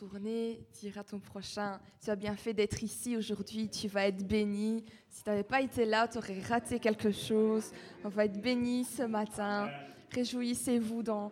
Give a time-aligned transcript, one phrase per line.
[0.00, 4.26] Retourner, dire à ton prochain, tu as bien fait d'être ici aujourd'hui, tu vas être
[4.26, 4.82] béni.
[5.10, 7.70] Si tu n'avais pas été là, tu aurais raté quelque chose.
[8.02, 9.68] On va être béni ce matin.
[10.14, 11.30] Réjouissez-vous dans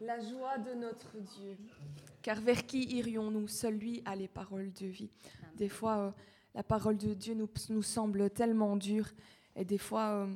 [0.00, 1.56] la joie de notre Dieu.
[2.20, 3.46] Car vers qui irions-nous?
[3.46, 5.10] Seul lui a les paroles de vie.
[5.54, 6.10] Des fois, euh,
[6.56, 9.06] la parole de Dieu nous, nous, semble tellement dure.
[9.54, 10.26] Et des fois, euh,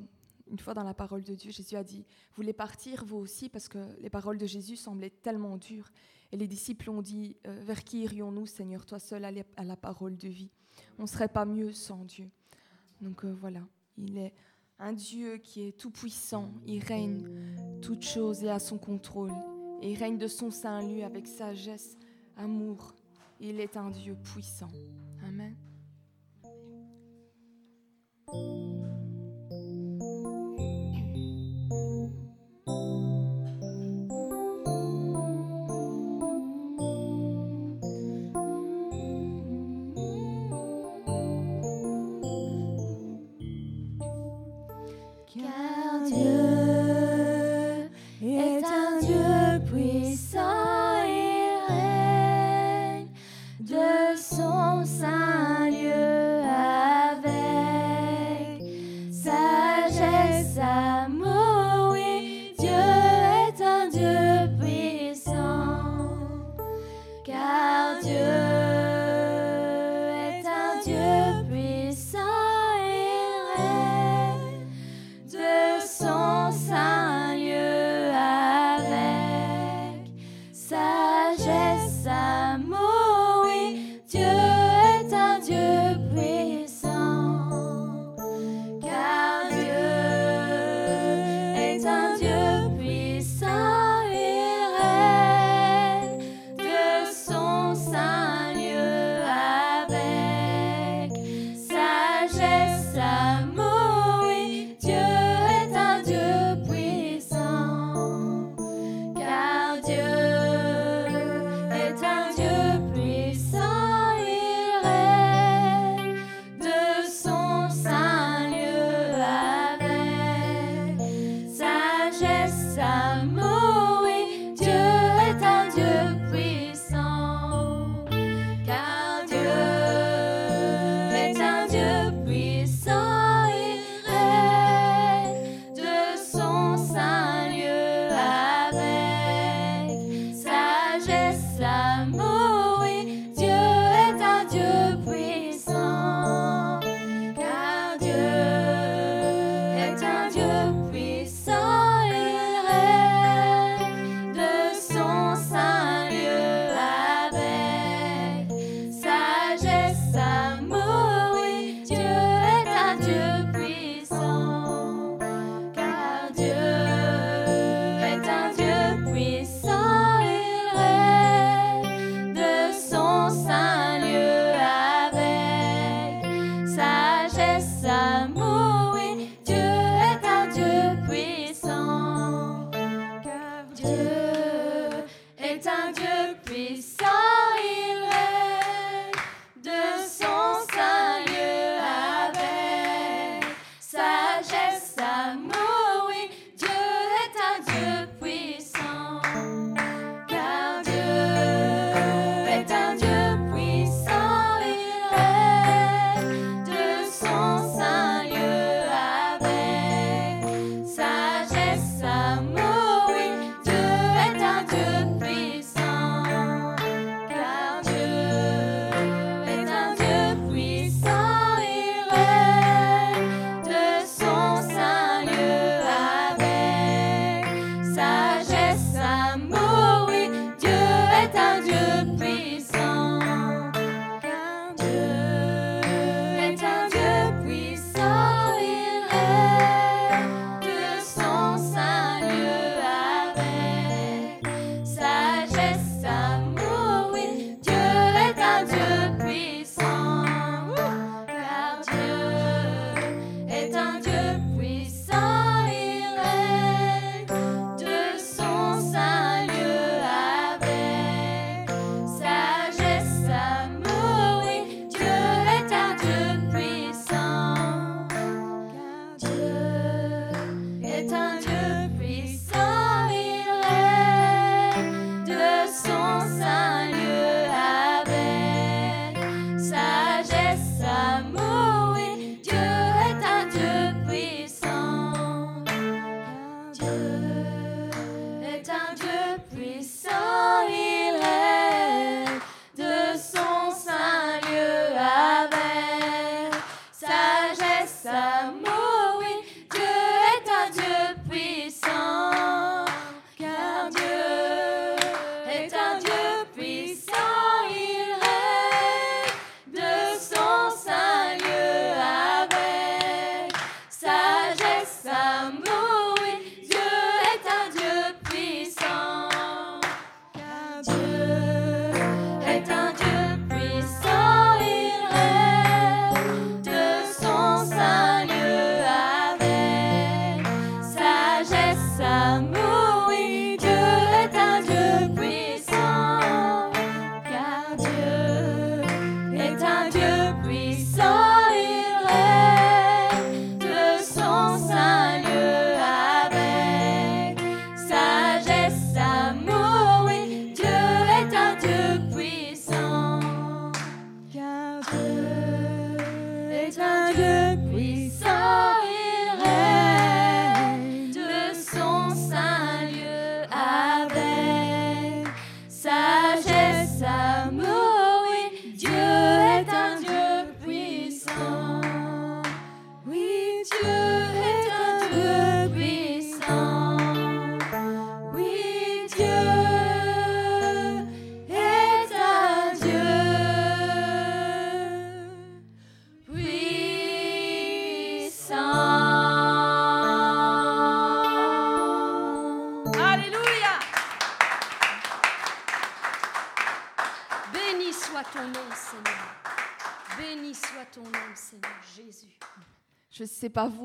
[0.54, 3.48] une fois dans la parole de Dieu, Jésus a dit, vous voulez partir vous aussi
[3.48, 5.90] parce que les paroles de Jésus semblaient tellement dures.
[6.30, 10.16] Et les disciples ont dit, euh, vers qui irions-nous, Seigneur, toi seul à la parole
[10.16, 10.52] de vie?
[10.96, 12.30] On ne serait pas mieux sans Dieu.
[13.00, 13.66] Donc euh, voilà,
[13.96, 14.32] il est
[14.78, 17.28] un Dieu qui est tout puissant, il règne
[17.82, 19.32] toutes choses et à son contrôle.
[19.82, 21.98] Et il règne de son saint lieu avec sagesse,
[22.36, 22.94] amour.
[23.40, 24.70] Il est un Dieu puissant.
[25.26, 25.56] Amen.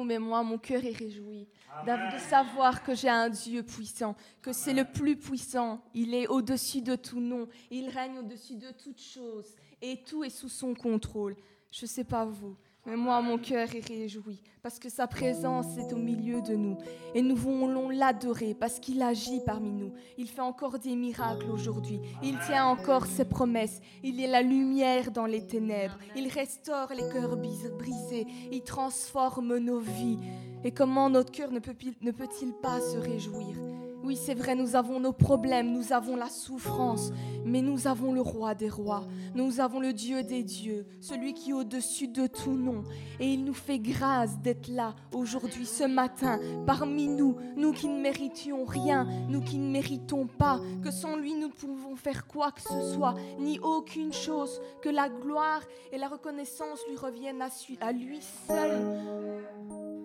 [0.09, 1.47] Mais moi, mon cœur est réjoui
[1.85, 5.83] de savoir que j'ai un Dieu puissant, que c'est le plus puissant.
[5.93, 7.47] Il est au-dessus de tout nom.
[7.69, 9.55] Il règne au-dessus de toutes choses.
[9.79, 11.35] Et tout est sous son contrôle.
[11.71, 12.57] Je ne sais pas vous,
[12.89, 16.77] mais moi, mon cœur est réjoui parce que sa présence est au milieu de nous.
[17.13, 19.93] Et nous voulons l'adorer parce qu'il agit parmi nous.
[20.17, 21.99] Il fait encore des miracles aujourd'hui.
[22.23, 23.79] Il tient encore ses promesses.
[24.03, 25.97] Il est la lumière dans les ténèbres.
[26.15, 28.25] Il restaure les cœurs brisés.
[28.51, 30.17] Il transforme nos vies.
[30.63, 33.55] Et comment notre cœur ne peut-il pas se réjouir?
[34.03, 37.11] Oui, c'est vrai, nous avons nos problèmes, nous avons la souffrance,
[37.45, 39.03] mais nous avons le roi des rois,
[39.35, 42.83] nous avons le Dieu des dieux, celui qui est au-dessus de tout nom.
[43.19, 47.99] Et il nous fait grâce d'être là aujourd'hui, ce matin, parmi nous, nous qui ne
[47.99, 52.51] méritions rien, nous qui ne méritons pas, que sans lui nous ne pouvons faire quoi
[52.51, 57.41] que ce soit, ni aucune chose, que la gloire et la reconnaissance lui reviennent
[57.81, 58.79] à lui seul.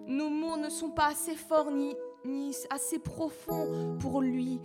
[0.07, 4.61] Nos mots ne sont pas assez forts ni ni assez profond pour lui,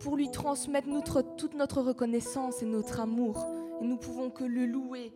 [0.00, 3.46] pour lui transmettre notre, toute notre reconnaissance et notre amour.
[3.80, 5.12] Et nous pouvons que le louer,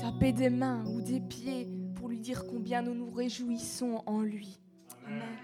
[0.00, 4.58] taper des mains ou des pieds pour lui dire combien nous nous réjouissons en lui.
[5.06, 5.36] Amen.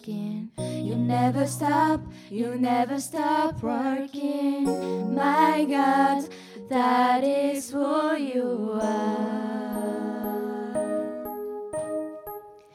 [0.00, 0.50] working.
[0.58, 5.14] You never stop, you never stop working.
[5.14, 6.28] My God,
[6.68, 9.60] that is who you are.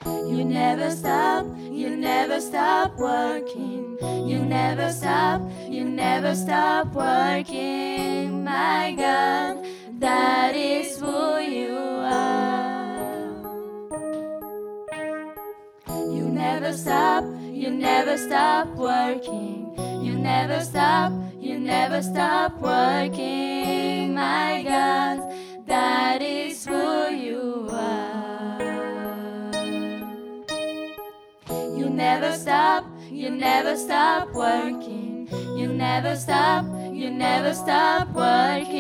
[0.06, 3.98] You never stop, you never stop working.
[4.02, 8.44] You never stop, you never stop working.
[8.44, 9.55] My God.
[18.16, 19.74] never stop working.
[20.02, 24.16] You never stop, you never stop working.
[24.16, 25.20] My God,
[25.68, 28.62] that is who you are.
[31.50, 35.28] You never stop, you never stop working.
[35.58, 38.75] You never stop, you never stop working.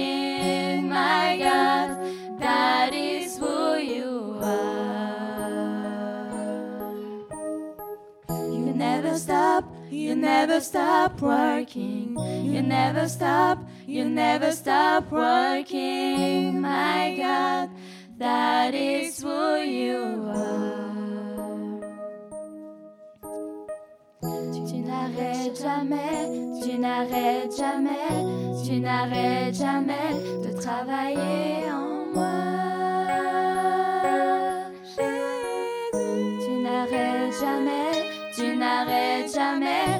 [10.25, 12.17] never stop working.
[12.51, 16.61] You never stop, you never stop working.
[16.61, 17.69] My God,
[18.17, 20.65] that is who you are.
[24.69, 26.17] Tu n'arrêtes jamais,
[26.63, 28.09] tu n'arrêtes jamais,
[28.65, 30.11] tu n'arrêtes jamais
[30.43, 32.37] de travailler en moi.
[36.43, 37.91] Tu n'arrêtes jamais,
[38.35, 39.94] tu n'arrêtes jamais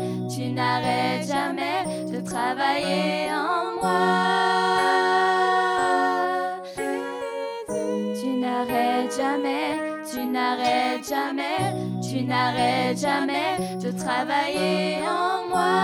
[12.16, 15.76] tu n'arrêtes jamais de travailler en moi.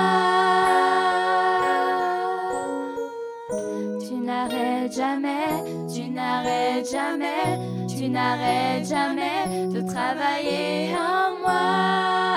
[4.00, 5.50] Tu n'arrêtes jamais,
[5.94, 12.31] tu n'arrêtes jamais, tu n'arrêtes jamais de travailler en moi.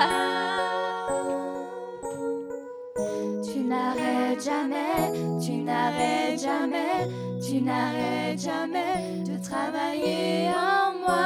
[4.45, 5.11] Jamais,
[5.43, 7.09] tu n'arrêtes jamais,
[7.41, 11.25] tu n'arrêtes jamais de travailler en moi.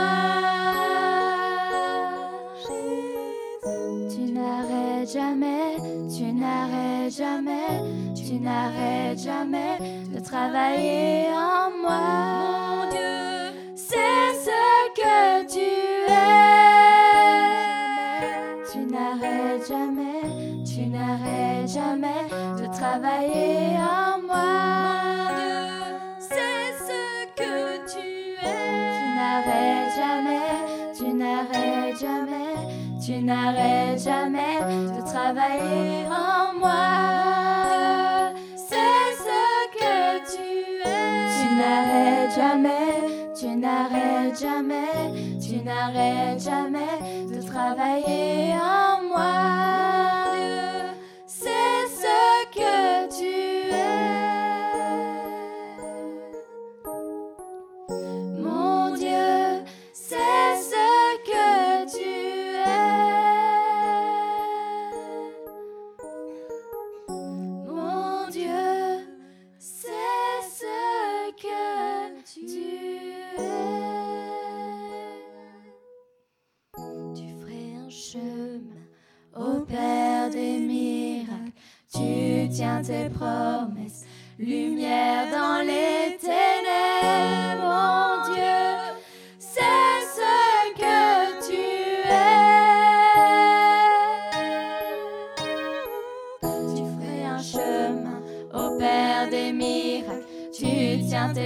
[4.09, 5.75] Tu n'arrêtes jamais,
[6.15, 7.69] tu n'arrêtes jamais,
[8.15, 9.77] tu n'arrêtes jamais
[10.13, 11.99] de travailler en moi.
[12.39, 14.61] Mon Dieu, c'est ce
[14.95, 15.78] que tu
[21.69, 22.25] jamais
[22.59, 25.29] de travailler en moi.
[26.19, 28.07] C'est ce que tu
[28.41, 28.89] es.
[28.97, 30.49] Tu n'arrêtes jamais,
[30.97, 32.55] tu n'arrêtes jamais,
[33.05, 34.59] tu n'arrêtes jamais
[34.95, 38.33] de travailler en moi.
[38.55, 39.41] C'est ce
[39.77, 40.49] que tu
[40.85, 41.27] es.
[41.35, 42.89] Tu n'arrêtes jamais,
[43.39, 46.97] tu n'arrêtes jamais, tu n'arrêtes jamais
[47.31, 49.68] de travailler en moi.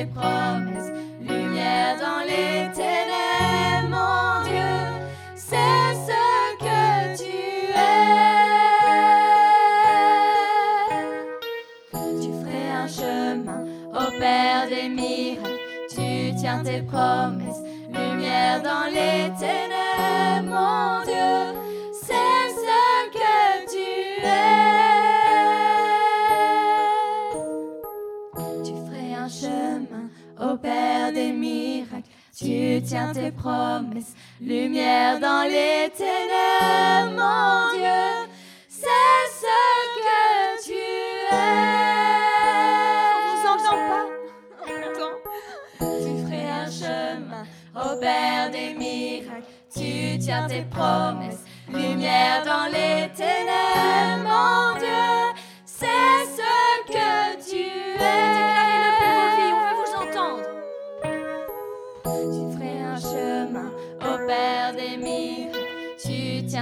[0.04, 0.62] Tu
[33.13, 38.28] tes promesses, lumière dans les ténèbres, mon Dieu.
[38.67, 39.60] C'est ce
[39.99, 40.73] que tu
[41.32, 41.36] es.
[43.13, 44.06] On vous entend pas?
[45.80, 47.45] Tu ferais un chemin
[47.76, 49.47] au Père des miracles.
[49.73, 55.33] Tu tiens tes promesses, lumière dans les ténèbres, mon Dieu.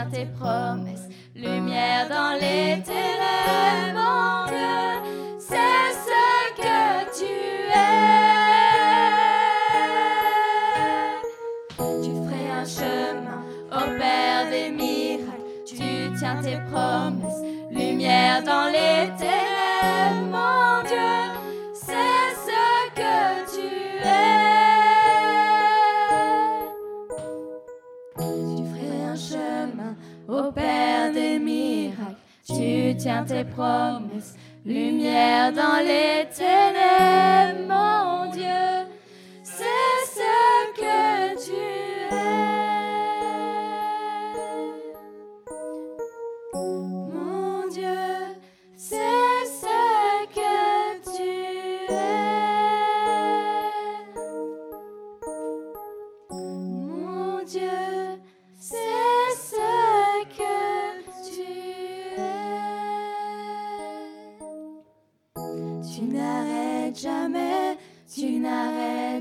[0.10, 2.94] Tes promesses, lumière dans les Dieu.
[5.40, 6.22] C'est ce
[6.58, 7.34] que tu
[7.70, 8.02] es.
[12.04, 15.46] Tu ferais un chemin au Père des miracles.
[15.66, 19.12] Tu tiens tes promesses, lumière dans les
[33.02, 38.91] tiens tes promesses, lumière dans les ténèbres, mon Dieu.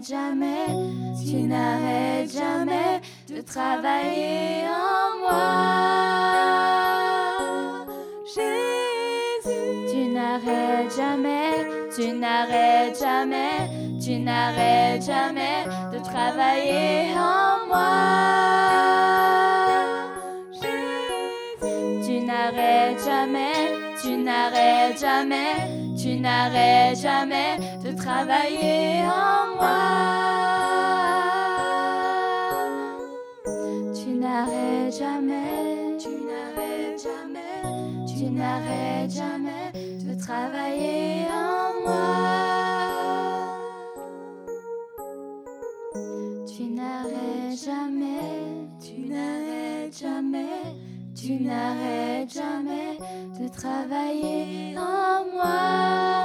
[0.00, 0.66] n'arrêtes jamais,
[1.22, 5.46] tu n'arrêtes jamais de travailler en moi.
[8.24, 9.50] Jésus,
[9.90, 13.68] tu n'arrêtes jamais, tu n'arrêtes jamais,
[14.02, 17.90] tu n'arrêtes jamais de travailler en moi.
[20.52, 27.69] Jésus, tu n'arrêtes jamais, tu n'arrêtes jamais, tu n'arrêtes jamais
[28.00, 29.80] travailler en moi.
[33.94, 37.62] Tu n'arrêtes jamais, tu n'arrêtes jamais,
[38.06, 39.72] tu n'arrêtes jamais
[40.04, 42.16] de travailler en moi.
[46.46, 50.62] Tu n'arrêtes jamais, tu n'arrêtes jamais,
[51.14, 52.98] tu n'arrêtes jamais
[53.38, 56.19] de travailler en moi.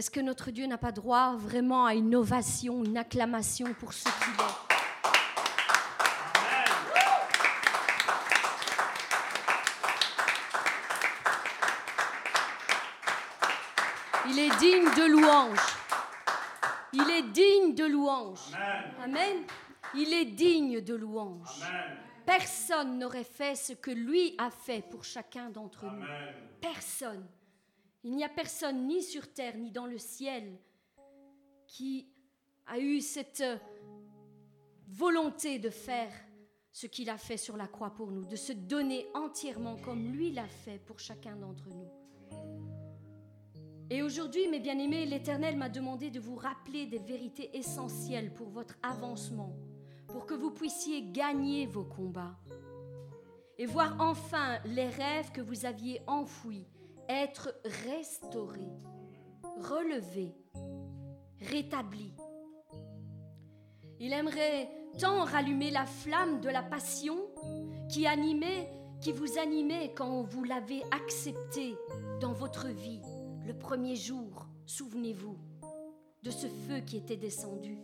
[0.00, 4.04] Est-ce que notre Dieu n'a pas droit vraiment à une ovation, une acclamation pour ce
[4.04, 4.56] qu'il est?
[14.30, 15.58] Il est digne de louange.
[16.94, 18.54] Il est digne de louange.
[19.04, 19.44] Amen.
[19.94, 21.62] Il est digne de louange.
[22.24, 26.06] Personne n'aurait fait ce que lui a fait pour chacun d'entre nous.
[26.58, 27.26] Personne.
[28.02, 30.58] Il n'y a personne ni sur terre ni dans le ciel
[31.66, 32.08] qui
[32.66, 33.56] a eu cette euh,
[34.88, 36.12] volonté de faire
[36.72, 40.30] ce qu'il a fait sur la croix pour nous, de se donner entièrement comme lui
[40.30, 41.88] l'a fait pour chacun d'entre nous.
[43.90, 48.78] Et aujourd'hui, mes bien-aimés, l'Éternel m'a demandé de vous rappeler des vérités essentielles pour votre
[48.82, 49.52] avancement,
[50.06, 52.38] pour que vous puissiez gagner vos combats
[53.58, 56.66] et voir enfin les rêves que vous aviez enfouis
[57.10, 58.78] être restaurés,
[59.58, 60.34] relevés,
[61.40, 62.14] rétablis.
[63.98, 67.16] Il aimerait tant rallumer la flamme de la passion
[67.88, 68.70] qui animait,
[69.00, 71.74] qui vous animait quand vous l'avez accepté
[72.20, 73.00] dans votre vie
[73.46, 75.36] le premier jour, souvenez-vous
[76.22, 77.78] de ce feu qui était descendu,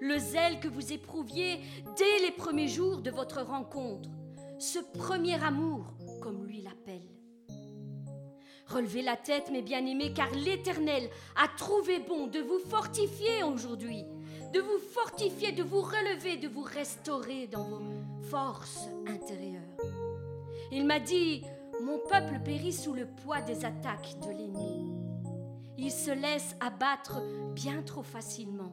[0.00, 1.60] le zèle que vous éprouviez
[1.96, 4.10] dès les premiers jours de votre rencontre,
[4.58, 5.86] ce premier amour.
[8.68, 14.04] Relevez la tête, mes bien-aimés, car l'Éternel a trouvé bon de vous fortifier aujourd'hui,
[14.52, 17.80] de vous fortifier, de vous relever, de vous restaurer dans vos
[18.30, 19.62] forces intérieures.
[20.70, 21.42] Il m'a dit,
[21.82, 24.92] mon peuple périt sous le poids des attaques de l'ennemi.
[25.78, 27.22] Il se laisse abattre
[27.54, 28.72] bien trop facilement.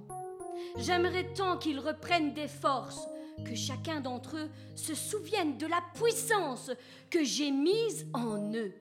[0.77, 3.07] J'aimerais tant qu'ils reprennent des forces,
[3.45, 6.71] que chacun d'entre eux se souvienne de la puissance
[7.09, 8.73] que j'ai mise en eux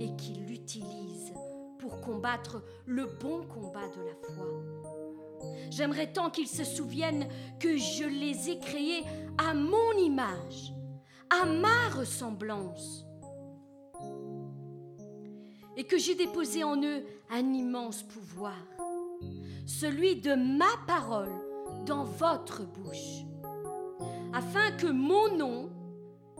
[0.00, 1.34] et qu'ils l'utilisent
[1.78, 4.46] pour combattre le bon combat de la foi.
[5.70, 7.26] J'aimerais tant qu'ils se souviennent
[7.58, 9.04] que je les ai créés
[9.38, 10.72] à mon image,
[11.30, 13.06] à ma ressemblance,
[15.76, 18.58] et que j'ai déposé en eux un immense pouvoir,
[19.66, 21.32] celui de ma parole
[21.86, 23.24] dans votre bouche,
[24.34, 25.70] afin que mon nom,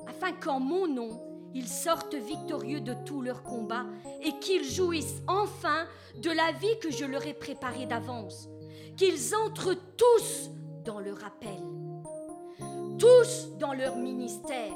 [0.07, 3.87] afin qu'en mon nom, ils sortent victorieux de tous leurs combats
[4.23, 5.87] et qu'ils jouissent enfin
[6.17, 8.49] de la vie que je leur ai préparée d'avance,
[8.97, 10.51] qu'ils entrent tous
[10.85, 11.61] dans leur appel,
[12.99, 14.73] tous dans leur ministère,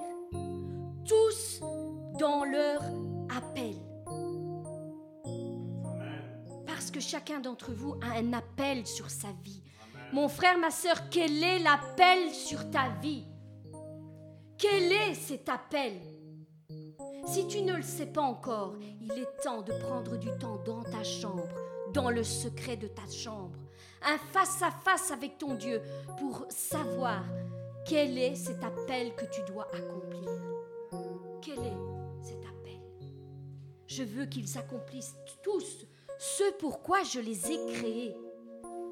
[1.04, 1.60] tous
[2.18, 2.82] dans leur
[3.37, 3.74] appel.
[6.66, 9.62] Parce que chacun d'entre vous a un appel sur sa vie.
[10.12, 13.26] Mon frère, ma soeur, quel est l'appel sur ta vie?
[14.58, 15.94] Quel est cet appel?
[17.26, 20.82] Si tu ne le sais pas encore, il est temps de prendre du temps dans
[20.82, 21.48] ta chambre,
[21.92, 23.58] dans le secret de ta chambre,
[24.02, 25.80] un face-à-face avec ton Dieu
[26.18, 27.24] pour savoir
[27.87, 30.30] quel est cet appel que tu dois accomplir.
[31.40, 32.80] Quel est cet appel?
[33.87, 35.87] Je veux qu'ils accomplissent tous
[36.18, 38.16] ce pourquoi je les ai créés.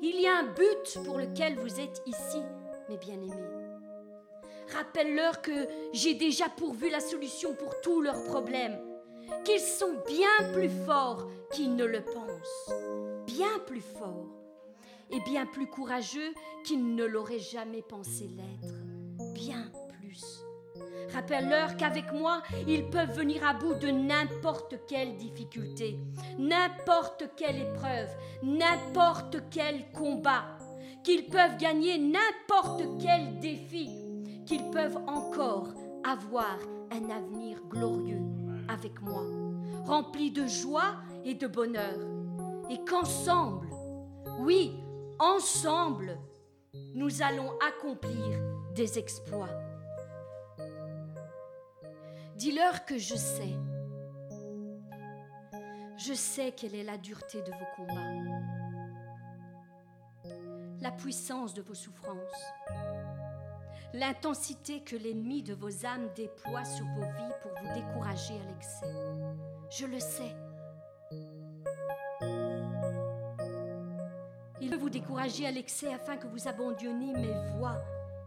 [0.02, 2.42] Il y a un but pour lequel vous êtes ici,
[2.88, 3.61] mes bien-aimés.
[4.74, 8.78] Rappelle-leur que j'ai déjà pourvu la solution pour tous leurs problèmes,
[9.44, 12.72] qu'ils sont bien plus forts qu'ils ne le pensent,
[13.26, 14.28] bien plus forts.
[15.14, 16.32] Et bien plus courageux
[16.64, 18.74] qu'ils ne l'auraient jamais pensé l'être,
[19.34, 20.42] bien plus.
[21.12, 25.98] Rappelle-leur qu'avec moi, ils peuvent venir à bout de n'importe quelle difficulté,
[26.38, 28.08] n'importe quelle épreuve,
[28.42, 30.56] n'importe quel combat,
[31.04, 33.90] qu'ils peuvent gagner n'importe quel défi,
[34.46, 35.74] qu'ils peuvent encore
[36.04, 36.58] avoir
[36.90, 38.22] un avenir glorieux
[38.68, 39.24] avec moi,
[39.84, 41.98] rempli de joie et de bonheur,
[42.70, 43.68] et qu'ensemble,
[44.40, 44.76] oui,
[45.18, 46.18] ensemble,
[46.94, 48.38] nous allons accomplir
[48.74, 49.48] des exploits.
[52.36, 53.54] Dis-leur que je sais.
[55.96, 57.94] Je sais quelle est la dureté de vos combats,
[60.80, 62.52] la puissance de vos souffrances,
[63.94, 68.86] l'intensité que l'ennemi de vos âmes déploie sur vos vies pour vous décourager à l'excès.
[69.70, 70.34] Je le sais.
[74.60, 77.82] Il veut vous décourager à l'excès afin que vous abandonniez mes voix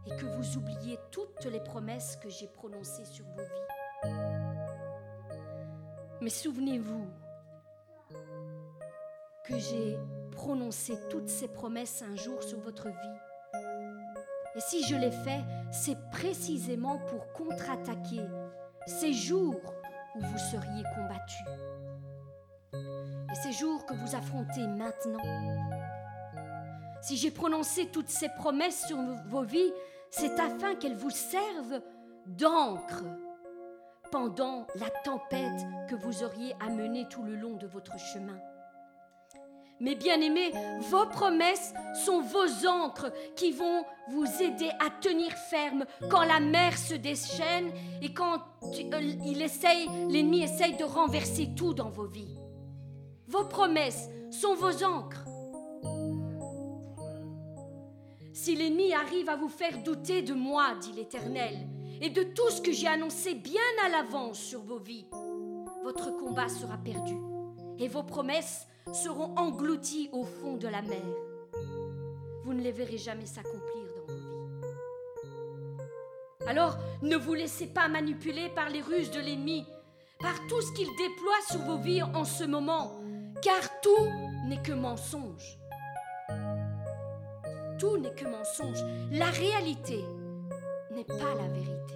[0.05, 4.11] et que vous oubliez toutes les promesses que j'ai prononcées sur vos vies.
[6.21, 7.07] Mais souvenez-vous
[9.45, 9.97] que j'ai
[10.31, 13.34] prononcé toutes ces promesses un jour sur votre vie.
[14.55, 18.21] Et si je l'ai fait, c'est précisément pour contre-attaquer
[18.87, 19.59] ces jours
[20.15, 21.45] où vous seriez combattus.
[22.73, 25.19] Et ces jours que vous affrontez maintenant.
[27.01, 29.73] Si j'ai prononcé toutes ces promesses sur vos vies,
[30.09, 31.81] c'est afin qu'elles vous servent
[32.25, 33.03] d'encre
[34.11, 38.39] pendant la tempête que vous auriez à mener tout le long de votre chemin.
[39.81, 40.53] Mes bien-aimés,
[40.89, 41.73] vos promesses
[42.05, 47.71] sont vos ancres qui vont vous aider à tenir ferme quand la mer se déchaîne
[48.01, 52.39] et quand euh, il essaye, l'ennemi essaye de renverser tout dans vos vies.
[53.27, 55.25] Vos promesses sont vos ancres.
[58.31, 61.67] Si l'ennemi arrive à vous faire douter de moi, dit l'Éternel,
[61.99, 65.07] et de tout ce que j'ai annoncé bien à l'avance sur vos vies,
[65.83, 67.15] votre combat sera perdu
[67.77, 71.01] et vos promesses seront englouties au fond de la mer.
[72.43, 74.35] Vous ne les verrez jamais s'accomplir dans vos vies.
[76.47, 79.65] Alors ne vous laissez pas manipuler par les ruses de l'ennemi,
[80.19, 82.99] par tout ce qu'il déploie sur vos vies en ce moment,
[83.41, 84.07] car tout
[84.47, 85.57] n'est que mensonge.
[87.79, 88.83] Tout n'est que mensonge.
[89.11, 90.03] La réalité
[90.91, 91.95] n'est pas la vérité.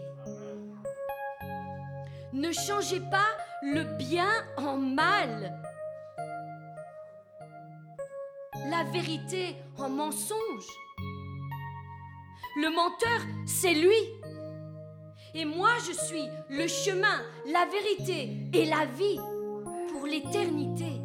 [2.34, 3.30] Ne changez pas
[3.62, 5.69] le bien en mal.
[8.70, 10.68] La vérité en mensonge.
[12.56, 13.98] Le menteur, c'est lui.
[15.34, 19.20] Et moi, je suis le chemin, la vérité et la vie
[19.92, 21.02] pour l'éternité.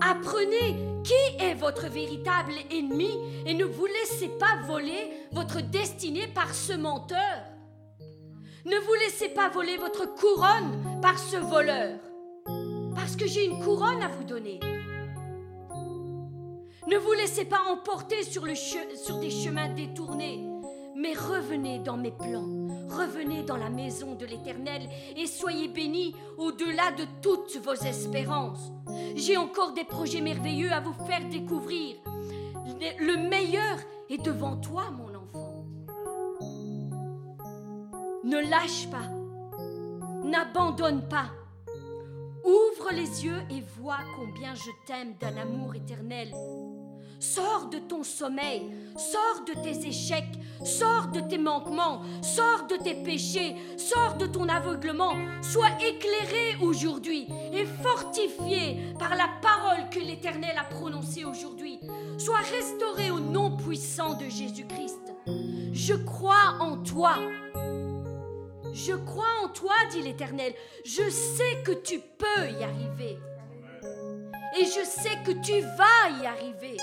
[0.00, 3.10] Apprenez qui est votre véritable ennemi
[3.46, 7.44] et ne vous laissez pas voler votre destinée par ce menteur.
[8.64, 11.98] Ne vous laissez pas voler votre couronne par ce voleur,
[12.96, 14.58] parce que j'ai une couronne à vous donner.
[16.86, 18.54] Ne vous laissez pas emporter sur, des
[19.30, 20.44] chemins détournés,
[20.94, 22.46] mais revenez dans mes plans,
[22.90, 24.82] revenez dans la maison de l'Éternel
[25.16, 28.70] et soyez bénis au-delà de toutes vos espérances.
[29.16, 31.96] J'ai encore des projets merveilleux à vous faire découvrir.
[32.98, 33.78] Le meilleur
[34.10, 35.64] est devant toi, mon enfant.
[38.24, 39.08] Ne lâche pas,
[40.22, 41.30] n'abandonne pas.
[42.44, 46.30] Ouvre les yeux et vois combien je t'aime d'un amour éternel.
[47.20, 48.62] Sors de ton sommeil,
[48.96, 54.48] sors de tes échecs, sors de tes manquements, sors de tes péchés, sors de ton
[54.48, 55.14] aveuglement.
[55.42, 61.80] Sois éclairé aujourd'hui et fortifié par la parole que l'Éternel a prononcée aujourd'hui.
[62.18, 65.14] Sois restauré au nom puissant de Jésus-Christ.
[65.72, 67.16] Je crois en toi.
[68.72, 70.52] Je crois en toi, dit l'Éternel.
[70.84, 73.18] Je sais que tu peux y arriver.
[74.58, 76.76] Et je sais que tu vas y arriver.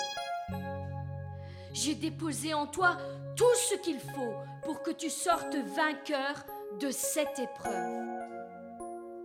[1.74, 2.97] J'ai déposé en toi
[3.36, 6.45] tout ce qu'il faut pour que tu sortes vainqueur
[6.80, 8.11] de cette épreuve.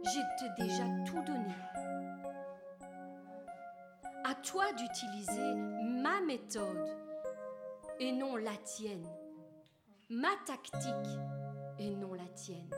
[0.04, 1.54] J'ai déjà tout donné.
[4.24, 6.88] À toi d'utiliser ma méthode
[7.98, 9.06] et non la tienne.
[10.08, 11.18] Ma tactique
[11.78, 12.70] et non la tienne.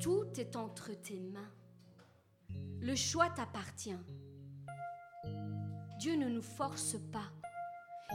[0.00, 1.50] Tout est entre tes mains.
[2.80, 3.98] Le choix t'appartient.
[5.98, 7.30] Dieu ne nous force pas.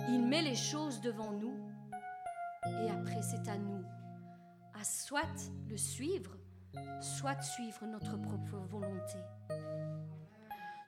[0.10, 1.58] Il met les choses devant nous
[2.66, 3.84] et après c'est à nous
[4.80, 6.38] à soit le suivre,
[7.02, 9.18] soit suivre notre propre volonté.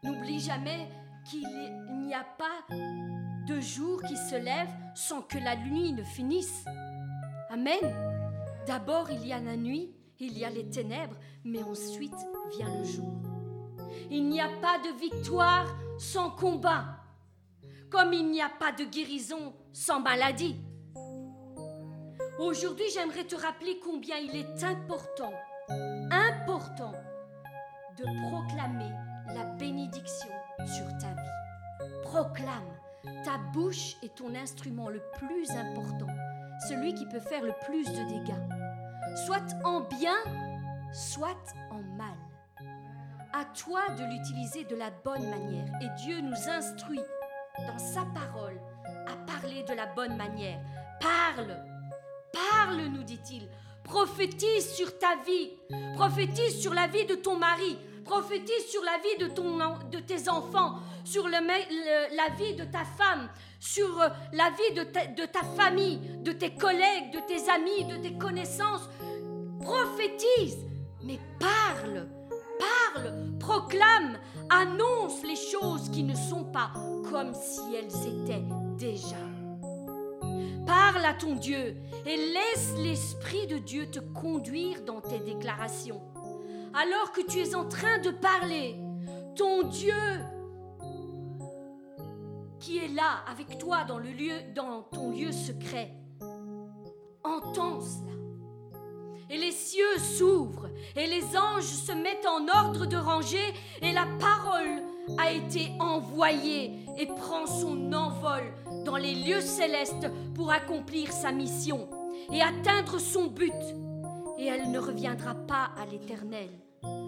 [0.04, 0.88] N'oublie jamais
[1.26, 1.48] qu'il
[2.04, 2.76] n'y a pas
[3.48, 6.66] de jour qui se lève sans que la nuit ne finisse.
[7.50, 7.80] Amen.
[8.68, 12.84] D'abord il y a la nuit, il y a les ténèbres, mais ensuite vient le
[12.84, 13.14] jour.
[14.12, 15.66] Il n'y a pas de victoire
[15.98, 16.99] sans combat,
[17.90, 20.56] comme il n'y a pas de guérison sans maladie.
[22.40, 25.34] Aujourd'hui, j'aimerais te rappeler combien il est important,
[26.12, 26.94] important,
[27.98, 28.92] de proclamer
[29.28, 30.30] la bénédiction
[30.66, 32.02] sur ta vie.
[32.04, 32.80] Proclame.
[33.24, 36.08] Ta bouche est ton instrument le plus important,
[36.68, 40.18] celui qui peut faire le plus de dégâts, soit en bien,
[40.92, 42.18] soit en mal.
[43.34, 47.00] À toi de l'utiliser de la bonne manière et Dieu nous instruit
[47.68, 48.60] dans sa parole
[49.08, 50.60] à parler de la bonne manière.
[51.00, 51.58] Parle,
[52.32, 53.48] parle, nous dit-il.
[53.84, 55.52] Prophétise sur ta vie,
[55.96, 59.58] prophétise sur la vie de ton mari, prophétise sur la vie de, ton,
[59.90, 61.32] de tes enfants, sur le,
[62.16, 63.30] la vie de ta femme,
[63.60, 67.86] sur euh, la vie de ta, de ta famille, de tes collègues, de tes amis,
[67.86, 68.88] de tes connaissances.
[69.62, 70.66] Prophétise,
[71.04, 72.08] mais parle,
[72.60, 74.20] parle, proclame,
[74.50, 76.72] annonce les choses qui ne sont pas
[77.10, 78.44] comme si elles étaient
[78.78, 79.18] déjà.
[80.66, 81.76] Parle à ton Dieu
[82.06, 86.02] et laisse l'Esprit de Dieu te conduire dans tes déclarations.
[86.74, 88.76] Alors que tu es en train de parler,
[89.36, 89.94] ton Dieu
[92.60, 95.94] qui est là avec toi dans, le lieu, dans ton lieu secret,
[97.24, 98.19] entend cela.
[99.30, 104.08] Et les cieux s'ouvrent et les anges se mettent en ordre de rangée et la
[104.20, 104.82] parole
[105.18, 108.42] a été envoyée et prend son envol
[108.86, 111.88] dans les lieux célestes pour accomplir sa mission
[112.32, 113.54] et atteindre son but.
[114.40, 116.50] Et elle ne reviendra pas à l'Éternel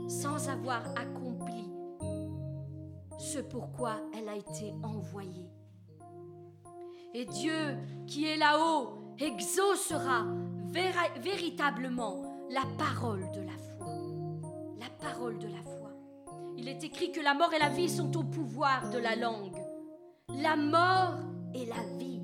[0.08, 1.66] sans avoir accompli
[3.18, 5.50] ce pourquoi elle a été envoyée.
[7.14, 10.26] Et Dieu qui est là-haut exaucera
[10.72, 13.88] véritablement la parole de la foi.
[14.80, 15.92] La parole de la foi.
[16.58, 19.56] Il est écrit que la mort et la vie sont au pouvoir de la langue.
[20.30, 21.20] La mort
[21.54, 22.22] et la vie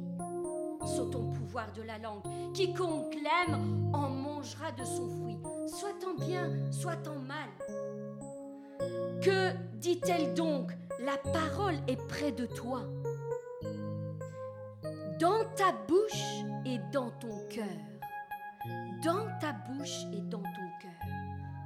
[0.86, 2.24] sont au pouvoir de la langue.
[2.54, 5.38] Quiconque l'aime en mangera de son fruit,
[5.68, 7.50] soit en bien, soit en mal.
[9.22, 10.72] Que dit-elle donc?
[11.00, 12.82] La parole est près de toi,
[15.20, 17.87] dans ta bouche et dans ton cœur.
[19.08, 20.92] Dans ta bouche et dans ton cœur.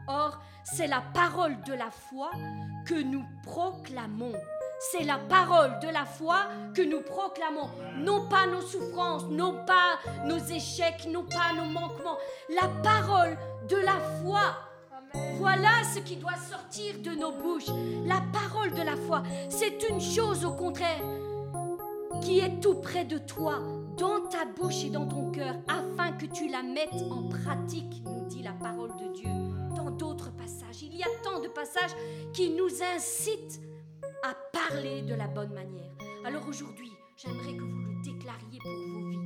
[0.07, 2.29] Or, c'est la parole de la foi
[2.85, 4.35] que nous proclamons
[4.91, 7.69] c'est la parole de la foi que nous proclamons.
[7.97, 12.17] Non pas nos souffrances, non pas nos échecs, non pas nos manquements.
[12.49, 13.37] La parole
[13.69, 14.41] de la foi.
[15.37, 17.69] Voilà ce qui doit sortir de nos bouches.
[18.07, 19.21] La parole de la foi.
[19.49, 21.03] C'est une chose au contraire
[22.21, 23.59] qui est tout près de toi,
[23.97, 28.27] dans ta bouche et dans ton cœur, afin que tu la mettes en pratique, nous
[28.27, 29.29] dit la parole de Dieu.
[29.75, 31.95] Dans d'autres passages, il y a tant de passages
[32.33, 33.61] qui nous incitent
[34.23, 35.91] à parler de la bonne manière.
[36.23, 39.17] Alors aujourd'hui, j'aimerais que vous le déclariez pour vos vies.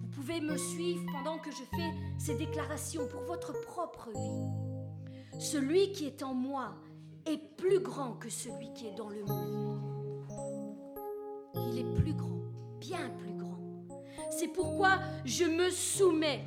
[0.00, 5.38] Vous pouvez me suivre pendant que je fais ces déclarations pour votre propre vie.
[5.38, 6.74] Celui qui est en moi
[7.26, 9.89] est plus grand que celui qui est dans le monde.
[11.54, 12.40] Il est plus grand,
[12.78, 13.58] bien plus grand.
[14.30, 16.44] C'est pourquoi je me soumets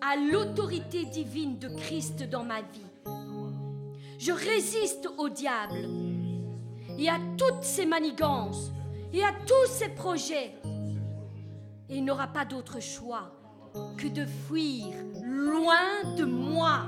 [0.00, 2.86] à l'autorité divine de Christ dans ma vie.
[4.18, 5.88] Je résiste au diable
[6.98, 8.70] et à toutes ses manigances
[9.12, 10.54] et à tous ses projets.
[11.88, 13.32] Et il n'aura pas d'autre choix
[13.96, 14.86] que de fuir
[15.22, 16.86] loin de moi.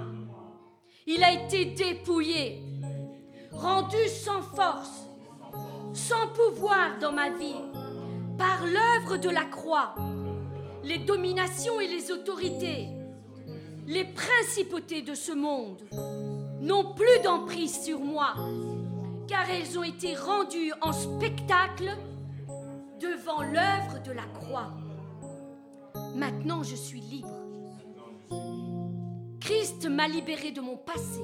[1.07, 2.63] Il a été dépouillé,
[3.53, 5.06] rendu sans force,
[5.97, 7.63] sans pouvoir dans ma vie,
[8.37, 9.95] par l'œuvre de la croix,
[10.85, 12.89] les dominations et les autorités,
[13.89, 15.81] Les principautés de ce monde
[16.61, 18.35] n'ont plus d'emprise sur moi,
[19.29, 21.97] car elles ont été rendues en spectacle
[22.99, 24.73] devant l'œuvre de la croix.
[26.17, 27.31] Maintenant, je suis libre.
[29.39, 31.23] Christ m'a libéré de mon passé,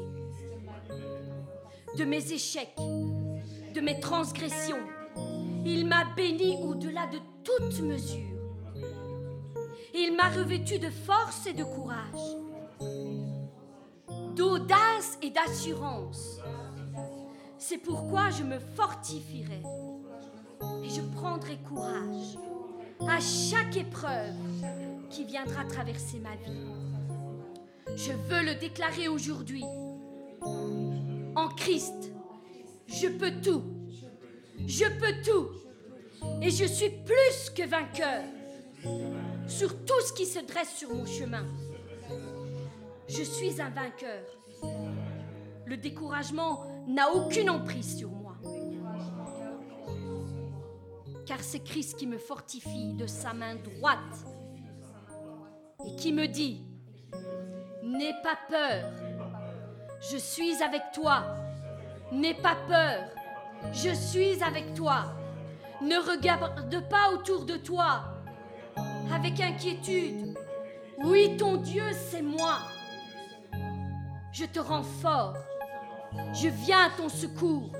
[1.98, 2.76] de mes échecs,
[3.72, 4.86] de mes transgressions.
[5.64, 8.20] Il m'a béni au-delà de toute mesure.
[9.94, 12.36] Il m'a revêtu de force et de courage,
[14.34, 16.38] d'audace et d'assurance.
[17.58, 19.62] C'est pourquoi je me fortifierai
[20.82, 22.38] et je prendrai courage
[23.08, 24.34] à chaque épreuve
[25.10, 26.66] qui viendra traverser ma vie.
[27.96, 29.64] Je veux le déclarer aujourd'hui.
[31.34, 32.11] En Christ,
[32.92, 33.62] je peux tout.
[34.66, 35.48] Je peux tout.
[36.40, 38.22] Et je suis plus que vainqueur
[39.46, 41.44] sur tout ce qui se dresse sur mon chemin.
[43.08, 44.24] Je suis un vainqueur.
[45.66, 48.36] Le découragement n'a aucune emprise sur moi.
[51.26, 53.98] Car c'est Christ qui me fortifie de sa main droite
[55.86, 56.62] et qui me dit,
[57.82, 58.90] N'aie pas peur,
[60.10, 61.36] je suis avec toi.
[62.12, 63.04] N'aie pas peur,
[63.72, 65.04] je suis avec toi.
[65.80, 68.04] Ne regarde pas autour de toi
[69.12, 70.36] avec inquiétude.
[71.02, 72.58] Oui, ton Dieu, c'est moi.
[74.30, 75.34] Je te rends fort.
[76.34, 77.72] Je viens à ton secours.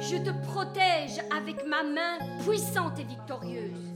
[0.00, 3.94] Je te protège avec ma main puissante et victorieuse.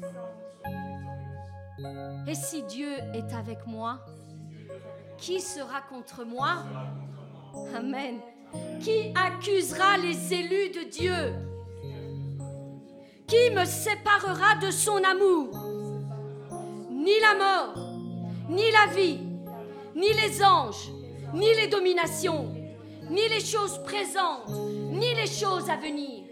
[2.27, 4.01] Et si Dieu est avec moi,
[5.17, 6.59] qui sera contre moi?
[7.75, 8.21] Amen.
[8.81, 11.35] Qui accusera les élus de Dieu?
[13.27, 15.57] Qui me séparera de son amour?
[16.91, 17.75] Ni la mort,
[18.49, 19.21] ni la vie,
[19.95, 20.91] ni les anges,
[21.35, 22.53] ni les dominations,
[23.11, 26.25] ni les choses présentes, ni les choses à venir,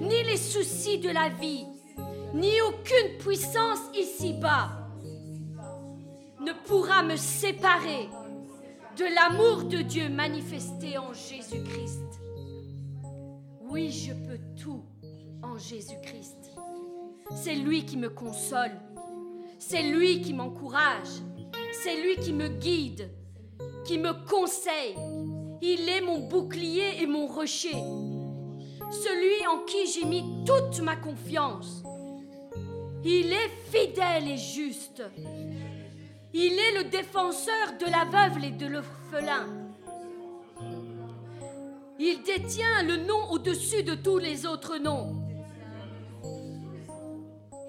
[0.00, 1.66] ni les soucis de la vie,
[2.34, 4.70] ni aucune puissance ici-bas
[6.40, 8.08] ne pourra me séparer
[8.98, 12.20] de l'amour de Dieu manifesté en Jésus-Christ.
[13.60, 14.82] Oui, je peux tout
[15.40, 16.56] en Jésus-Christ.
[17.30, 18.72] C'est lui qui me console.
[19.60, 21.22] C'est lui qui m'encourage.
[21.70, 23.08] C'est lui qui me guide,
[23.84, 24.96] qui me conseille.
[25.62, 27.76] Il est mon bouclier et mon rocher.
[28.90, 31.84] Celui en qui j'ai mis toute ma confiance.
[33.04, 35.04] Il est fidèle et juste.
[36.34, 39.46] Il est le défenseur de la veuve et de l'orphelin.
[41.98, 45.16] Il détient le nom au-dessus de tous les autres noms.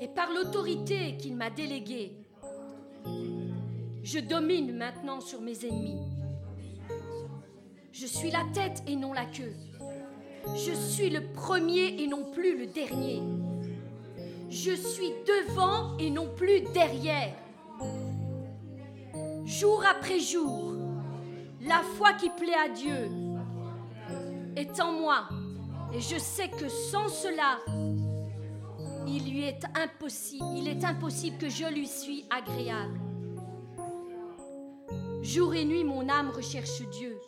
[0.02, 2.18] Et par l'autorité qu'il m'a déléguée,
[4.04, 6.02] je domine maintenant sur mes ennemis.
[7.94, 9.54] Je suis la tête et non la queue.
[10.56, 13.22] Je suis le premier et non plus le dernier.
[14.50, 17.34] Je suis devant et non plus derrière
[19.50, 20.76] jour après jour,
[21.62, 23.10] la foi qui plaît à Dieu
[24.56, 25.28] est en moi.
[25.92, 27.58] Et je sais que sans cela,
[29.08, 33.00] il lui est impossible, est impossible que je lui suis agréable.
[35.24, 37.20] Jour et nuit, mon âme recherche Dieu.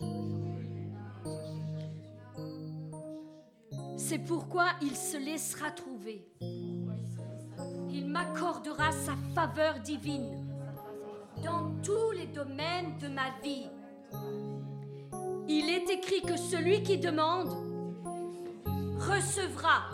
[3.97, 6.27] C'est pourquoi il se laissera trouver.
[7.89, 10.50] Il m'accordera sa faveur divine
[11.43, 13.69] dans tous les domaines de ma vie.
[15.47, 17.49] Il est écrit que celui qui demande
[18.99, 19.89] recevra.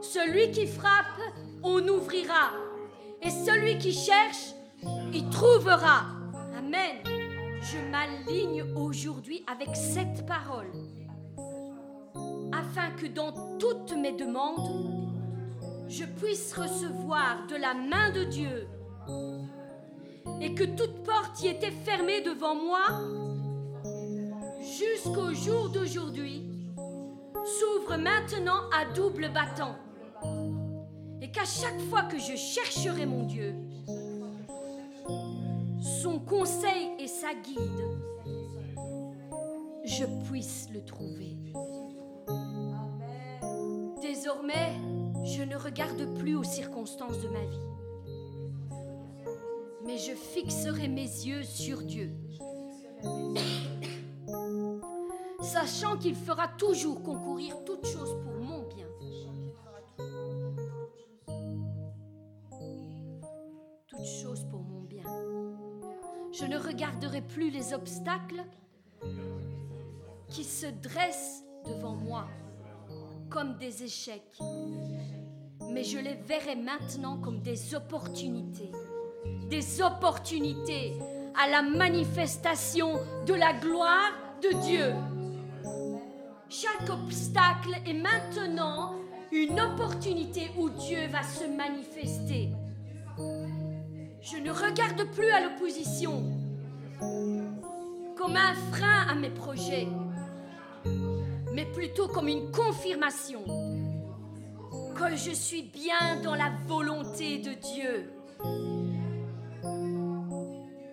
[0.00, 1.20] Celui qui frappe,
[1.62, 2.50] on ouvrira.
[3.20, 4.52] Et celui qui cherche,
[5.12, 6.06] il trouvera.
[6.56, 6.96] Amen.
[7.60, 10.72] Je m'aligne aujourd'hui avec cette parole,
[12.52, 15.12] afin que dans toutes mes demandes,
[15.88, 18.66] je puisse recevoir de la main de Dieu
[20.42, 22.82] et que toute porte qui était fermée devant moi,
[24.60, 26.42] jusqu'au jour d'aujourd'hui,
[27.44, 29.76] s'ouvre maintenant à double battant.
[31.20, 33.54] Et qu'à chaque fois que je chercherai mon Dieu,
[36.02, 37.58] son conseil et sa guide,
[39.84, 41.36] je puisse le trouver.
[44.00, 44.72] Désormais,
[45.24, 47.81] je ne regarde plus aux circonstances de ma vie
[49.84, 52.10] mais je fixerai mes yeux sur Dieu.
[55.40, 58.86] Sachant qu'il fera toujours concourir toutes choses pour mon bien.
[63.88, 65.04] Toutes choses pour mon bien.
[66.32, 68.44] Je ne regarderai plus les obstacles
[70.28, 72.26] qui se dressent devant moi
[73.28, 74.38] comme des échecs,
[75.70, 78.70] mais je les verrai maintenant comme des opportunités,
[79.24, 80.94] des opportunités
[81.34, 84.12] à la manifestation de la gloire
[84.42, 84.92] de Dieu.
[86.48, 88.94] Chaque obstacle est maintenant
[89.30, 92.50] une opportunité où Dieu va se manifester.
[94.20, 96.22] Je ne regarde plus à l'opposition
[98.16, 99.88] comme un frein à mes projets,
[101.52, 103.42] mais plutôt comme une confirmation
[104.94, 108.91] que je suis bien dans la volonté de Dieu.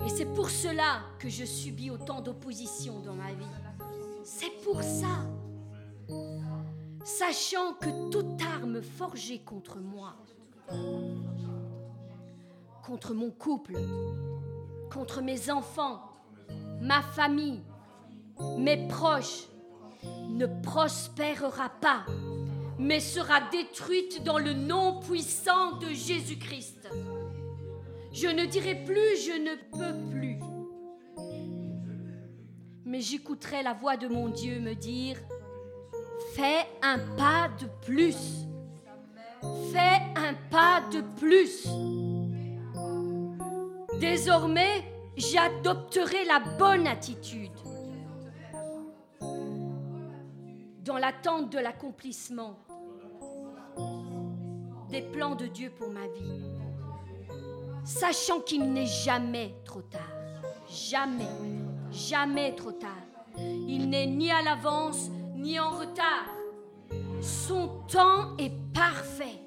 [0.10, 3.46] Et c'est pour cela que je subis autant d'opposition dans ma vie.
[4.24, 5.24] C'est pour ça.
[7.06, 10.16] Sachant que toute arme forgée contre moi,
[12.84, 13.78] contre mon couple,
[14.92, 16.02] contre mes enfants,
[16.82, 17.62] ma famille,
[18.58, 19.48] mes proches,
[20.28, 22.08] ne prospérera pas,
[22.80, 26.90] mais sera détruite dans le nom puissant de Jésus-Christ.
[28.12, 30.40] Je ne dirai plus je ne peux plus,
[32.86, 35.18] mais j'écouterai la voix de mon Dieu me dire,
[36.34, 38.48] fais un pas de plus,
[39.72, 41.68] fais un pas de plus.
[44.00, 44.84] Désormais,
[45.16, 47.52] j'adopterai la bonne attitude.
[50.84, 52.58] Dans l'attente de l'accomplissement
[54.90, 56.59] des plans de Dieu pour ma vie,
[57.84, 60.02] sachant qu'il n'est jamais trop tard.
[60.70, 61.28] Jamais,
[61.92, 62.90] jamais trop tard.
[63.38, 66.26] Il n'est ni à l'avance ni en retard.
[67.22, 69.40] Son temps est parfait.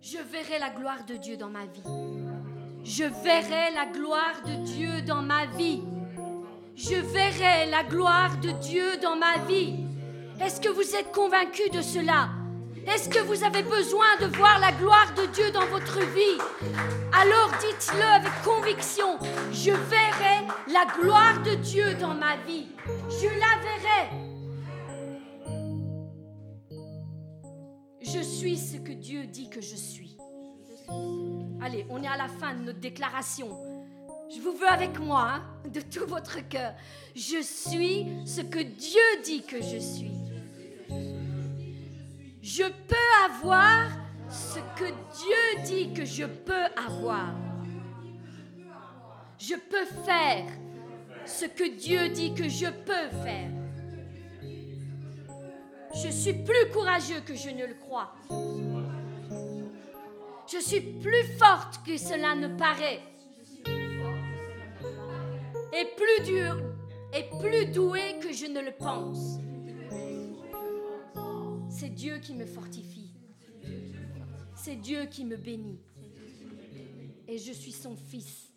[0.00, 1.82] Je verrai la gloire de Dieu dans ma vie.
[2.84, 5.82] Je verrai la gloire de Dieu dans ma vie.
[6.76, 9.74] Je verrai la gloire de Dieu dans ma vie.
[10.40, 12.28] Est-ce que vous êtes convaincu de cela?
[12.86, 16.38] Est-ce que vous avez besoin de voir la gloire de Dieu dans votre vie?
[17.12, 19.18] Alors dites-le avec conviction.
[19.50, 22.68] Je verrai la gloire de Dieu dans ma vie.
[23.08, 24.26] Je la verrai.
[28.02, 30.16] Je suis ce que Dieu dit que je suis.
[31.60, 33.48] Allez, on est à la fin de notre déclaration.
[34.32, 36.72] Je vous veux avec moi, hein, de tout votre cœur.
[37.16, 40.25] Je suis ce que Dieu dit que je suis.
[42.48, 42.94] Je peux
[43.28, 43.88] avoir
[44.30, 47.34] ce que Dieu dit que je peux avoir.
[49.36, 50.46] Je peux faire
[51.24, 53.50] ce que Dieu dit que je peux faire.
[55.92, 58.14] Je suis plus courageux que je ne le crois.
[60.46, 63.00] Je suis plus forte que cela ne paraît.
[65.72, 66.58] Et plus dur
[67.12, 69.40] et plus douée que je ne le pense.
[71.86, 73.12] C'est Dieu qui me fortifie.
[74.56, 75.78] C'est Dieu qui me bénit.
[77.28, 78.52] Et je suis son fils.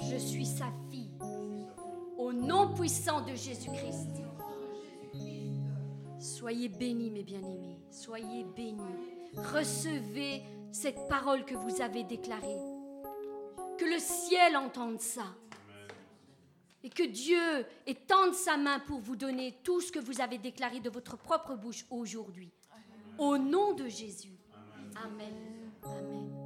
[0.00, 1.10] Je suis sa fille.
[2.16, 4.22] Au nom puissant de Jésus-Christ.
[6.18, 7.76] Soyez bénis, mes bien-aimés.
[7.90, 8.80] Soyez bénis.
[9.34, 10.42] Recevez
[10.72, 12.62] cette parole que vous avez déclarée.
[13.76, 15.34] Que le ciel entende ça.
[16.88, 20.80] Et que Dieu étende sa main pour vous donner tout ce que vous avez déclaré
[20.80, 22.50] de votre propre bouche aujourd'hui.
[23.18, 24.38] Au nom de Jésus.
[24.94, 24.94] Amen.
[25.04, 25.68] Amen.
[25.82, 26.37] ton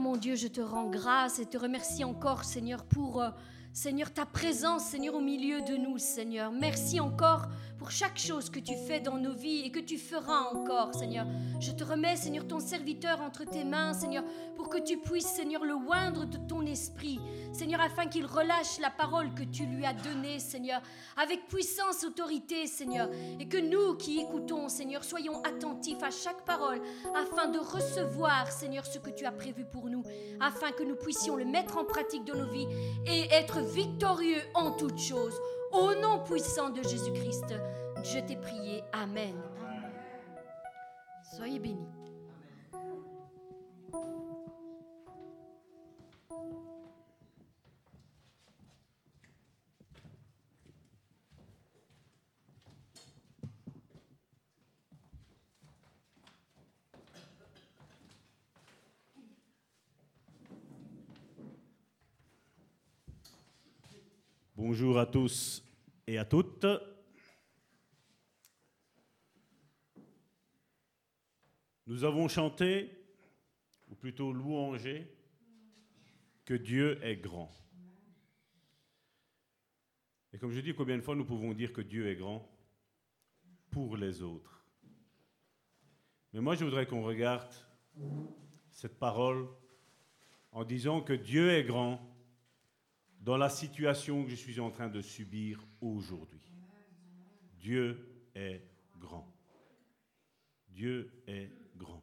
[0.00, 3.30] Mon Dieu, je te rends grâce et te remercie encore, Seigneur, pour, euh,
[3.72, 6.52] Seigneur, ta présence, Seigneur, au milieu de nous, Seigneur.
[6.52, 7.46] Merci encore
[7.78, 11.26] pour chaque chose que tu fais dans nos vies et que tu feras encore, Seigneur.
[11.60, 14.24] Je te remets, Seigneur, ton serviteur entre tes mains, Seigneur,
[14.56, 17.20] pour que tu puisses, Seigneur, le oindre de ton esprit,
[17.52, 20.82] Seigneur, afin qu'il relâche la parole que tu lui as donnée, Seigneur,
[21.16, 23.08] avec puissance, autorité, Seigneur,
[23.38, 26.80] et que nous qui écoutons, Seigneur, soyons attentifs à chaque parole,
[27.14, 30.02] afin de recevoir, Seigneur, ce que tu as prévu pour nous,
[30.40, 32.66] afin que nous puissions le mettre en pratique dans nos vies
[33.06, 35.34] et être victorieux en toutes choses.
[35.72, 37.54] Au nom puissant de Jésus-Christ,
[38.02, 38.82] je t'ai prié.
[38.92, 39.34] Amen.
[41.22, 41.97] Soyez bénis.
[64.60, 65.62] Bonjour à tous
[66.04, 66.66] et à toutes.
[71.86, 72.90] Nous avons chanté,
[73.88, 75.06] ou plutôt louangé,
[76.44, 77.54] que Dieu est grand.
[80.32, 82.44] Et comme je dis, combien de fois nous pouvons dire que Dieu est grand
[83.70, 84.66] pour les autres?
[86.32, 87.54] Mais moi, je voudrais qu'on regarde
[88.72, 89.46] cette parole
[90.50, 92.07] en disant que Dieu est grand
[93.28, 96.50] dans la situation que je suis en train de subir aujourd'hui.
[97.58, 98.62] Dieu est
[98.98, 99.30] grand.
[100.70, 102.02] Dieu est grand.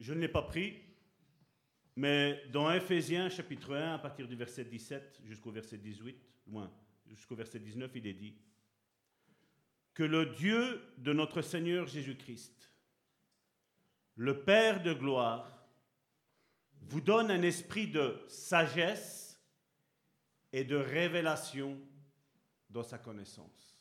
[0.00, 0.80] Je ne l'ai pas pris,
[1.96, 6.72] mais dans Ephésiens chapitre 1, à partir du verset 17 jusqu'au verset 18, loin,
[7.04, 8.34] jusqu'au verset 19, il est dit
[9.92, 12.72] que le Dieu de notre Seigneur Jésus-Christ,
[14.16, 15.63] le Père de gloire,
[16.88, 19.40] vous donne un esprit de sagesse
[20.52, 21.78] et de révélation
[22.70, 23.76] dans sa connaissance.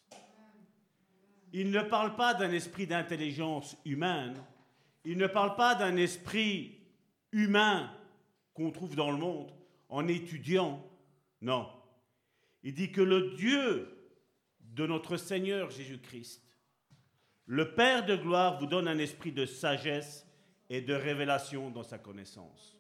[1.52, 4.36] Il ne parle pas d'un esprit d'intelligence humaine,
[5.06, 6.80] il ne parle pas d'un esprit
[7.32, 7.92] humain
[8.54, 9.52] qu'on trouve dans le monde
[9.90, 10.84] en étudiant,
[11.42, 11.70] non.
[12.64, 14.12] Il dit que le Dieu
[14.62, 16.42] de notre Seigneur Jésus-Christ,
[17.46, 20.26] le Père de gloire, vous donne un esprit de sagesse
[20.70, 22.78] et de révélation dans sa connaissance.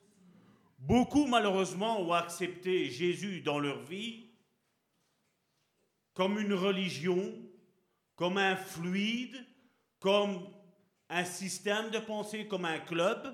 [0.83, 4.25] Beaucoup, malheureusement, ont accepté Jésus dans leur vie
[6.13, 7.33] comme une religion,
[8.17, 9.45] comme un fluide,
[9.99, 10.45] comme
[11.07, 13.33] un système de pensée, comme un club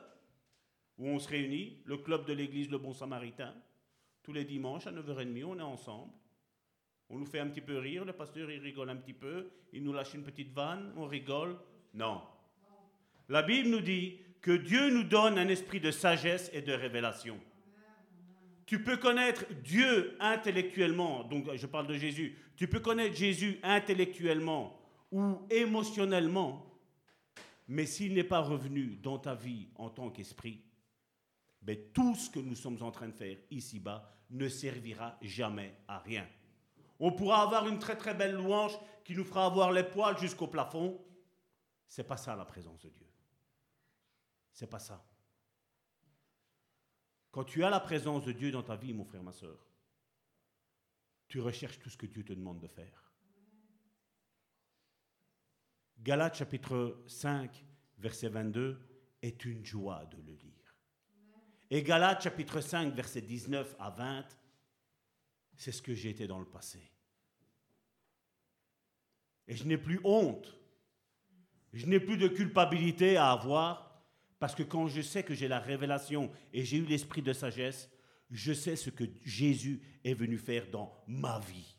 [1.00, 3.56] où on se réunit, le club de l'église Le Bon Samaritain.
[4.22, 6.14] Tous les dimanches à 9h30, on est ensemble.
[7.10, 9.84] On nous fait un petit peu rire, le pasteur il rigole un petit peu, il
[9.84, 11.58] nous lâche une petite vanne, on rigole.
[11.96, 12.22] Non.
[13.28, 17.40] La Bible nous dit que Dieu nous donne un esprit de sagesse et de révélation.
[18.66, 24.80] Tu peux connaître Dieu intellectuellement, donc je parle de Jésus, tu peux connaître Jésus intellectuellement
[25.12, 26.66] ou émotionnellement,
[27.68, 30.62] mais s'il n'est pas revenu dans ta vie en tant qu'esprit,
[31.62, 36.00] ben, tout ce que nous sommes en train de faire ici-bas ne servira jamais à
[36.00, 36.28] rien.
[37.00, 40.48] On pourra avoir une très très belle louange qui nous fera avoir les poils jusqu'au
[40.48, 41.00] plafond.
[41.88, 43.09] C'est pas ça la présence de Dieu.
[44.60, 45.02] C'est pas ça.
[47.32, 49.58] Quand tu as la présence de Dieu dans ta vie, mon frère, ma soeur,
[51.30, 53.10] tu recherches tout ce que Dieu te demande de faire.
[56.00, 57.64] Galates chapitre 5,
[58.00, 58.78] verset 22
[59.22, 60.76] est une joie de le lire.
[61.70, 64.26] Et Galates chapitre 5, verset 19 à 20,
[65.56, 66.82] c'est ce que j'ai été dans le passé.
[69.48, 70.54] Et je n'ai plus honte.
[71.72, 73.89] Je n'ai plus de culpabilité à avoir
[74.40, 77.92] parce que quand je sais que j'ai la révélation et j'ai eu l'esprit de sagesse,
[78.32, 81.76] je sais ce que Jésus est venu faire dans ma vie.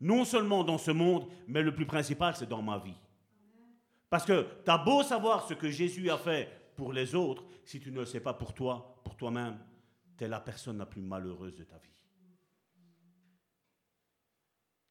[0.00, 2.96] Non seulement dans ce monde, mais le plus principal, c'est dans ma vie.
[4.08, 7.78] Parce que tu as beau savoir ce que Jésus a fait pour les autres, si
[7.78, 9.58] tu ne le sais pas pour toi, pour toi-même,
[10.16, 11.88] tu es la personne la plus malheureuse de ta vie.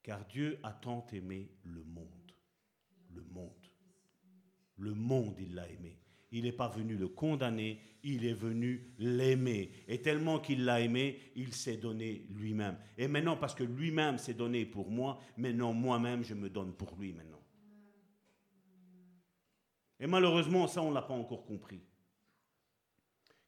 [0.04, 2.34] Car Dieu a tant aimé le monde.
[3.10, 3.68] Le monde.
[4.78, 6.00] Le monde, il l'a aimé.
[6.32, 9.72] Il n'est pas venu le condamner, il est venu l'aimer.
[9.88, 12.78] Et tellement qu'il l'a aimé, il s'est donné lui-même.
[12.98, 16.96] Et maintenant, parce que lui-même s'est donné pour moi, maintenant moi-même, je me donne pour
[17.00, 17.42] lui maintenant.
[20.00, 21.82] Et malheureusement, ça, on ne l'a pas encore compris.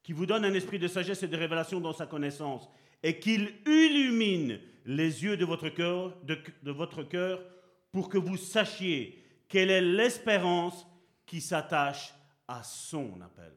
[0.02, 2.68] Qui vous donne un esprit de sagesse et de révélation dans sa connaissance,
[3.04, 7.44] et qu'il illumine les yeux de votre cœur, de, de votre cœur,
[7.92, 10.88] pour que vous sachiez Quelle est l'espérance
[11.28, 12.14] qui s'attache
[12.52, 13.54] à son appel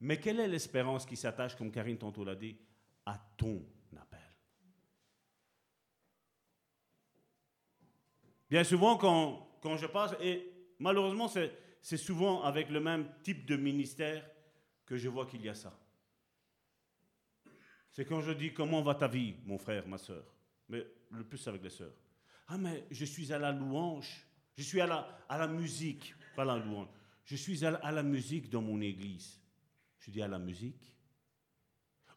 [0.00, 2.56] Mais quelle est l'espérance qui s'attache, comme Karine tantôt l'a dit,
[3.04, 3.66] à ton
[4.00, 4.20] appel?
[8.48, 13.56] Bien souvent, quand, quand je passe, et malheureusement, c'est souvent avec le même type de
[13.56, 14.24] ministère
[14.86, 15.76] que je vois qu'il y a ça.
[17.90, 20.24] C'est quand je dis comment va ta vie, mon frère, ma soeur.
[20.68, 21.94] Mais le plus avec les sœurs.
[22.46, 24.24] Ah, mais je suis à la louange.
[24.56, 26.88] Je suis à la, à la musique, pas la louange.
[27.28, 29.38] Je suis à la, musique dans mon église.
[29.98, 30.96] Je dis à la musique?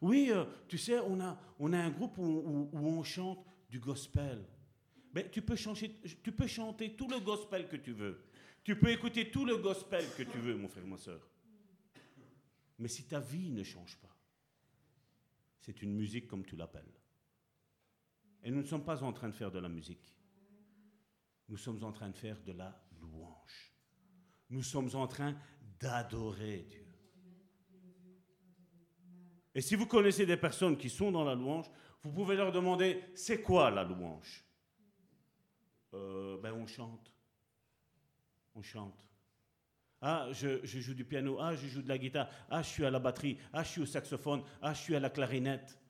[0.00, 4.42] Oui, euh, tu sais, on a, on a un groupe où, on chante du gospel.
[5.12, 8.24] Mais tu peux, chanter, tu peux chanter tout le gospel que tu veux.
[8.64, 11.20] Tu peux écouter tout le gospel que tu veux, mon frère, ma soeur.
[12.78, 14.16] Mais si ta vie ne change pas,
[15.60, 16.90] c'est une musique comme tu l'appelles.
[18.42, 20.16] Et nous ne sommes pas en train de faire de la musique.
[21.50, 23.71] Nous sommes en train de faire de la louange.
[24.52, 25.34] Nous sommes en train
[25.80, 26.86] d'adorer Dieu.
[29.54, 31.70] Et si vous connaissez des personnes qui sont dans la louange,
[32.02, 34.44] vous pouvez leur demander, c'est quoi la louange?
[35.94, 37.14] Euh, ben on chante.
[38.54, 39.06] On chante.
[40.02, 41.38] Ah, je, joue du piano.
[41.40, 42.28] Ah, je joue de la guitare.
[42.50, 43.38] Ah, je suis à la batterie.
[43.54, 44.42] Ah, je suis au saxophone.
[44.60, 45.80] Ah, je suis à la clarinette.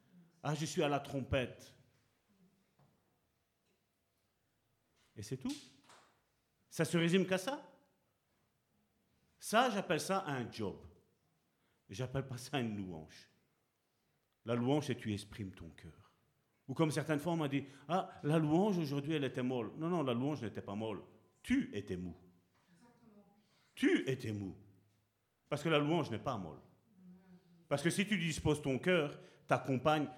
[0.40, 1.74] Ah, je suis à la trompette.
[5.16, 5.54] Et c'est tout.
[6.70, 7.71] Ça se résume qu'à ça?
[9.42, 10.76] Ça, j'appelle ça un job.
[11.90, 13.28] J'appelle pas ça une louange.
[14.44, 16.12] La louange, c'est tu exprimes ton cœur.
[16.68, 19.72] Ou comme certaines fois, on m'a dit Ah, la louange aujourd'hui, elle était molle.
[19.78, 21.02] Non, non, la louange n'était pas molle.
[21.42, 22.14] Tu étais mou.
[23.74, 24.56] Tu étais mou.
[25.48, 26.62] Parce que la louange n'est pas molle.
[27.68, 29.18] Parce que si tu disposes ton cœur,
[29.48, 30.08] t'accompagnes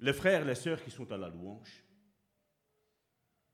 [0.00, 1.84] les frères, les sœurs qui sont à la louange.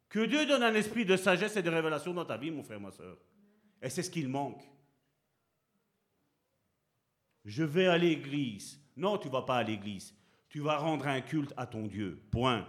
[0.08, 2.80] Que Dieu donne un esprit de sagesse et de révélation dans ta vie, mon frère,
[2.80, 3.18] ma soeur.
[3.82, 4.71] Et c'est ce qu'il manque.
[7.44, 8.80] Je vais à l'église.
[8.96, 10.14] Non, tu vas pas à l'église
[10.52, 12.20] tu vas rendre un culte à ton Dieu.
[12.30, 12.68] Point.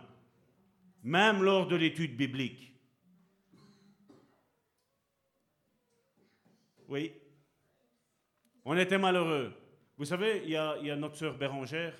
[1.04, 2.74] Même lors de l'étude biblique.
[6.88, 7.12] Oui.
[8.64, 9.54] On était malheureux.
[9.98, 11.94] Vous savez, il y a, notre sœur Bérangère.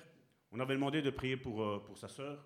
[0.52, 2.42] On avait demandé de prier pour, euh, pour sa sœur,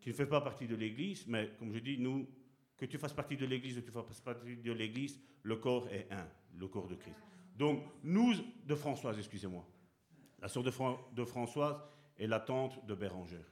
[0.00, 2.28] qui ne fait pas partie de l'Église, mais comme je dis, nous,
[2.76, 5.88] que tu fasses partie de l'Église ou que tu fasses partie de l'Église, le corps
[5.88, 7.29] est un, le corps de Christ.
[7.56, 8.34] Donc, nous,
[8.64, 9.66] de Françoise, excusez-moi,
[10.40, 11.76] la sœur de, Françoise,
[12.16, 13.50] et la tante de Bérangère.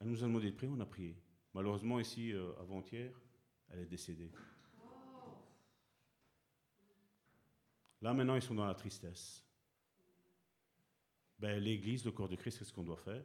[0.00, 1.16] Elle nous a demandé de prier, on a prié.
[1.54, 3.10] Malheureusement, ici, euh, avant-hier,
[3.70, 4.30] elle est décédée.
[8.02, 9.42] Là, maintenant, ils sont dans la tristesse.
[11.38, 13.24] Ben, L'Église, le corps de Christ, qu'est-ce qu'on doit faire?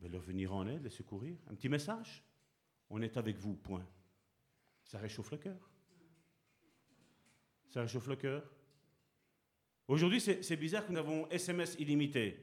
[0.00, 1.38] Ben, Leur venir en aide, les secourir.
[1.48, 2.22] Un petit message.
[2.90, 3.86] On est avec vous, point.
[4.84, 5.70] Ça réchauffe le cœur.
[7.68, 8.42] Ça réchauffe le cœur.
[9.86, 12.38] Aujourd'hui, c'est bizarre que nous avons SMS illimité.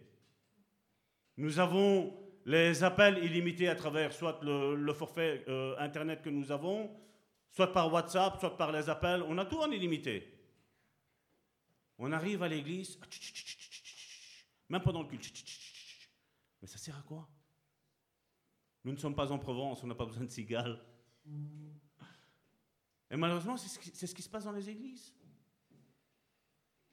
[1.37, 6.95] Nous avons les appels illimités à travers soit le, forfait euh, Internet que nous avons,
[7.51, 9.23] soit par WhatsApp, soit par les appels.
[9.27, 10.31] On a tout en illimité.
[11.97, 12.99] On arrive à l'église,
[14.69, 15.43] même pendant le culte.
[16.61, 17.27] Mais ça sert à quoi
[18.83, 20.79] Nous ne sommes pas en Provence, on n'a pas besoin de cigales.
[23.09, 25.14] Et malheureusement, c'est ce qui se passe dans les églises.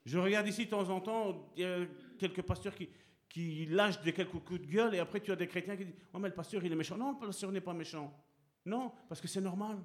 [0.05, 1.87] Je regarde ici de temps en temps, il y a
[2.19, 2.89] quelques pasteurs qui,
[3.29, 5.95] qui lâchent des quelques coups de gueule et après tu as des chrétiens qui disent
[6.13, 6.97] Oh, mais le pasteur il est méchant.
[6.97, 8.13] Non, le pasteur n'est pas méchant.
[8.65, 9.79] Non, parce que c'est normal.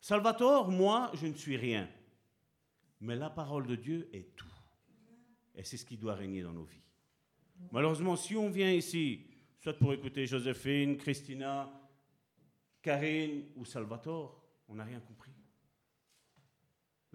[0.00, 1.88] Salvatore, moi, je ne suis rien.
[3.00, 4.46] Mais la parole de Dieu est tout.
[5.54, 6.82] Et c'est ce qui doit régner dans nos vies.
[7.72, 9.26] Malheureusement, si on vient ici,
[9.58, 11.72] soit pour écouter Joséphine, Christina,
[12.82, 15.25] Karine ou Salvatore, on n'a rien compris.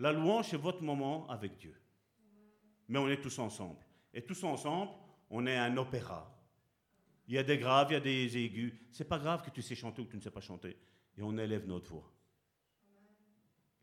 [0.02, 1.80] La louange, c'est votre moment avec Dieu.
[2.88, 3.86] Mais on est tous ensemble.
[4.12, 4.91] Et tous ensemble,
[5.30, 6.36] on est un opéra.
[7.28, 8.74] Il y a des graves, il y a des aigus.
[8.91, 10.76] C'est pas grave que tu sais chanter ou que tu ne sais pas chanter.
[11.16, 12.12] Et on élève notre voix.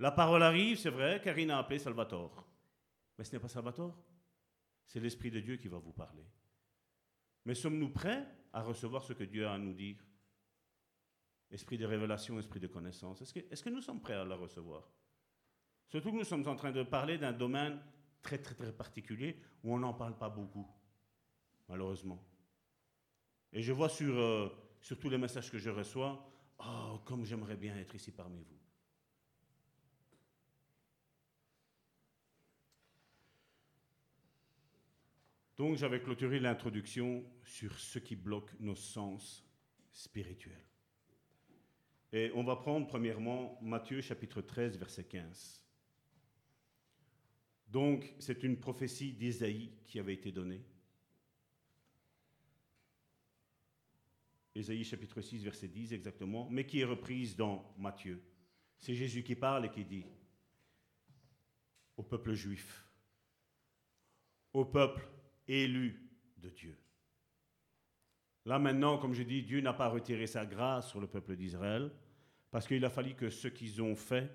[0.01, 2.45] La parole arrive, c'est vrai, Karine a appelé Salvatore.
[3.17, 3.97] Mais ce n'est pas Salvatore.
[4.87, 6.27] C'est l'Esprit de Dieu qui va vous parler.
[7.45, 10.05] Mais sommes-nous prêts à recevoir ce que Dieu a à nous dire?
[11.49, 13.23] Esprit de révélation, esprit de connaissance.
[13.23, 14.91] Est-ce que, nous sommes prêts à la recevoir?
[15.89, 17.81] Surtout que nous sommes en train de parler d'un domaine
[18.23, 20.67] très très très particulier où on n'en parle pas beaucoup,
[21.69, 22.23] malheureusement.
[23.53, 24.49] Et je vois sur, euh,
[24.81, 28.59] sur tous les messages que je reçois, oh, comme j'aimerais bien être ici parmi vous.
[35.57, 39.45] Donc j'avais clôturé l'introduction sur ce qui bloque nos sens
[39.91, 40.69] spirituels.
[42.13, 45.68] Et on va prendre premièrement Matthieu chapitre 13, verset 15.
[47.69, 50.65] Donc, c'est une prophétie d'Ésaïe qui avait été donnée.
[54.55, 58.23] Ésaïe chapitre 6, verset 10 exactement, mais qui est reprise dans Matthieu.
[58.79, 60.05] C'est Jésus qui parle et qui dit
[61.97, 62.87] au peuple juif,
[64.53, 65.07] au peuple
[65.47, 66.09] élu
[66.39, 66.77] de Dieu.
[68.47, 71.93] Là maintenant, comme je dis, Dieu n'a pas retiré sa grâce sur le peuple d'Israël,
[72.51, 74.33] parce qu'il a fallu que ce qu'ils ont fait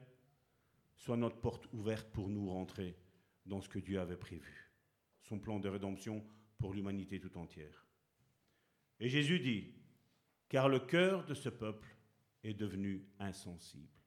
[0.95, 2.95] soit notre porte ouverte pour nous rentrer
[3.45, 4.71] dans ce que Dieu avait prévu,
[5.21, 6.25] son plan de rédemption
[6.57, 7.85] pour l'humanité tout entière.
[8.99, 9.73] Et Jésus dit,
[10.47, 11.87] car le cœur de ce peuple
[12.43, 13.99] est devenu insensible.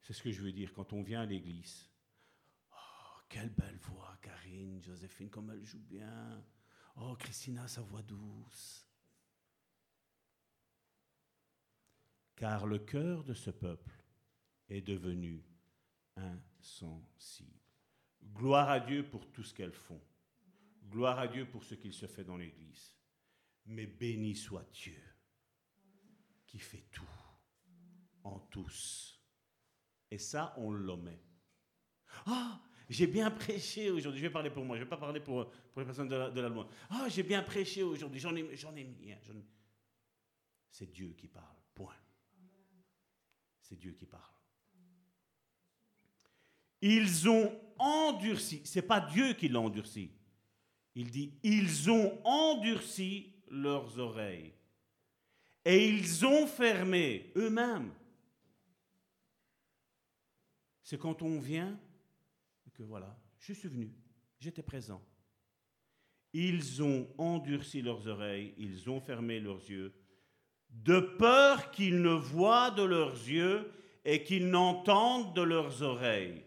[0.00, 1.88] C'est ce que je veux dire quand on vient à l'église.
[2.72, 6.44] Oh, quelle belle voix, Karine, Joséphine, comme elle joue bien.
[6.96, 8.86] Oh, Christina, sa voix douce.
[12.36, 14.04] Car le cœur de ce peuple
[14.68, 15.44] est devenu
[16.16, 17.63] insensible.
[18.32, 20.00] Gloire à Dieu pour tout ce qu'elles font.
[20.88, 22.94] Gloire à Dieu pour ce qu'il se fait dans l'Église
[23.66, 25.02] mais béni soit Dieu
[26.46, 27.02] qui fait tout
[28.22, 29.20] en tous.
[30.10, 31.20] Et ça, on l'omet.
[32.26, 34.20] Ah, j'ai bien prêché aujourd'hui.
[34.20, 36.48] Je vais parler pour moi, je ne vais pas parler pour, les personnes de la,
[36.48, 36.68] loi.
[36.90, 38.20] Ah, j'ai bien prêché aujourd'hui.
[38.20, 39.12] J'en ai, j'en ai mis.
[39.12, 39.18] Hein,
[40.70, 41.56] C'est Dieu qui parle.
[41.74, 41.96] Point.
[43.60, 44.33] C'est Dieu qui parle.
[46.86, 48.60] Ils ont endurci.
[48.64, 50.10] C'est pas Dieu qui l'a endurci.
[50.94, 54.52] Il dit ils ont endurci leurs oreilles.
[55.64, 57.90] Et ils ont fermé eux-mêmes.
[60.82, 61.80] C'est quand on vient
[62.74, 63.90] que voilà, je suis venu,
[64.38, 65.02] j'étais présent.
[66.34, 69.94] Ils ont endurci leurs oreilles, ils ont fermé leurs yeux,
[70.68, 73.72] de peur qu'ils ne voient de leurs yeux
[74.04, 76.44] et qu'ils n'entendent de leurs oreilles,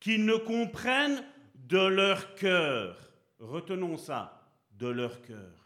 [0.00, 1.24] qu'ils ne comprennent
[1.54, 3.12] de leur cœur.
[3.38, 5.60] Retenons ça, de leur cœur.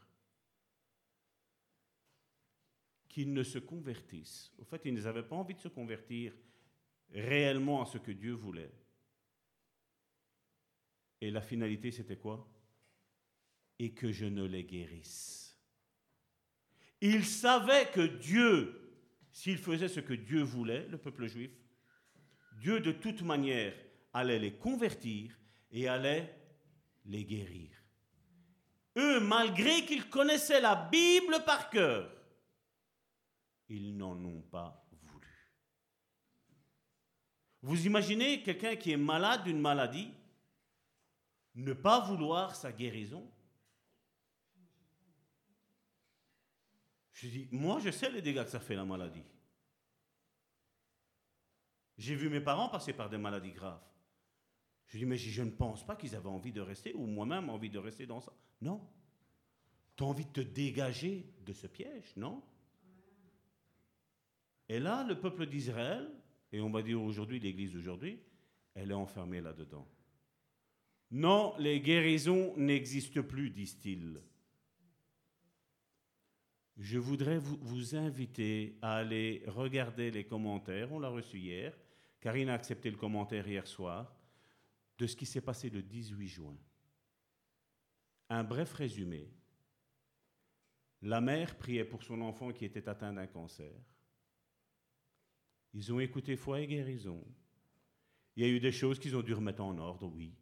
[3.14, 4.52] qu'ils ne se convertissent.
[4.58, 6.32] Au fait, ils n'avaient pas envie de se convertir
[7.12, 8.72] réellement à ce que Dieu voulait.
[11.20, 12.44] Et la finalité, c'était quoi?
[13.78, 15.56] Et que je ne les guérisse.
[17.00, 18.98] Ils savaient que Dieu,
[19.30, 21.52] s'il faisait ce que Dieu voulait, le peuple juif,
[22.54, 23.74] Dieu de toute manière
[24.14, 25.38] allait les convertir
[25.70, 26.34] et allait
[27.04, 27.70] les guérir.
[28.96, 32.10] Eux, malgré qu'ils connaissaient la Bible par cœur,
[33.68, 35.52] ils n'en ont pas voulu.
[37.62, 40.12] Vous imaginez quelqu'un qui est malade d'une maladie
[41.56, 43.28] ne pas vouloir sa guérison?
[47.12, 49.24] Je dis, moi je sais les dégâts que ça fait la maladie.
[51.96, 53.80] J'ai vu mes parents passer par des maladies graves.
[54.86, 57.70] Je dis, mais je ne pense pas qu'ils avaient envie de rester, ou moi-même envie
[57.70, 58.32] de rester dans ça.
[58.60, 58.80] Non.
[59.96, 62.42] Tu as envie de te dégager de ce piège, non?
[64.68, 66.10] Et là, le peuple d'Israël,
[66.52, 68.18] et on va dire aujourd'hui l'Église d'aujourd'hui,
[68.74, 69.86] elle est enfermée là-dedans.
[71.10, 74.20] Non, les guérisons n'existent plus, disent-ils.
[76.76, 81.72] Je voudrais vous, inviter à aller regarder les commentaires, on l'a reçu hier,
[82.20, 84.12] Karine a accepté le commentaire hier soir,
[84.98, 86.56] de ce qui s'est passé le 18 juin.
[88.28, 89.30] Un bref résumé.
[91.02, 93.74] La mère priait pour son enfant qui était atteint d'un cancer.
[95.74, 97.22] Ils ont écouté foi et guérison.
[98.36, 100.32] Il y a eu des choses qu'ils ont dû remettre en ordre, oui.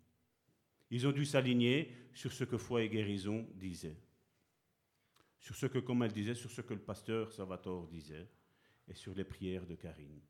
[0.91, 3.99] Ils ont dû s'aligner sur ce que foi et guérison disaient.
[5.39, 8.29] Sur ce que, comme elle disait, sur ce que le pasteur Salvatore disait
[8.87, 10.21] et sur les prières de Karine.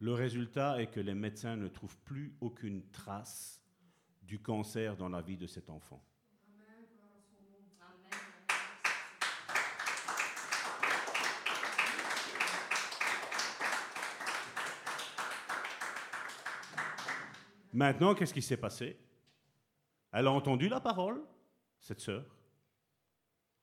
[0.00, 3.60] Le résultat est que les médecins ne trouvent plus aucune trace
[4.22, 6.04] du cancer dans la vie de cet enfant.
[17.72, 18.96] Maintenant, qu'est-ce qui s'est passé?
[20.12, 21.22] Elle a entendu la parole,
[21.80, 22.24] cette sœur.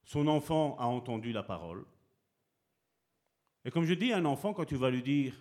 [0.03, 1.86] Son enfant a entendu la parole.
[3.63, 5.36] Et comme je dis un enfant, quand tu vas lui dire,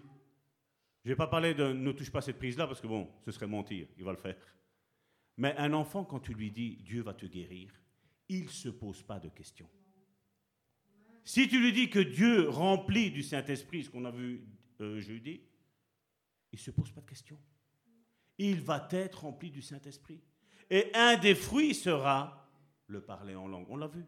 [1.04, 3.46] je vais pas parler de ne touche pas cette prise-là, parce que bon, ce serait
[3.46, 4.36] mentir, il va le faire.
[5.36, 7.72] Mais un enfant, quand tu lui dis, Dieu va te guérir,
[8.28, 9.68] il ne se pose pas de questions.
[11.24, 14.46] Si tu lui dis que Dieu remplit du Saint-Esprit, ce qu'on a vu
[14.80, 15.40] euh, jeudi,
[16.52, 17.38] il ne se pose pas de questions
[18.38, 20.20] il va être rempli du Saint-Esprit.
[20.70, 22.48] Et un des fruits sera
[22.86, 23.66] le parler en langue.
[23.68, 24.04] On l'a vu.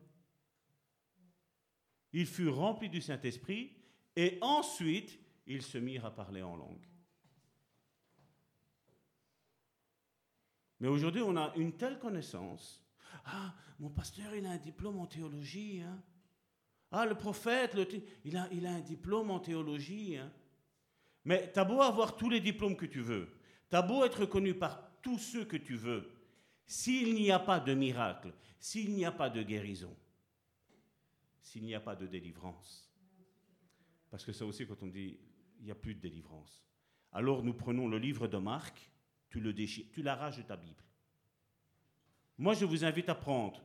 [2.12, 3.72] Il fut rempli du Saint-Esprit
[4.16, 6.86] Et ensuite, ils se mirent à parler en langue.
[10.80, 12.84] Mais aujourd'hui, on a une telle connaissance.
[13.24, 15.80] Ah, mon pasteur, il a un diplôme en théologie.
[15.80, 16.02] Hein.
[16.90, 17.76] Ah, le prophète,
[18.24, 20.16] il, a, un diplôme en théologie.
[20.16, 20.30] Hein.
[21.24, 23.28] Mais tu as beau avoir tous les diplômes que tu veux,
[23.68, 26.10] tu as beau être reconnu par tous ceux que tu veux,
[26.66, 29.94] s'il n'y a pas de miracle, s'il n'y a pas de guérison,
[31.40, 32.90] s'il n'y a pas de délivrance,
[34.10, 35.18] parce que ça aussi, quand on dit
[35.66, 36.64] n'y a plus de délivrance,
[37.12, 38.90] alors nous prenons le livre de Marc,
[39.28, 40.82] tu le déchires, tu l'arraches de ta Bible.
[42.38, 43.62] Moi, je vous invite à prendre.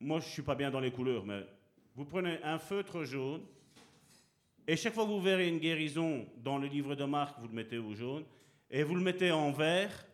[0.00, 1.46] Moi, je ne suis pas bien dans les couleurs, mais
[1.94, 3.42] vous prenez un feutre jaune,
[4.66, 7.54] et chaque fois que vous verrez une guérison dans le livre de Marc, vous le
[7.54, 8.24] mettez au jaune,
[8.70, 10.06] et vous le mettez en vert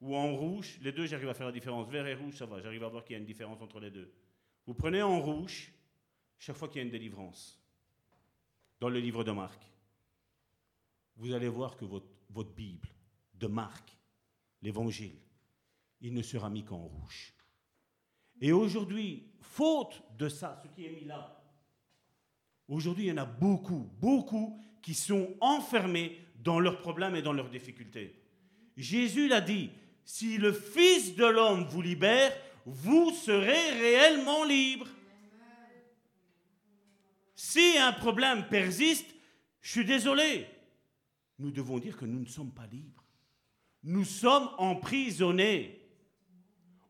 [0.00, 0.78] ou en rouge.
[0.82, 1.88] Les deux, j'arrive à faire la différence.
[1.88, 3.90] Vert et rouge, ça va, j'arrive à voir qu'il y a une différence entre les
[3.90, 4.12] deux.
[4.66, 5.72] Vous prenez en rouge
[6.38, 7.59] chaque fois qu'il y a une délivrance
[8.80, 9.60] dans le livre de Marc.
[11.16, 12.06] Vous allez voir que votre,
[12.56, 12.88] Bible
[13.34, 13.96] de Marc,
[14.62, 15.16] l'évangile,
[16.00, 17.34] il ne sera mis qu'en rouge.
[18.40, 21.42] Et aujourd'hui, faute de ça, ce qui est mis là,
[22.68, 27.32] aujourd'hui, il y en a beaucoup, beaucoup qui sont enfermés dans leurs problèmes et dans
[27.34, 28.14] leurs difficultés.
[28.76, 29.70] Jésus l'a dit,
[30.04, 32.32] si le Fils de l'homme vous libère,
[32.64, 34.86] vous serez réellement libre.
[37.42, 39.06] Si un problème persiste,
[39.62, 40.46] je suis désolé,
[41.38, 43.02] nous devons dire que nous ne sommes pas libres.
[43.82, 45.80] Nous sommes emprisonnés.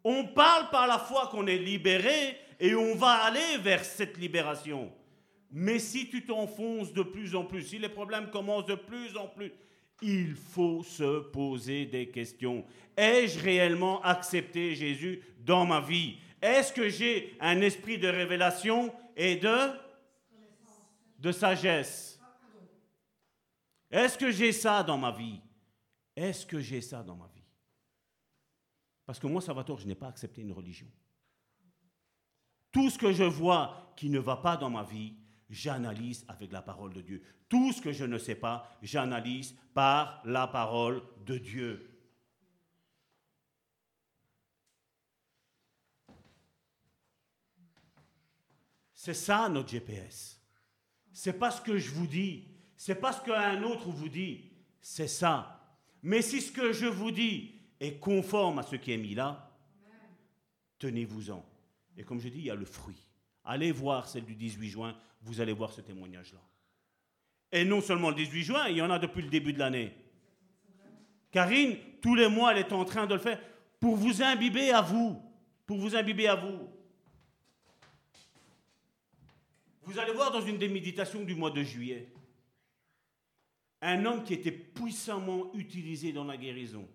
[0.03, 4.93] On parle par la foi qu'on est libéré et on va aller vers cette libération.
[5.53, 9.29] Mais si tu t'enfonces de plus en plus, si les problèmes commencent de plus en
[9.29, 9.53] plus,
[10.03, 12.65] il faut se poser des questions.
[12.97, 16.17] Ai-je réellement accepté Jésus dans ma vie?
[16.43, 19.71] Est-ce que j'ai un esprit de révélation et de,
[21.21, 22.19] de sagesse
[23.91, 25.41] Est-ce que j'ai ça dans ma vie?
[26.17, 27.45] Est-ce que j'ai ça dans ma vie?
[29.05, 30.87] Parce que moi, Salvatore, je n'ai pas accepté une religion.
[32.73, 35.17] Tout ce que je vois qui ne va pas dans ma vie,
[35.49, 37.23] j'analyse avec la parole de Dieu.
[37.49, 41.91] Tout ce que je ne sais pas, j'analyse par la parole de Dieu.
[48.95, 50.40] C'est ça notre GPS.
[51.23, 52.45] C'est pas ce que je vous dis,
[52.79, 54.41] c'est pas ce qu'un autre vous dit,
[54.81, 55.71] c'est ça.
[56.03, 59.55] Mais si ce que je vous dis est conforme à ce qui est mis là,
[60.79, 61.45] tenez-vous-en.
[61.99, 63.07] Et comme je dis, il y a le fruit.
[63.45, 66.41] Allez voir celle du 18 juin, vous allez voir ce témoignage-là.
[67.53, 69.93] Et non seulement le 18 juin, il y en a depuis le début de l'année.
[71.31, 73.39] Karine, tous les mois, elle est en train de le faire
[73.79, 75.21] pour vous imbiber à vous.
[75.67, 76.80] Pour vous imbiber à vous.
[79.91, 82.07] Vous allez voir dans une des méditations du mois de juillet,
[83.83, 86.89] un homme qui était puissamment utilisé dans la guérison.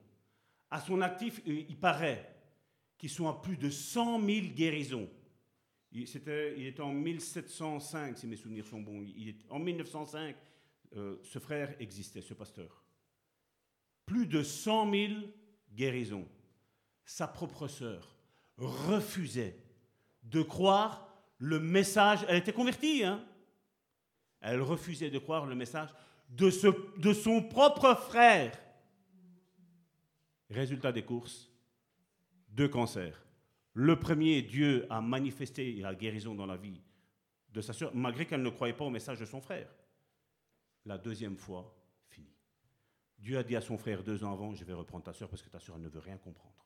[0.71, 2.33] À son actif, euh, il paraît
[2.97, 5.09] qu'ils sont à plus de 100 000 guérisons.
[5.91, 9.05] Il, était, en 1705, si mes souvenirs sont bons.
[9.49, 10.33] En 1905,
[10.95, 12.81] euh, ce frère existait, ce pasteur.
[14.05, 15.13] Plus de 100 000
[15.73, 16.29] guérisons.
[17.03, 18.15] Sa propre sœur
[18.57, 19.57] refusait
[20.23, 21.04] de croire
[21.37, 22.25] le message.
[22.27, 23.23] Elle était convertie, hein
[24.41, 25.89] Elle refusait de croire le message
[26.29, 26.49] de,
[26.99, 28.57] de son propre frère.
[30.49, 31.49] Résultat des courses,
[32.49, 33.21] deux cancers.
[33.73, 36.81] Le premier, Dieu a manifesté la guérison dans la vie
[37.49, 39.69] de sa sœur, malgré qu'elle ne croyait pas au message de son frère.
[40.85, 41.75] La deuxième fois,
[42.09, 42.31] fini.
[43.17, 45.41] Dieu a dit à son frère deux ans avant, je vais reprendre ta sœur parce
[45.41, 46.64] que ta sœur ne veut rien comprendre.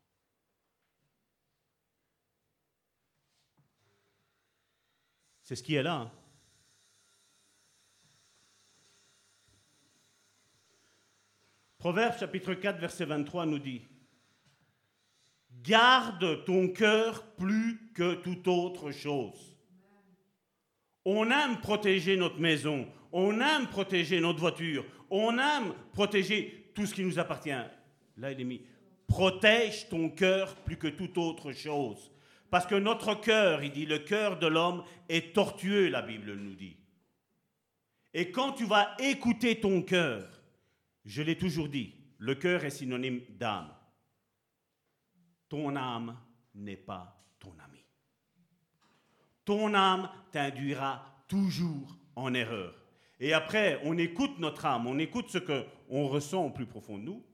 [5.50, 5.96] C'est ce qui est là.
[5.96, 6.12] Hein.
[11.80, 13.82] Proverbe chapitre 4, verset 23 nous dit,
[15.64, 19.58] Garde ton cœur plus que toute autre chose.
[21.04, 26.94] On aime protéger notre maison, on aime protéger notre voiture, on aime protéger tout ce
[26.94, 27.50] qui nous appartient.
[28.18, 28.62] Là, il est mis,
[29.08, 32.12] protège ton cœur plus que toute autre chose.
[32.50, 36.56] Parce que notre cœur, il dit, le cœur de l'homme est tortueux, la Bible nous
[36.56, 36.78] dit.
[38.14, 40.28] Et quand tu vas écouter ton cœur,
[41.06, 43.72] je l'ai toujours dit, le cœur est synonyme d'âme
[45.50, 46.16] ton âme
[46.54, 47.84] n'est pas ton ami.
[49.44, 52.76] Ton âme t'induira toujours en erreur.
[53.20, 57.04] Et après, on écoute notre âme, on écoute ce qu'on ressent au plus profond de
[57.04, 57.26] nous.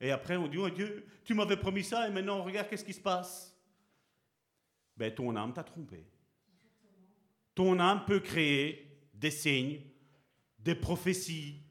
[0.00, 2.92] Et après, on dit, oh Dieu, tu m'avais promis ça et maintenant, regarde qu'est-ce qui
[2.92, 3.54] se passe?
[4.98, 6.04] Ben, ton âme t'a trompé.
[7.54, 9.80] Ton âme peut créer des signes,
[10.58, 11.62] des prophéties.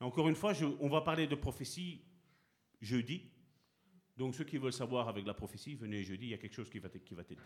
[0.00, 2.02] Encore une fois, on va parler de prophétie
[2.80, 3.30] jeudi.
[4.16, 6.70] Donc ceux qui veulent savoir avec la prophétie, venez jeudi, il y a quelque chose
[6.70, 7.42] qui va t'aider.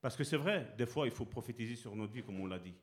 [0.00, 2.58] Parce que c'est vrai, des fois, il faut prophétiser sur notre vie, comme on l'a
[2.58, 2.74] dit.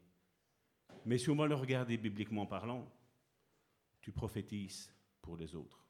[1.06, 2.90] Mais si on va le regarder bibliquement parlant,
[4.00, 4.92] tu prophétises
[5.22, 5.86] pour les autres.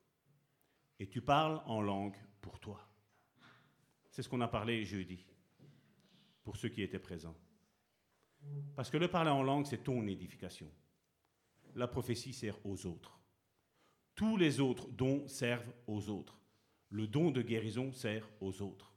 [0.99, 2.87] Et tu parles en langue pour toi.
[4.09, 5.25] C'est ce qu'on a parlé jeudi,
[6.43, 7.35] pour ceux qui étaient présents.
[8.75, 10.69] Parce que le parler en langue, c'est ton édification.
[11.75, 13.19] La prophétie sert aux autres.
[14.15, 16.37] Tous les autres dons servent aux autres.
[16.89, 18.91] Le don de guérison sert aux autres.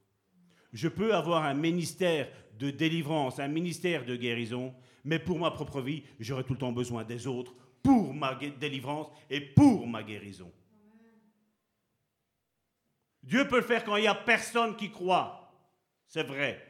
[0.73, 5.81] Je peux avoir un ministère de délivrance, un ministère de guérison, mais pour ma propre
[5.81, 10.51] vie, j'aurai tout le temps besoin des autres pour ma délivrance et pour ma guérison.
[13.25, 15.51] Dieu peut le faire quand il n'y a personne qui croit.
[16.07, 16.63] C'est vrai.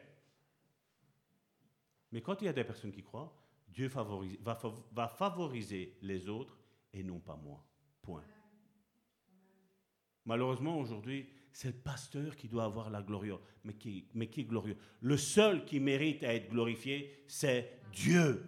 [2.13, 3.37] Mais quand il y a des personnes qui croient,
[3.69, 6.57] Dieu va, favoriser les autres
[6.93, 7.67] et non pas moi.
[8.01, 8.25] Point.
[10.25, 13.41] Malheureusement, aujourd'hui, c'est le pasteur qui doit avoir la gloire.
[13.65, 18.45] Mais qui, mais qui est glorieux Le seul qui mérite à être glorifié, c'est Dieu.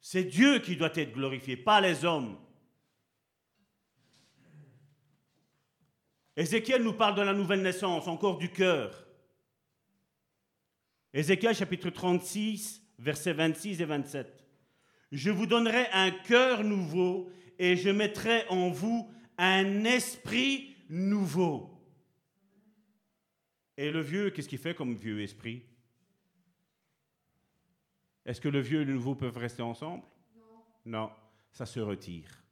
[0.00, 2.36] C'est Dieu qui doit être glorifié, pas les hommes.
[6.36, 9.06] Ézéchiel nous parle de la nouvelle naissance, encore du cœur.
[11.12, 14.44] Ézéchiel chapitre 36, versets 26 et 27.
[15.12, 21.68] Je vous donnerai un cœur nouveau et je mettrai en vous un esprit nouveau.
[23.76, 25.62] Et le vieux, qu'est-ce qu'il fait comme vieux esprit?
[28.24, 30.04] Est-ce que le vieux et le nouveau peuvent rester ensemble?
[30.86, 31.10] Non.
[31.52, 32.42] Ça se retire.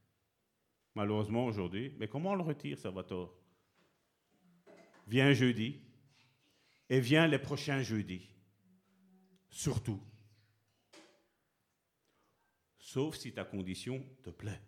[0.95, 1.95] Malheureusement aujourd'hui.
[1.99, 3.40] Mais comment on le retire, Salvatore?
[5.11, 5.81] Viens jeudi
[6.89, 8.29] et viens les prochains jeudis.
[9.49, 10.01] Surtout.
[12.79, 14.61] Sauf si ta condition te plaît.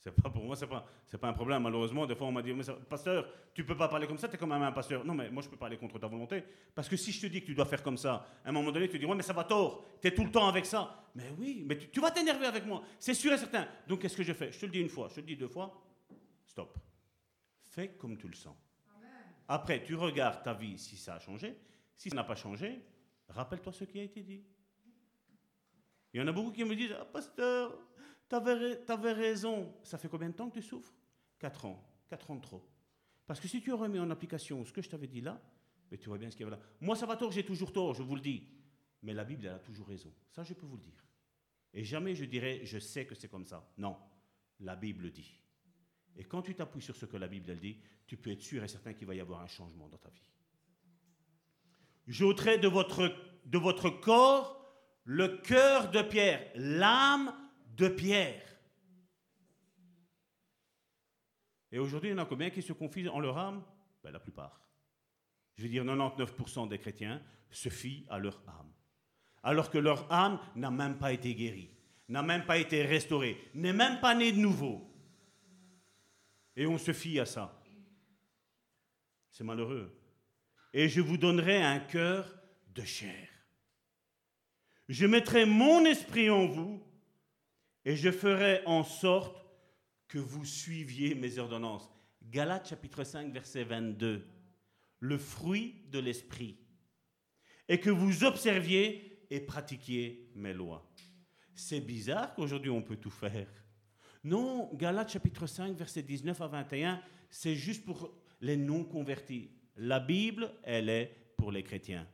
[0.00, 1.62] C'est pas pour moi, c'est pas, c'est pas un problème.
[1.62, 2.52] Malheureusement, des fois on m'a dit,
[2.88, 5.04] pasteur, tu peux pas parler comme ça, tu es quand même un pasteur.
[5.04, 6.42] Non, mais moi je peux parler contre ta volonté.
[6.74, 8.72] Parce que si je te dis que tu dois faire comme ça, à un moment
[8.72, 11.08] donné, tu dis, ouais, mais ça va tort, tu es tout le temps avec ça.
[11.14, 13.68] Mais oui, mais tu, tu vas t'énerver avec moi, c'est sûr et certain.
[13.86, 14.50] Donc qu'est-ce que je fais?
[14.50, 15.80] Je te le dis une fois, je te le dis deux fois,
[16.44, 16.76] stop.
[17.62, 18.56] Fais comme tu le sens.
[19.48, 21.56] Après, tu regardes ta vie si ça a changé.
[21.96, 22.80] Si ça n'a pas changé,
[23.28, 24.42] Rappelle-toi ce qui a été dit.
[26.12, 27.78] Il y en a beaucoup qui me disent Ah, pasteur,
[28.28, 29.74] tu avais, raison.
[29.82, 30.94] Ça fait combien de temps que tu souffres?
[31.38, 31.84] Quatre ans.
[32.08, 32.66] Quatre ans de trop.
[33.26, 35.40] Parce que si tu mis en application ce que je t'avais dit là,
[35.90, 36.62] mais tu vois bien ce qu'il y avait là.
[36.80, 38.48] Moi, ça va tort, j'ai toujours tort, je vous le dis.
[39.02, 40.12] Mais la Bible, elle a toujours raison.
[40.30, 41.04] Ça, je peux vous le dire.
[41.74, 43.70] Et jamais je dirais, je sais que c'est comme ça.
[43.76, 43.98] Non,
[44.60, 45.38] la Bible dit.
[46.16, 47.76] Et quand tu t'appuies sur ce que la Bible, elle dit,
[48.06, 50.28] tu peux être sûr et certain qu'il va y avoir un changement dans ta vie.
[52.06, 53.14] J'ôterai de votre,
[53.44, 54.58] de votre corps
[55.10, 57.34] le cœur de pierre, l'âme
[57.76, 58.44] de pierre.
[61.72, 63.62] Et aujourd'hui, il y en a combien qui se confient en leur âme?
[64.02, 64.60] Ben, La plupart.
[65.56, 68.70] Je veux dire, 99% des chrétiens se fient à leur âme.
[69.42, 71.70] Alors que leur âme n'a même pas été guérie,
[72.08, 74.87] n'a même pas été restaurée, n'est même pas née de nouveau.
[76.58, 77.62] Et on se fie à ça.
[79.30, 79.98] C'est malheureux
[80.72, 82.34] et je vous donnerai un cœur
[82.74, 83.28] de chair.
[84.88, 86.82] Je mettrai mon esprit en vous
[87.84, 89.44] et je ferai en sorte
[90.08, 91.90] que vous suiviez mes ordonnances.
[92.22, 94.26] Galates chapitre 5 verset 22.
[95.00, 96.58] Le fruit de l'esprit.
[97.68, 100.90] Et que vous observiez et pratiquiez mes lois.
[101.54, 103.48] C'est bizarre qu'aujourd'hui on peut tout faire.
[104.28, 107.00] Non, Galates chapitre 5 verset 19 à 21,
[107.30, 109.48] c'est juste pour les non convertis.
[109.78, 112.06] La Bible, elle est pour les chrétiens.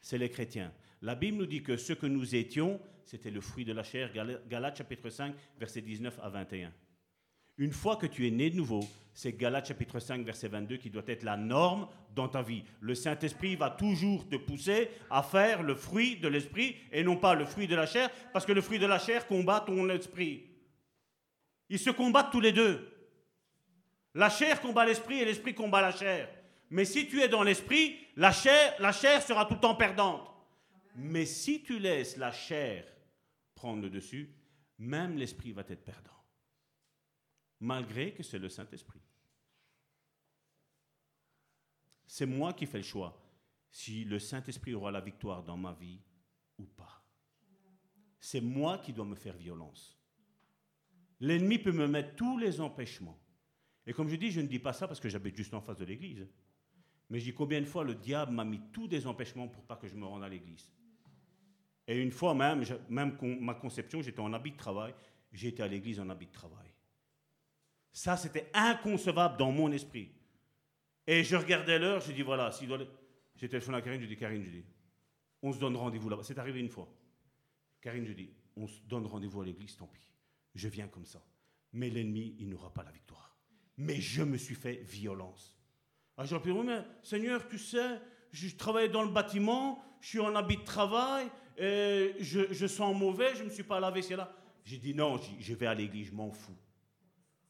[0.00, 0.72] C'est les chrétiens.
[1.00, 4.12] La Bible nous dit que ce que nous étions, c'était le fruit de la chair.
[4.48, 6.72] Galates chapitre 5, verset 19 à 21.
[7.58, 10.90] Une fois que tu es né de nouveau, c'est Galates chapitre 5, verset 22 qui
[10.90, 12.62] doit être la norme dans ta vie.
[12.80, 17.34] Le Saint-Esprit va toujours te pousser à faire le fruit de l'esprit et non pas
[17.34, 20.51] le fruit de la chair, parce que le fruit de la chair combat ton esprit.
[21.72, 22.86] Ils se combattent tous les deux.
[24.12, 26.28] La chair combat l'esprit et l'esprit combat la chair.
[26.68, 30.28] Mais si tu es dans l'esprit, la chair, sera tout le temps perdante.
[30.96, 32.84] Mais si tu laisses la chair
[33.54, 34.34] prendre le dessus,
[34.76, 36.10] même l'esprit va être perdant.
[37.60, 39.00] Malgré que c'est le Saint-Esprit.
[42.06, 43.18] C'est moi qui fais le choix
[43.70, 46.02] si le Saint-Esprit aura la victoire dans ma vie
[46.58, 47.02] ou pas.
[48.20, 50.01] C'est moi qui dois me faire violence.
[51.22, 53.16] L'ennemi peut me mettre tous les empêchements.
[53.86, 55.78] Et comme je dis, je ne dis pas ça parce que j'habite juste en face
[55.78, 56.26] de l'église.
[57.08, 59.76] Mais je dis combien de fois le diable m'a mis tous des empêchements pour pas
[59.76, 60.68] que je me rende à l'église?
[61.86, 64.94] Et une fois même, même ma conception, j'étais en habit de travail,
[65.32, 66.68] j'étais à l'église en habit de travail.
[67.92, 70.10] Ça, c'était inconcevable dans mon esprit.
[71.06, 72.80] Et je regardais l'heure, je dis voilà, si doit...
[73.36, 74.64] j'ai téléphoné à Karine, je dis Karine, je dis,
[75.40, 76.24] on se donne rendez-vous là-bas.
[76.24, 76.92] C'est arrivé une fois.
[77.80, 80.11] Karine, je dis, on se donne rendez-vous à l'église, tant pis.
[80.54, 81.24] Je viens comme ça.
[81.72, 83.36] Mais l'ennemi, il n'aura pas la victoire.
[83.76, 85.56] Mais je me suis fait violence.
[86.16, 88.00] Ah, j'ai dit, mais Seigneur, tu sais,
[88.30, 93.34] je travaille dans le bâtiment, je suis en habit de travail, et je, sens mauvais,
[93.34, 94.34] je ne me suis pas lavé, c'est là.
[94.64, 96.56] J'ai dit, non, je vais à l'église, je m'en fous.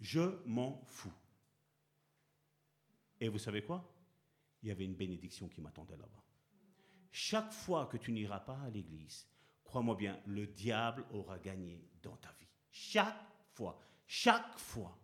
[0.00, 1.12] Je m'en fous.
[3.20, 3.88] Et vous savez quoi?
[4.62, 6.24] Il y avait une bénédiction qui m'attendait là-bas.
[7.10, 9.28] Chaque fois que tu n'iras pas à l'église,
[9.64, 12.41] crois-moi bien, le diable aura gagné dans ta vie.
[12.72, 13.14] Chaque
[13.52, 13.78] fois.
[14.06, 14.98] Chaque fois.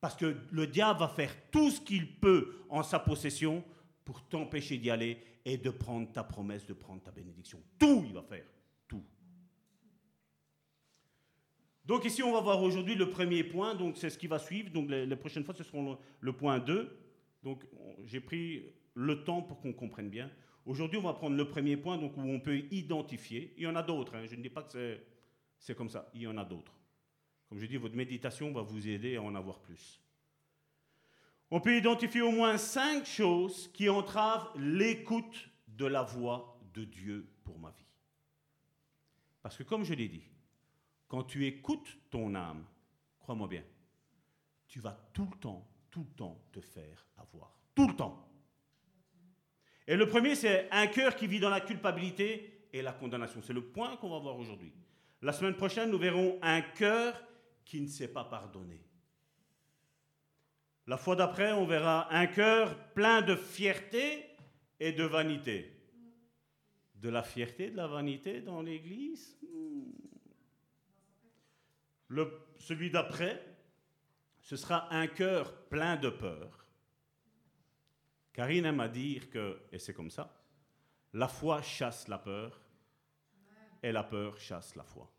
[0.00, 3.62] Parce que le diable va faire tout ce qu'il peut en sa possession
[4.04, 7.62] pour t'empêcher d'y aller et de prendre ta promesse, de prendre ta bénédiction.
[7.78, 8.46] Tout, il va faire.
[8.88, 9.04] Tout.
[11.84, 13.74] Donc ici, on va voir aujourd'hui le premier point.
[13.74, 14.70] Donc c'est ce qui va suivre.
[14.70, 16.96] Donc les, prochaines fois, ce seront le, point 2.
[17.42, 17.66] Donc
[18.04, 20.30] j'ai pris le temps pour qu'on comprenne bien.
[20.64, 23.54] Aujourd'hui, on va prendre le premier point donc, où on peut identifier.
[23.56, 24.14] Il y en a d'autres.
[24.14, 24.24] Hein.
[24.26, 25.09] Je ne dis pas que c'est
[25.74, 26.10] comme ça.
[26.14, 26.74] Il y en a d'autres.
[27.48, 30.00] Comme je dis, votre méditation va vous aider à en avoir plus.
[31.50, 37.28] On peut identifier au moins cinq choses qui entravent l'écoute de la voix de Dieu
[37.44, 37.86] pour ma vie.
[39.42, 40.22] Parce que comme je l'ai dit,
[41.08, 42.64] quand tu écoutes ton âme,
[43.18, 43.64] crois-moi bien,
[44.68, 47.58] tu vas tout le temps, tout le temps te faire avoir.
[47.74, 48.28] Tout le temps.
[49.88, 53.42] Et le premier, c'est un cœur qui vit dans la culpabilité et la condamnation.
[53.42, 54.72] C'est le point qu'on va voir aujourd'hui.
[55.22, 57.22] La semaine prochaine, nous verrons un cœur
[57.64, 58.82] qui ne sait pas pardonner.
[60.86, 64.24] La fois d'après, on verra un cœur plein de fierté
[64.78, 65.76] et de vanité.
[66.94, 69.38] De la fierté, de la vanité dans l'Église?
[69.42, 69.92] Hmm.
[72.58, 73.42] Celui d'après,
[74.40, 76.66] ce sera un cœur plein de peur.
[78.32, 80.42] Karine aime à dire que, et c'est comme ça,
[81.12, 82.60] la foi chasse la peur
[83.82, 85.10] et la peur chasse la foi.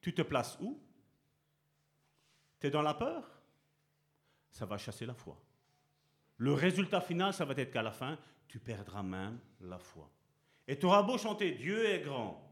[0.00, 0.80] Tu te places où?
[2.60, 3.40] Tu es dans la peur,
[4.50, 5.40] ça va chasser la foi.
[6.38, 10.10] Le résultat final, ça va être qu'à la fin, tu perdras même la foi.
[10.66, 12.48] Et tu auras beau chanter Dieu est grand,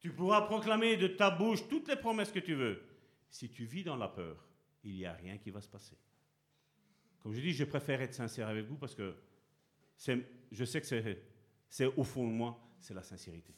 [0.00, 2.82] tu pourras proclamer de ta bouche toutes les promesses que tu veux.
[3.30, 4.44] Si tu vis dans la peur,
[4.82, 5.96] il n'y a rien qui va se passer.
[7.20, 9.14] Comme je dis, je préfère être sincère avec vous parce que
[10.50, 11.16] je sais que
[11.68, 13.54] c'est au fond de moi, c'est la sincérité.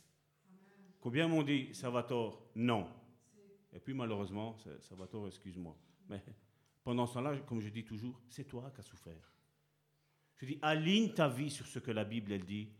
[1.04, 1.70] Combien m'ont dit,
[2.08, 2.50] tort?
[2.56, 2.88] Non.
[3.74, 5.76] Et puis malheureusement, Salvatore, excuse-moi,
[6.08, 6.24] mais
[6.82, 9.34] pendant ce temps-là, comme je dis toujours, c'est toi qui as souffert.
[10.36, 12.70] Je dis, aligne ta vie sur ce que la Bible elle dit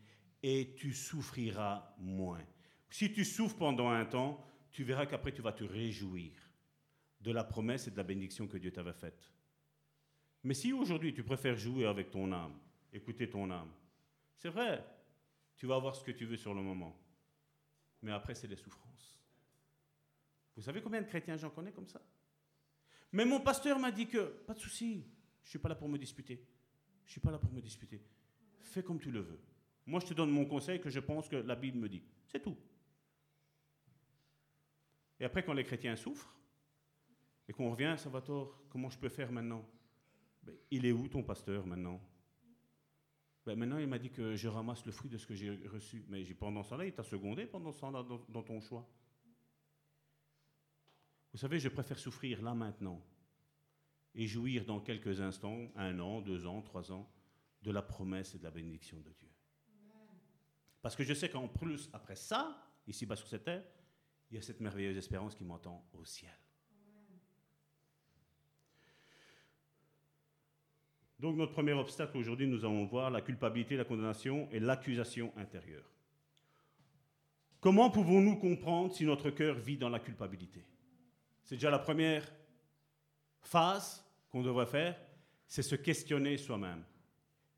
[0.42, 2.42] et tu souffriras moins.
[2.88, 6.32] Si tu souffres pendant un temps, tu verras qu'après tu vas te réjouir
[7.20, 9.30] de la promesse et de la bénédiction que Dieu t'avait faite.
[10.44, 12.58] Mais si aujourd'hui tu préfères jouer avec ton âme,
[12.90, 13.70] écouter ton âme,
[14.34, 14.82] c'est vrai,
[15.58, 16.98] tu vas avoir ce que tu veux sur le moment.
[18.04, 19.18] Mais après, c'est les souffrances.
[20.54, 22.02] Vous savez combien de chrétiens j'en connais comme ça?
[23.10, 25.06] Mais mon pasteur m'a dit que, pas de souci,
[25.42, 26.46] je ne suis pas là pour me disputer.
[27.06, 28.04] Je ne suis pas là pour me disputer.
[28.60, 29.40] Fais comme tu le veux.
[29.86, 32.02] Moi, je te donne mon conseil que je pense que la Bible me dit.
[32.26, 32.56] C'est tout.
[35.18, 36.36] Et après, quand les chrétiens souffrent,
[37.48, 39.66] et qu'on revient, ça va tort, comment je peux faire maintenant?
[40.42, 42.02] Ben, Il est où ton pasteur maintenant?
[43.46, 46.04] Ben, Maintenant, il m'a dit que je ramasse le fruit de ce que j'ai reçu.
[46.08, 48.88] Mais pendant ce temps-là, il t'a secondé pendant ce temps-là dans ton choix.
[51.32, 53.04] Vous savez, je préfère souffrir là maintenant
[54.14, 57.10] et jouir dans quelques instants, un an, deux ans, trois ans,
[57.62, 59.28] de la promesse et de la bénédiction de Dieu.
[60.80, 63.64] Parce que je sais qu'en plus, après ça, ici-bas sur cette terre,
[64.30, 66.43] il y a cette merveilleuse espérance qui m'entend au ciel.
[71.24, 75.90] Donc notre premier obstacle aujourd'hui, nous allons voir la culpabilité, la condamnation et l'accusation intérieure.
[77.60, 80.62] Comment pouvons-nous comprendre si notre cœur vit dans la culpabilité?
[81.42, 82.30] C'est déjà la première
[83.40, 85.00] phase qu'on devrait faire,
[85.46, 86.84] c'est se questionner soi-même.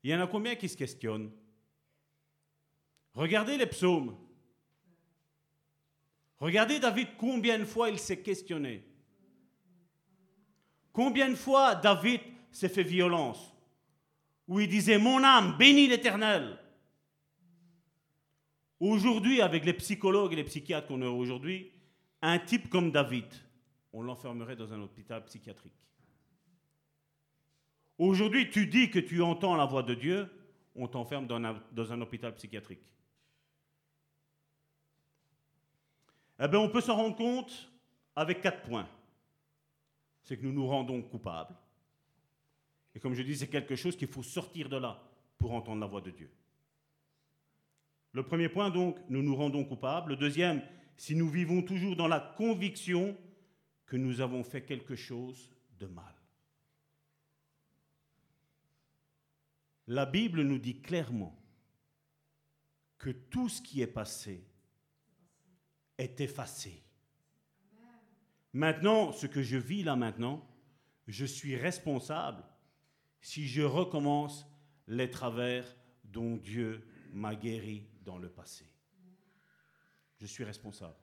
[0.01, 1.29] Il y en a combien qui se questionnent?
[3.15, 4.15] Regardez les psaumes.
[6.39, 8.85] Regardez David combien de fois il s'est questionné.
[10.93, 13.55] Combien de fois David s'est fait violence?
[14.47, 16.57] Où il disait Mon âme, bénis l'Éternel.
[18.79, 21.71] Aujourd'hui, avec les psychologues et les psychiatres qu'on a aujourd'hui,
[22.21, 23.25] un type comme David,
[23.91, 25.73] on l'enfermerait dans un hôpital psychiatrique.
[27.97, 30.29] Aujourd'hui, tu dis que tu entends la voix de Dieu,
[30.75, 32.83] on t'enferme dans un, dans un hôpital psychiatrique.
[36.39, 37.71] Eh bien, on peut s'en rendre compte
[38.15, 38.87] avec quatre points.
[40.21, 41.55] C'est que nous nous rendons coupables.
[42.97, 44.99] Et comme je dis, c'est quelque chose qu'il faut sortir de là
[45.37, 46.31] pour entendre la voix de Dieu.
[48.11, 50.13] Le premier point, donc, nous nous rendons coupables.
[50.13, 50.63] Le deuxième,
[50.97, 53.15] si nous vivons toujours dans la conviction
[53.85, 56.11] que nous avons fait quelque chose de mal.
[59.85, 61.39] La Bible nous dit clairement
[62.97, 64.43] que tout ce qui est passé
[65.99, 66.83] est effacé.
[68.53, 70.43] Maintenant, ce que je vis là maintenant,
[71.05, 72.43] je suis responsable
[73.27, 74.47] si je recommence
[74.87, 75.65] les travers
[76.05, 76.81] dont Dieu
[77.11, 78.63] m'a guéri dans le passé.
[80.21, 80.95] Je suis responsable.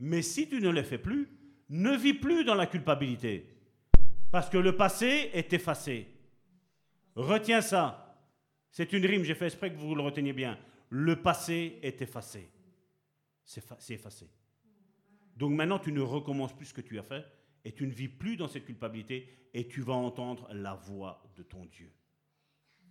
[0.00, 1.28] Mais si tu ne le fais plus,
[1.68, 3.56] ne vis plus dans la culpabilité.
[4.32, 6.08] Parce que le passé est effacé.
[7.14, 8.18] Retiens ça.
[8.72, 10.58] C'est une rime, j'ai fait exprès que vous le reteniez bien.
[10.90, 12.50] Le passé est effacé.
[13.44, 14.28] C'est effacé.
[15.36, 17.24] Donc maintenant, tu ne recommences plus ce que tu as fait
[17.64, 21.42] et tu ne vis plus dans cette culpabilité et tu vas entendre la voix de
[21.42, 21.90] ton Dieu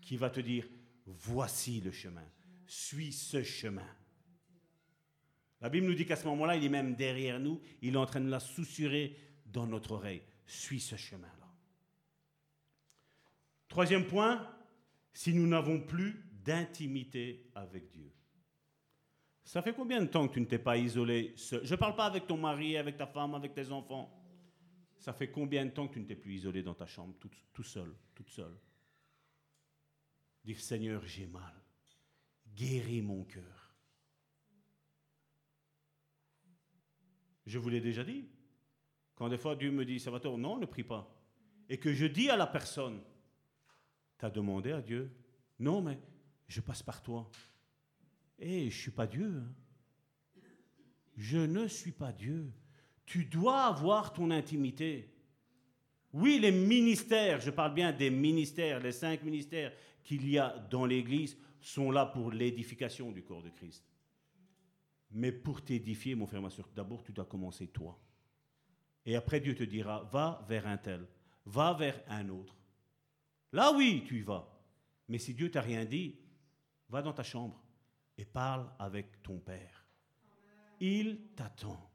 [0.01, 0.67] qui va te dire,
[1.05, 2.25] voici le chemin,
[2.65, 3.87] suis ce chemin.
[5.61, 8.05] La Bible nous dit qu'à ce moment-là, il est même derrière nous, il est en
[8.05, 11.47] train de la soussurer dans notre oreille, suis ce chemin-là.
[13.69, 14.45] Troisième point,
[15.13, 18.11] si nous n'avons plus d'intimité avec Dieu.
[19.43, 21.95] Ça fait combien de temps que tu ne t'es pas isolé seul Je ne parle
[21.95, 24.22] pas avec ton mari, avec ta femme, avec tes enfants.
[25.03, 27.29] Ça fait combien de temps que tu ne t'es plus isolé dans ta chambre, tout,
[27.51, 28.57] tout seul, toute seule?
[30.45, 31.53] Dire Seigneur, j'ai mal.
[32.55, 33.75] Guéris mon cœur.
[37.45, 38.29] Je vous l'ai déjà dit.
[39.15, 41.13] Quand des fois Dieu me dit, Salvatore, non, ne prie pas.
[41.67, 43.03] Et que je dis à la personne,
[44.17, 45.13] tu as demandé à Dieu
[45.59, 45.99] Non, mais
[46.47, 47.29] je passe par toi.
[48.39, 49.35] Et eh, je ne suis pas Dieu.
[49.35, 50.41] Hein.
[51.17, 52.53] Je ne suis pas Dieu.
[53.05, 55.09] Tu dois avoir ton intimité.
[56.13, 59.73] Oui, les ministères, je parle bien des ministères, les cinq ministères
[60.03, 63.83] qu'il y a dans l'Église sont là pour l'édification du corps de Christ.
[65.11, 67.99] Mais pour t'édifier, mon frère, ma soeur, d'abord tu dois commencer toi.
[69.05, 71.07] Et après Dieu te dira, va vers un tel,
[71.45, 72.55] va vers un autre.
[73.51, 74.49] Là oui, tu y vas.
[75.07, 76.15] Mais si Dieu t'a rien dit,
[76.89, 77.61] va dans ta chambre
[78.17, 79.85] et parle avec ton Père.
[80.79, 81.92] Il t'attend.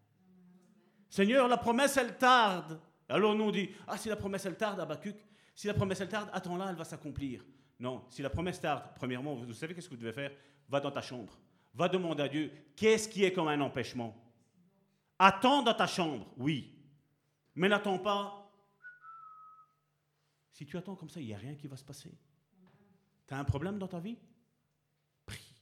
[1.09, 2.81] Seigneur, la promesse, elle tarde.
[3.09, 5.17] Alors nous on dit, ah si la promesse, elle tarde, Abacuc,
[5.55, 7.45] si la promesse, elle tarde, attends-la, elle va s'accomplir.
[7.81, 10.33] Non, si la promesse tarde, premièrement, vous savez qu'est-ce que vous devez faire?
[10.69, 11.39] Va dans ta chambre.
[11.75, 14.15] Va demander à Dieu, qu'est-ce qui est comme un empêchement
[15.19, 16.75] Attends dans ta chambre, oui.
[17.55, 18.49] Mais n'attends pas
[20.59, 22.13] si tu attends comme ça, il n'y a rien qui va se passer.
[23.29, 24.19] Tu as un problème dans ta vie?
[25.25, 25.55] Prie.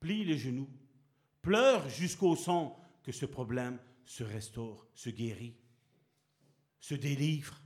[0.00, 0.68] Plie les genoux.
[1.40, 5.56] Pleure jusqu'au sang que ce problème se restaure, se guérit,
[6.80, 7.60] se délivre.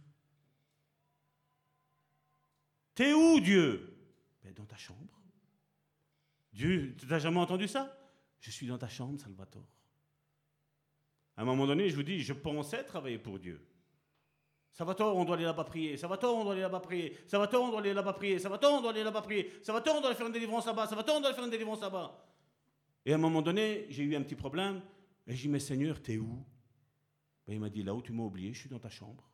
[2.94, 3.96] T'es où Dieu?
[4.42, 5.20] Ben, Dans ta chambre.
[6.52, 7.96] Dieu, tu n'as jamais entendu ça?
[8.40, 9.68] Je suis dans ta chambre, Salvatore.
[11.36, 13.64] À un moment donné, je vous dis, je pensais travailler pour Dieu.
[14.72, 15.96] Ça va tort, on doit aller là-bas prier.
[15.96, 17.16] Ça va tort, on doit aller là-bas prier.
[17.26, 18.38] Ça va tort, on doit aller là-bas prier.
[18.38, 19.52] Ça va tort, on doit aller là-bas prier.
[19.62, 20.86] Ça va tort, on doit aller faire une délivrance là-bas.
[20.86, 22.26] Ça va tort, on doit aller faire une délivrance là-bas.
[23.04, 24.80] Et à un moment donné, j'ai eu un petit problème.
[25.26, 26.44] Et j'ai dit, mais Seigneur, t'es où?
[27.47, 29.28] Ben, Il m'a dit, là où tu m'as oublié, je suis dans ta chambre.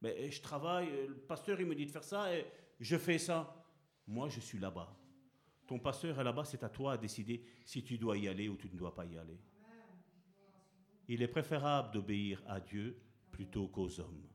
[0.00, 2.46] Ben, je travaille, le pasteur, il me dit de faire ça et
[2.80, 3.64] je fais ça.
[4.06, 4.94] Moi, je suis là-bas.
[5.66, 8.56] Ton pasteur est là-bas, c'est à toi à décider si tu dois y aller ou
[8.56, 9.40] tu ne dois pas y aller.
[11.08, 14.26] Il est préférable d'obéir à Dieu plutôt qu'aux hommes.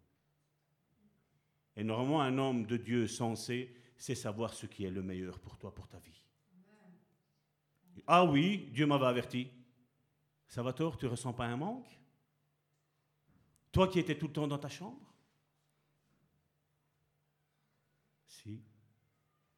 [1.75, 5.57] Et normalement, un homme de Dieu sensé c'est savoir ce qui est le meilleur pour
[5.57, 6.25] toi, pour ta vie.
[8.07, 9.47] Ah oui, Dieu m'avait averti.
[10.51, 11.87] Salvatore, tu ressens pas un manque?
[13.71, 14.99] Toi qui étais tout le temps dans ta chambre?
[18.27, 18.61] Si.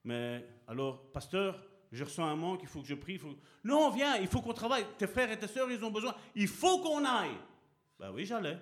[0.03, 3.20] Mais alors, pasteur, je ressens un manque, il faut que je prie.
[3.64, 4.86] Non, viens, il faut qu'on travaille.
[4.99, 6.15] Tes frères et tes sœurs, ils ont besoin.
[6.36, 7.40] Il faut qu'on aille.
[7.98, 8.60] Ben oui, j'allais.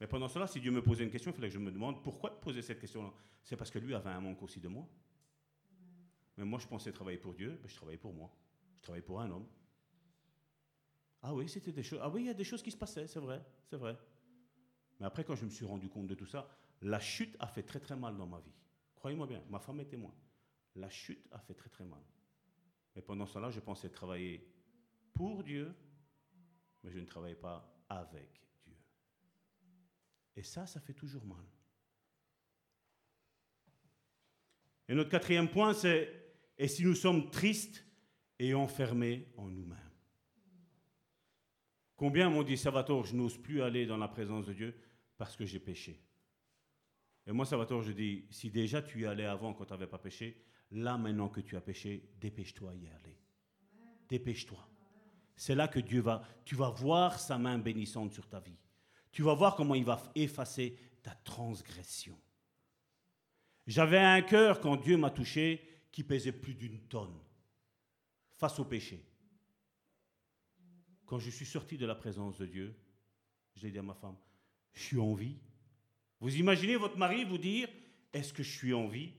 [0.00, 2.02] Mais pendant cela, si Dieu me posait une question, il fallait que je me demande
[2.02, 3.12] pourquoi poser cette question-là?
[3.42, 4.88] C'est parce que lui avait un manque aussi de moi.
[6.38, 8.30] Mais moi, je pensais travailler pour Dieu, mais je travaillais pour moi.
[8.76, 9.46] Je travaillais pour un homme.
[11.26, 12.00] Ah oui, c'était des choses.
[12.02, 13.98] Ah oui, il y a des choses qui se passaient, c'est vrai, c'est vrai.
[15.00, 16.46] Mais après, quand je me suis rendu compte de tout ça,
[16.82, 18.52] la chute a fait très très mal dans ma vie.
[18.94, 20.14] Croyez-moi bien, ma femme est témoin.
[20.76, 22.02] La chute a fait très très mal.
[22.94, 24.46] Mais pendant cela, je pensais travailler
[25.14, 25.74] pour Dieu,
[26.82, 28.44] mais je ne travaillais pas avec
[30.36, 31.44] et ça, ça fait toujours mal.
[34.88, 36.22] Et notre quatrième point, c'est
[36.58, 37.84] et si nous sommes tristes
[38.38, 39.83] et enfermés en nous-mêmes
[41.96, 44.74] Combien m'ont dit, Salvatore, je n'ose plus aller dans la présence de Dieu
[45.16, 46.00] parce que j'ai péché?
[47.26, 49.98] Et moi, Salvatore, je dis, si déjà tu y allais avant quand tu n'avais pas
[49.98, 53.18] péché, là maintenant que tu as péché, dépêche-toi y aller.
[54.08, 54.68] Dépêche-toi.
[55.36, 58.58] C'est là que Dieu va, tu vas voir sa main bénissante sur ta vie.
[59.10, 62.18] Tu vas voir comment il va effacer ta transgression.
[63.66, 67.18] J'avais un cœur quand Dieu m'a touché qui pesait plus d'une tonne
[68.36, 69.04] face au péché.
[71.14, 72.74] Quand je suis sorti de la présence de Dieu,
[73.54, 74.16] j'ai dit à ma femme,
[74.72, 75.36] je suis en vie.
[76.18, 77.68] Vous imaginez votre mari vous dire,
[78.12, 79.12] est-ce que je suis en vie?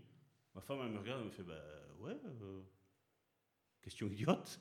[0.54, 1.58] Ma femme, elle me regarde, elle me fait, ben
[2.00, 2.64] ouais, euh,
[3.82, 4.60] question idiote.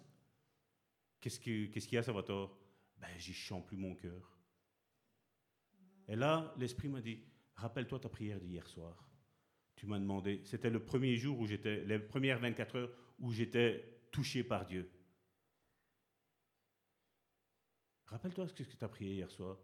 [1.21, 2.57] Qu'est-ce qu'il y a, Salvatore?
[2.99, 4.39] Ben, j'y chante plus mon cœur.
[6.07, 7.19] Et là, l'Esprit m'a dit,
[7.57, 9.11] rappelle-toi ta prière d'hier soir.
[9.75, 14.05] Tu m'as demandé, c'était le premier jour où j'étais, les premières 24 heures où j'étais
[14.13, 14.89] touché par Dieu.
[18.07, 19.59] Rappelle-toi ce que tu as prié hier soir.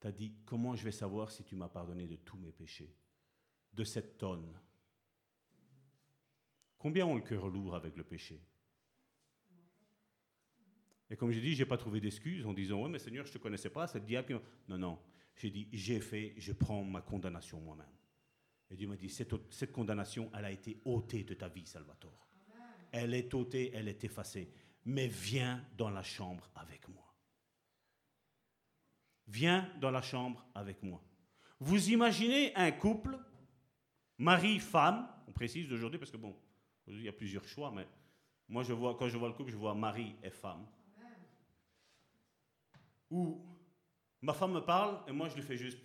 [0.00, 2.94] Tu as dit, comment je vais savoir si tu m'as pardonné de tous mes péchés
[3.72, 4.58] De cette tonne?
[6.78, 8.40] Combien ont le cœur lourd avec le péché?
[11.10, 13.30] Et comme j'ai dit, je n'ai pas trouvé d'excuses en disant, oui, mais Seigneur, je
[13.30, 14.40] ne te connaissais pas, c'est le diable.
[14.68, 14.98] Non, non.
[15.36, 17.86] J'ai dit, j'ai fait, je prends ma condamnation moi-même.
[18.70, 22.28] Et Dieu m'a dit, cette, cette, condamnation, elle a été ôtée de ta vie, Salvatore.
[22.92, 24.52] Elle est ôtée, elle est effacée.
[24.84, 27.07] Mais viens dans la chambre avec moi.
[29.28, 31.02] Viens dans la chambre avec moi.
[31.60, 33.18] Vous imaginez un couple,
[34.16, 36.34] mari-femme, on précise d'aujourd'hui parce que bon,
[36.86, 37.86] il y a plusieurs choix, mais
[38.48, 40.66] moi je vois, quand je vois le couple, je vois mari et femme.
[43.10, 43.44] Où
[44.22, 45.78] ma femme me parle et moi je lui fais juste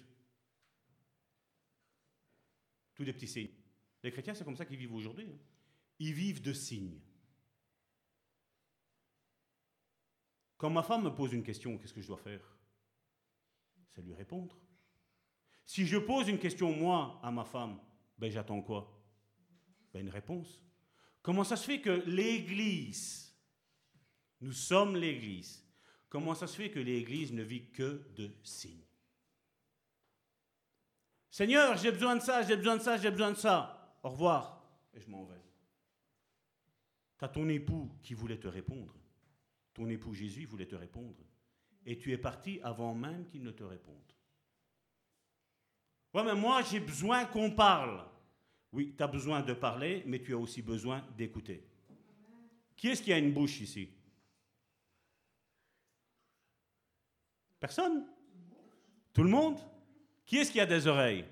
[2.96, 3.50] tous des petits signes.
[4.04, 5.28] Les chrétiens, c'est comme ça qu'ils vivent aujourd'hui.
[5.30, 5.38] Hein.
[6.00, 7.00] Ils vivent de signes.
[10.58, 12.53] Quand ma femme me pose une question, qu'est-ce que je dois faire?
[13.94, 14.58] C'est lui répondre.
[15.66, 17.80] Si je pose une question, moi, à ma femme,
[18.18, 19.00] ben j'attends quoi?
[19.94, 20.60] Ben, Une réponse.
[21.22, 23.34] Comment ça se fait que l'Église,
[24.42, 25.64] nous sommes l'Église,
[26.10, 28.84] comment ça se fait que l'Église ne vit que de signes?
[31.30, 33.98] Seigneur, j'ai besoin de ça, j'ai besoin de ça, j'ai besoin de ça.
[34.04, 34.64] Au revoir.
[34.94, 35.42] Et je m'en vais.
[37.18, 38.94] Tu as ton époux qui voulait te répondre.
[39.74, 41.18] Ton époux Jésus voulait te répondre.
[41.86, 43.96] Et tu es parti avant même qu'il ne te réponde.
[46.14, 48.06] Ouais, mais moi, j'ai besoin qu'on parle.
[48.72, 51.68] Oui, tu as besoin de parler, mais tu as aussi besoin d'écouter.
[52.76, 53.90] Qui est-ce qui a une bouche ici?
[57.60, 58.06] Personne?
[59.14, 59.60] Tout le monde?
[60.26, 61.26] Qui est-ce qui a des oreilles?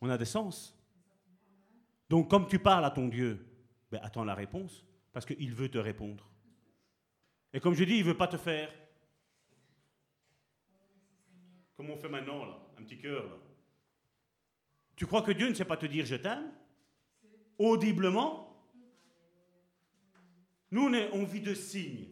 [0.00, 0.76] On a des sens.
[2.08, 3.46] Donc, comme tu parles à ton Dieu,
[3.90, 6.28] ben, attends la réponse, parce qu'il veut te répondre.
[7.52, 8.72] Et comme je dis, il ne veut pas te faire.
[11.76, 13.38] Comme on fait maintenant, là, un petit cœur.
[14.96, 16.52] Tu crois que Dieu ne sait pas te dire je t'aime?
[17.58, 18.48] Audiblement?
[20.70, 22.08] Nous, on, on vit de signes.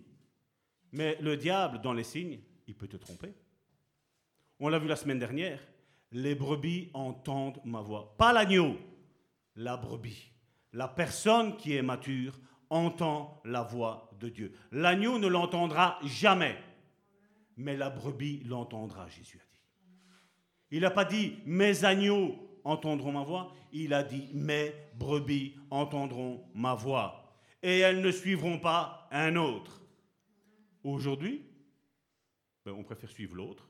[0.92, 3.34] Mais le diable, dans les signes, il peut te tromper.
[4.58, 5.60] On l'a vu la semaine dernière.
[6.12, 8.16] Les brebis entendent ma voix.
[8.18, 8.76] Pas l'agneau,
[9.56, 10.32] la brebis.
[10.72, 12.38] La personne qui est mature
[12.70, 14.52] entend la voix de Dieu.
[14.72, 16.56] L'agneau ne l'entendra jamais,
[17.56, 19.60] mais la brebis l'entendra, Jésus a dit.
[20.70, 26.44] Il n'a pas dit mes agneaux entendront ma voix, il a dit mes brebis entendront
[26.54, 27.16] ma voix.
[27.62, 29.82] Et elles ne suivront pas un autre.
[30.82, 31.44] Aujourd'hui,
[32.64, 33.68] ben, on préfère suivre l'autre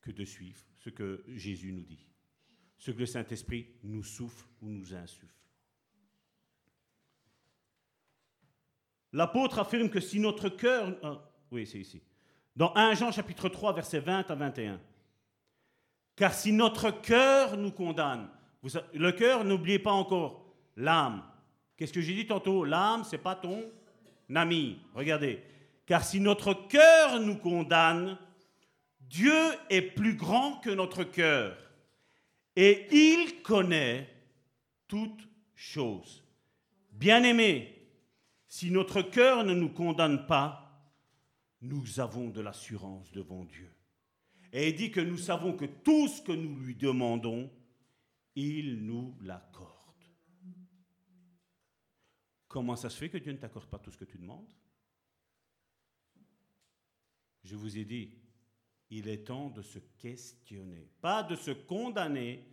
[0.00, 2.06] que de suivre ce que Jésus nous dit,
[2.76, 5.41] ce que le Saint-Esprit nous souffle ou nous insuffle.
[9.12, 10.96] L'apôtre affirme que si notre cœur...
[11.02, 11.20] Ah,
[11.50, 12.00] oui, c'est ici.
[12.56, 14.80] Dans 1 Jean chapitre 3, versets 20 à 21.
[16.16, 18.28] Car si notre cœur nous condamne,
[18.94, 20.44] le cœur, n'oubliez pas encore,
[20.76, 21.22] l'âme.
[21.76, 22.64] Qu'est-ce que j'ai dit tantôt?
[22.64, 23.64] L'âme, c'est pas ton
[24.34, 24.78] ami.
[24.94, 25.42] Regardez.
[25.86, 28.16] Car si notre cœur nous condamne,
[29.00, 29.34] Dieu
[29.68, 31.56] est plus grand que notre cœur.
[32.54, 34.08] Et il connaît
[34.86, 36.22] toutes choses.
[36.92, 37.81] Bien-aimés,
[38.52, 40.78] si notre cœur ne nous condamne pas,
[41.62, 43.74] nous avons de l'assurance devant Dieu.
[44.52, 47.50] Et il dit que nous savons que tout ce que nous lui demandons,
[48.34, 50.04] il nous l'accorde.
[52.46, 54.52] Comment ça se fait que Dieu ne t'accorde pas tout ce que tu demandes?
[57.44, 58.12] Je vous ai dit,
[58.90, 60.90] il est temps de se questionner.
[61.00, 62.46] Pas de se condamner,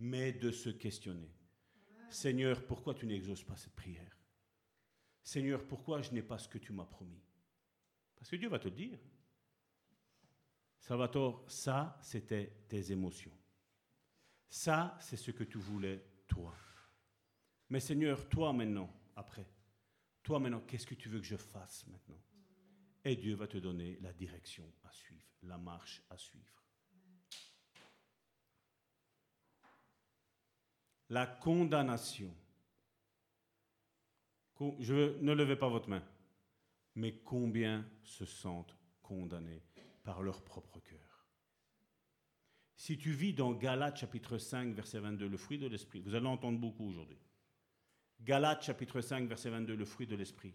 [0.00, 1.30] mais de se questionner.
[2.10, 4.23] Seigneur, pourquoi tu n'exauces pas cette prière?
[5.24, 7.24] Seigneur, pourquoi je n'ai pas ce que tu m'as promis?
[8.14, 8.98] Parce que Dieu va te le dire.
[10.78, 13.32] Salvatore, ça, c'était tes émotions.
[14.50, 16.54] Ça, c'est ce que tu voulais, toi.
[17.70, 19.48] Mais Seigneur, toi maintenant, après,
[20.22, 22.22] toi maintenant, qu'est-ce que tu veux que je fasse maintenant?
[23.02, 26.62] Et Dieu va te donner la direction à suivre, la marche à suivre.
[31.08, 32.34] La condamnation.
[34.78, 36.02] Je ne levez pas votre main.
[36.94, 39.62] Mais combien se sentent condamnés
[40.04, 41.26] par leur propre cœur?
[42.76, 46.26] Si tu vis dans Galates chapitre 5 verset 22 le fruit de l'esprit, vous allez
[46.26, 47.18] entendre beaucoup aujourd'hui.
[48.20, 50.54] Galates chapitre 5 verset 22 le fruit de l'esprit.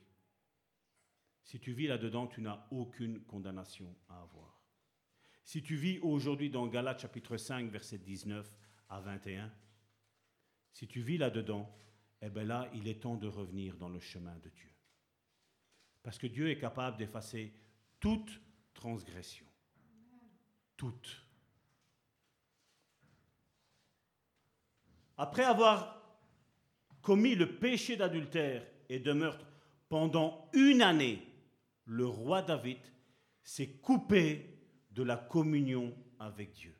[1.43, 4.61] Si tu vis là-dedans, tu n'as aucune condamnation à avoir.
[5.43, 8.55] Si tu vis aujourd'hui dans Galates chapitre 5 verset 19
[8.89, 9.51] à 21,
[10.71, 11.75] si tu vis là-dedans,
[12.21, 14.69] eh bien là, il est temps de revenir dans le chemin de Dieu.
[16.03, 17.53] Parce que Dieu est capable d'effacer
[17.99, 18.41] toute
[18.73, 19.45] transgression.
[20.77, 21.25] Toute.
[25.17, 25.99] Après avoir
[27.01, 29.45] commis le péché d'adultère et de meurtre
[29.89, 31.21] pendant une année,
[31.85, 32.79] le roi David
[33.43, 34.57] s'est coupé
[34.91, 36.75] de la communion avec Dieu.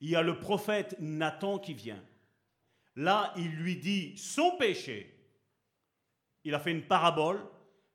[0.00, 2.02] Il y a le prophète Nathan qui vient
[2.98, 5.14] Là, il lui dit son péché.
[6.42, 7.48] Il a fait une parabole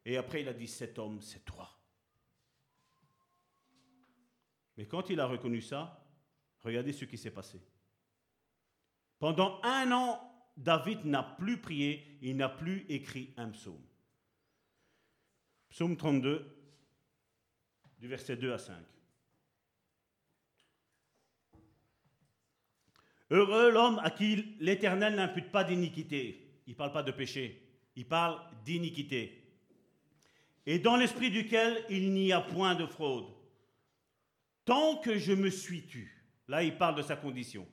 [0.06, 1.70] et après il a dit cet homme, c'est toi.
[4.78, 6.08] Mais quand il a reconnu ça,
[6.62, 7.62] regardez ce qui s'est passé.
[9.20, 10.22] Pendant un an,
[10.56, 13.86] David n'a plus prié, il n'a plus écrit un psaume.
[15.68, 16.48] Psaume 32,
[18.00, 18.93] du verset 2 à 5.
[23.34, 26.62] Heureux l'homme à qui l'Éternel n'impute pas d'iniquité.
[26.68, 29.44] Il ne parle pas de péché, il parle d'iniquité.
[30.68, 33.26] Et dans l'esprit duquel il n'y a point de fraude.
[34.66, 36.16] Tant que je me suis tu.
[36.48, 37.68] Là, il parle de sa condition.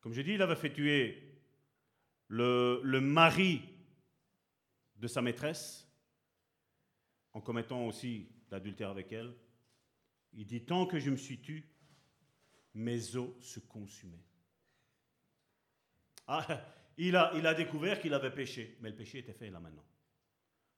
[0.00, 1.40] Comme je dis, il avait fait tuer
[2.26, 3.62] le, mari
[4.96, 5.88] de sa maîtresse
[7.32, 9.32] en commettant aussi l'adultère avec elle.
[10.32, 11.64] Il dit, tant que je me suis tu,
[12.74, 14.27] mes os se consumaient.
[16.28, 16.46] Ah,
[16.98, 19.84] il, a, il a découvert qu'il avait péché, mais le péché était fait là maintenant.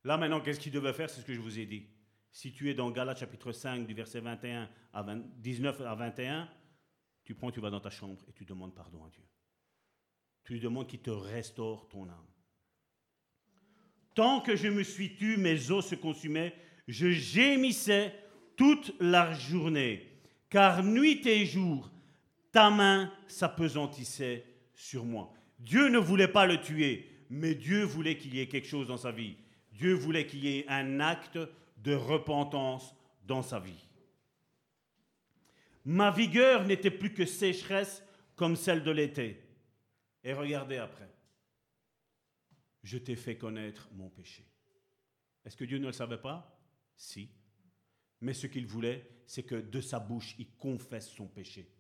[0.05, 1.11] Là maintenant, qu'est-ce qu'il devait faire?
[1.11, 1.87] C'est ce que je vous ai dit.
[2.31, 5.05] Si tu es dans Galates chapitre 5, du verset 21 à
[5.39, 6.49] 19 à 21,
[7.25, 9.25] tu prends, tu vas dans ta chambre et tu demandes pardon à Dieu.
[10.45, 12.27] Tu lui demandes qu'il te restaure ton âme.
[14.15, 16.55] Tant que je me suis tu, mes os se consumaient,
[16.87, 18.15] je gémissais
[18.57, 21.91] toute la journée, car nuit et jour,
[22.53, 24.45] ta main s'apesantissait
[24.75, 25.33] sur moi.
[25.61, 28.97] Dieu ne voulait pas le tuer, mais Dieu voulait qu'il y ait quelque chose dans
[28.97, 29.37] sa vie.
[29.73, 31.39] Dieu voulait qu'il y ait un acte
[31.79, 32.95] de repentance
[33.27, 33.87] dans sa vie.
[35.85, 38.03] Ma vigueur n'était plus que sécheresse
[38.37, 39.43] comme celle de l'été.
[40.25, 41.09] Et regardez après.
[42.83, 44.45] Je t'ai fait connaître mon péché.
[45.45, 46.59] Est-ce que Dieu ne le savait pas?
[46.97, 47.31] Si.
[48.21, 51.71] Mais ce qu'il voulait, c'est que de sa bouche, il confesse son péché.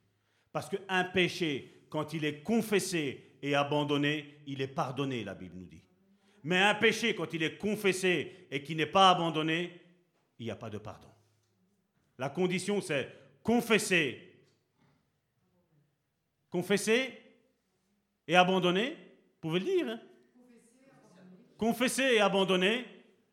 [0.52, 5.66] Parce qu'un péché, quand il est confessé et abandonné, il est pardonné, la Bible nous
[5.66, 5.82] dit.
[6.42, 9.80] Mais un péché, quand il est confessé et qui n'est pas abandonné,
[10.38, 11.08] il n'y a pas de pardon.
[12.18, 13.08] La condition, c'est
[13.42, 14.32] confesser.
[16.50, 17.12] Confesser
[18.26, 18.90] et abandonner.
[18.90, 19.88] Vous pouvez le dire.
[19.88, 20.00] Hein?
[21.56, 22.84] Confesser et abandonner.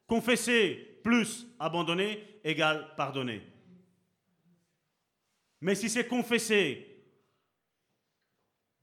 [0.05, 3.41] Confesser plus abandonner égale pardonner.
[5.61, 6.85] Mais si c'est confesser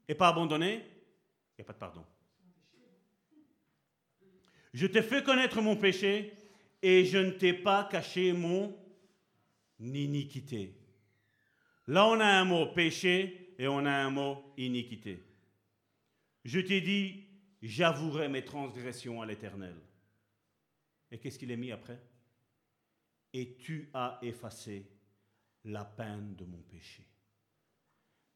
[0.08, 0.84] et pas n'y
[1.64, 2.04] pas de pardon.
[4.72, 6.32] Je t'ai fait connaître mon péché
[6.82, 8.76] et je ne t'ai pas caché mon
[9.78, 10.74] iniquité.
[11.86, 15.22] Là, on a un mot péché et on a un mot iniquité.
[16.44, 17.26] Je t'ai dit,
[17.62, 19.76] j'avouerai mes transgressions à l'Éternel.
[21.10, 22.00] Et qu'est-ce qu'il est mis après?
[23.32, 24.90] Et tu as effacé
[25.64, 27.06] la peine de mon péché.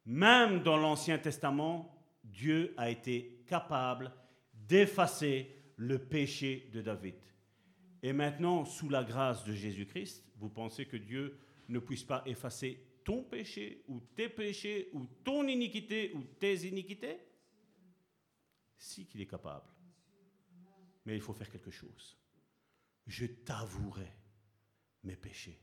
[0.07, 1.98] Même dans l'Ancien Testament,
[2.29, 4.13] Dieu a été capable
[4.53, 7.17] d'effacer le péché de David.
[8.03, 11.39] Et maintenant, sous la grâce de Jésus-Christ, vous pensez que Dieu
[11.69, 17.19] ne puisse pas effacer ton péché ou tes péchés ou ton iniquité ou tes iniquités?
[18.77, 19.69] Si qu'il est capable.
[21.05, 22.17] Mais il faut faire quelque chose.
[23.07, 24.13] Je t'avouerai
[25.05, 25.61] mes péchés.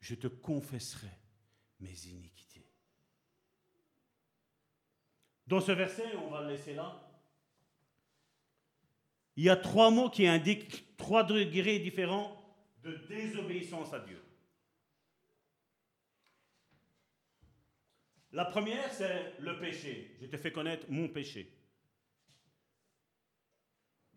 [0.00, 1.10] Je te confesserai
[1.80, 2.63] mes iniquités.
[5.46, 7.00] Dans ce verset, on va le laisser là,
[9.36, 12.40] il y a trois mots qui indiquent trois degrés différents
[12.82, 14.22] de désobéissance à Dieu.
[18.32, 20.16] La première, c'est le péché.
[20.20, 21.52] Je te fais connaître mon péché.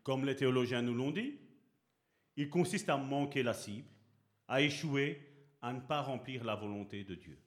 [0.03, 1.39] Comme les théologiens nous l'ont dit,
[2.35, 3.87] il consiste à manquer la cible,
[4.47, 5.21] à échouer,
[5.61, 7.37] à ne pas remplir la volonté de Dieu.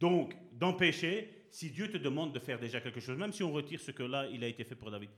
[0.00, 0.34] Donc,
[0.78, 3.90] péché, si Dieu te demande de faire déjà quelque chose, même si on retire ce
[3.90, 5.10] que là, il a été fait pour David,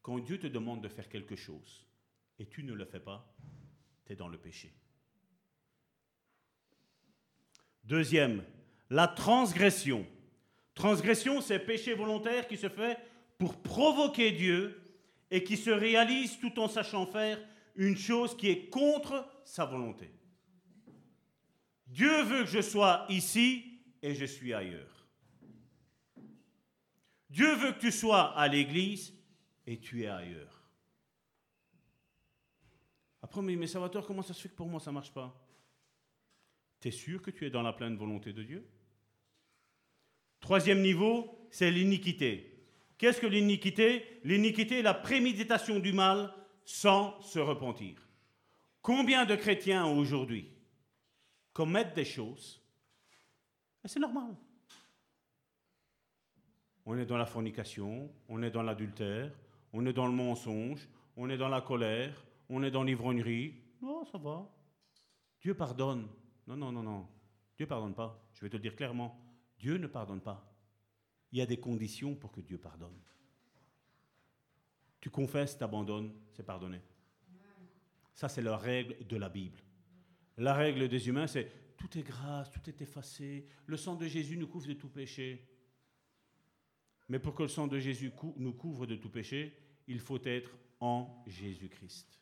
[0.00, 1.86] quand Dieu te demande de faire quelque chose
[2.38, 3.34] et tu ne le fais pas,
[4.06, 4.72] tu es dans le péché.
[7.84, 8.42] Deuxième,
[8.90, 10.06] la transgression.
[10.74, 12.98] Transgression, c'est péché volontaire qui se fait
[13.38, 14.80] pour provoquer Dieu
[15.30, 17.38] et qui se réalise tout en sachant faire
[17.74, 20.10] une chose qui est contre sa volonté.
[21.86, 23.71] Dieu veut que je sois ici
[24.02, 25.06] et je suis ailleurs.
[27.30, 29.14] Dieu veut que tu sois à l'église
[29.66, 30.62] et tu es ailleurs.
[33.22, 35.34] Après, mais, mais Salvatore, comment ça se fait que pour moi ça ne marche pas?
[36.80, 38.68] Tu es sûr que tu es dans la pleine volonté de Dieu?
[40.40, 42.66] Troisième niveau, c'est l'iniquité.
[42.98, 44.20] Qu'est-ce que l'iniquité?
[44.24, 46.34] L'iniquité est la préméditation du mal
[46.64, 48.08] sans se repentir.
[48.80, 50.48] Combien de chrétiens aujourd'hui
[51.52, 52.61] commettent des choses
[53.84, 54.34] et c'est normal.
[56.84, 59.32] On est dans la fornication, on est dans l'adultère,
[59.72, 63.54] on est dans le mensonge, on est dans la colère, on est dans l'ivrognerie.
[63.80, 64.48] Non, ça va.
[65.40, 66.08] Dieu pardonne.
[66.46, 67.08] Non, non, non, non.
[67.56, 68.20] Dieu pardonne pas.
[68.32, 69.18] Je vais te dire clairement.
[69.58, 70.52] Dieu ne pardonne pas.
[71.30, 72.98] Il y a des conditions pour que Dieu pardonne.
[75.00, 76.80] Tu confesses, t'abandonnes, c'est pardonné.
[78.14, 79.58] Ça, c'est la règle de la Bible.
[80.36, 83.46] La règle des humains, c'est tout est grâce, tout est effacé.
[83.66, 85.48] Le sang de Jésus nous couvre de tout péché.
[87.08, 90.56] Mais pour que le sang de Jésus nous couvre de tout péché, il faut être
[90.80, 92.20] en Jésus-Christ.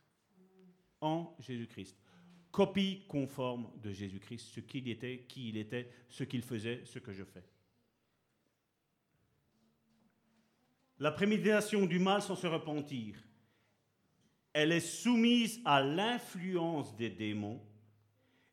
[1.00, 1.96] En Jésus-Christ.
[2.50, 7.12] Copie conforme de Jésus-Christ, ce qu'il était, qui il était, ce qu'il faisait, ce que
[7.12, 7.44] je fais.
[10.98, 13.16] La préméditation du mal sans se repentir,
[14.52, 17.62] elle est soumise à l'influence des démons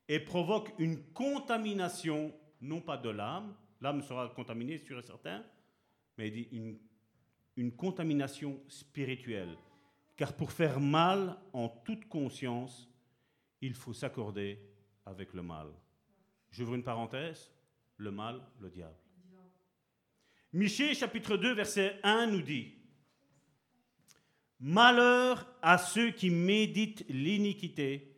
[0.08, 5.44] et provoque une contamination, non pas de l'âme, l'âme sera contaminée, sûr et certain,
[6.18, 6.78] mais une,
[7.56, 9.58] une contamination spirituelle.
[10.16, 12.90] Car pour faire mal en toute conscience,
[13.62, 14.60] il faut s'accorder
[15.06, 15.68] avec le mal.
[16.52, 17.52] J'ouvre une parenthèse,
[17.98, 18.96] le mal, le diable.
[20.54, 22.74] Michée chapitre 2 verset 1 nous dit
[24.60, 28.17] Malheur à ceux qui méditent l'iniquité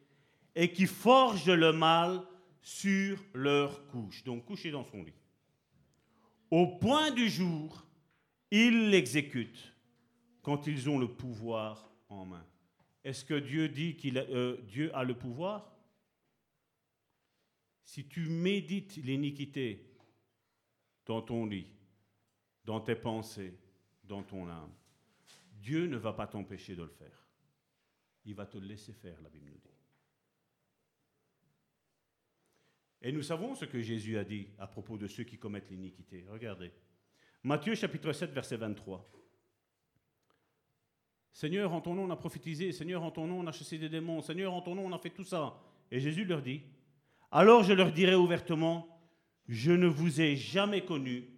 [0.56, 2.22] et qui forgent le mal
[2.62, 5.14] sur leur couche, donc couché dans son lit.
[6.52, 7.86] Au point du jour,
[8.52, 9.74] ils l'exécutent
[10.42, 12.46] quand ils ont le pouvoir en main.
[13.04, 15.76] Est-ce que Dieu dit qu'il euh, Dieu a le pouvoir?
[17.84, 19.96] Si tu médites l'iniquité
[21.06, 21.68] dans ton lit,
[22.66, 23.58] dans tes pensées,
[24.04, 24.74] dans ton âme,
[25.54, 27.28] Dieu ne va pas t'empêcher de le faire.
[28.26, 29.79] Il va te laisser faire, la Bible nous dit.
[33.02, 36.26] Et nous savons ce que Jésus a dit à propos de ceux qui commettent l'iniquité.
[36.30, 36.72] Regardez.
[37.44, 39.10] Matthieu chapitre 7, verset 23.
[41.32, 43.88] Seigneur, en ton nom on a prophétisé, Seigneur, en ton nom on a chassé des
[43.88, 45.58] démons, Seigneur, en ton nom on a fait tout ça.
[45.90, 46.62] Et Jésus leur dit,
[47.32, 49.00] alors je leur dirai ouvertement,
[49.48, 51.30] je ne vous ai jamais connu,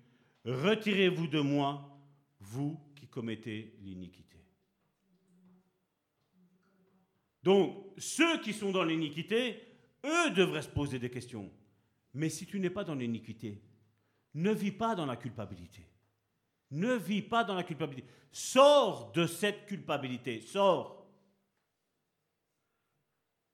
[0.45, 1.99] retirez-vous de moi,
[2.39, 4.37] vous qui commettez l'iniquité.
[7.43, 9.70] Donc, ceux qui sont dans l'iniquité,
[10.05, 11.51] eux devraient se poser des questions.
[12.13, 13.61] Mais si tu n'es pas dans l'iniquité,
[14.33, 15.87] ne vis pas dans la culpabilité.
[16.71, 18.07] Ne vis pas dans la culpabilité.
[18.31, 20.41] Sors de cette culpabilité.
[20.41, 21.05] Sors.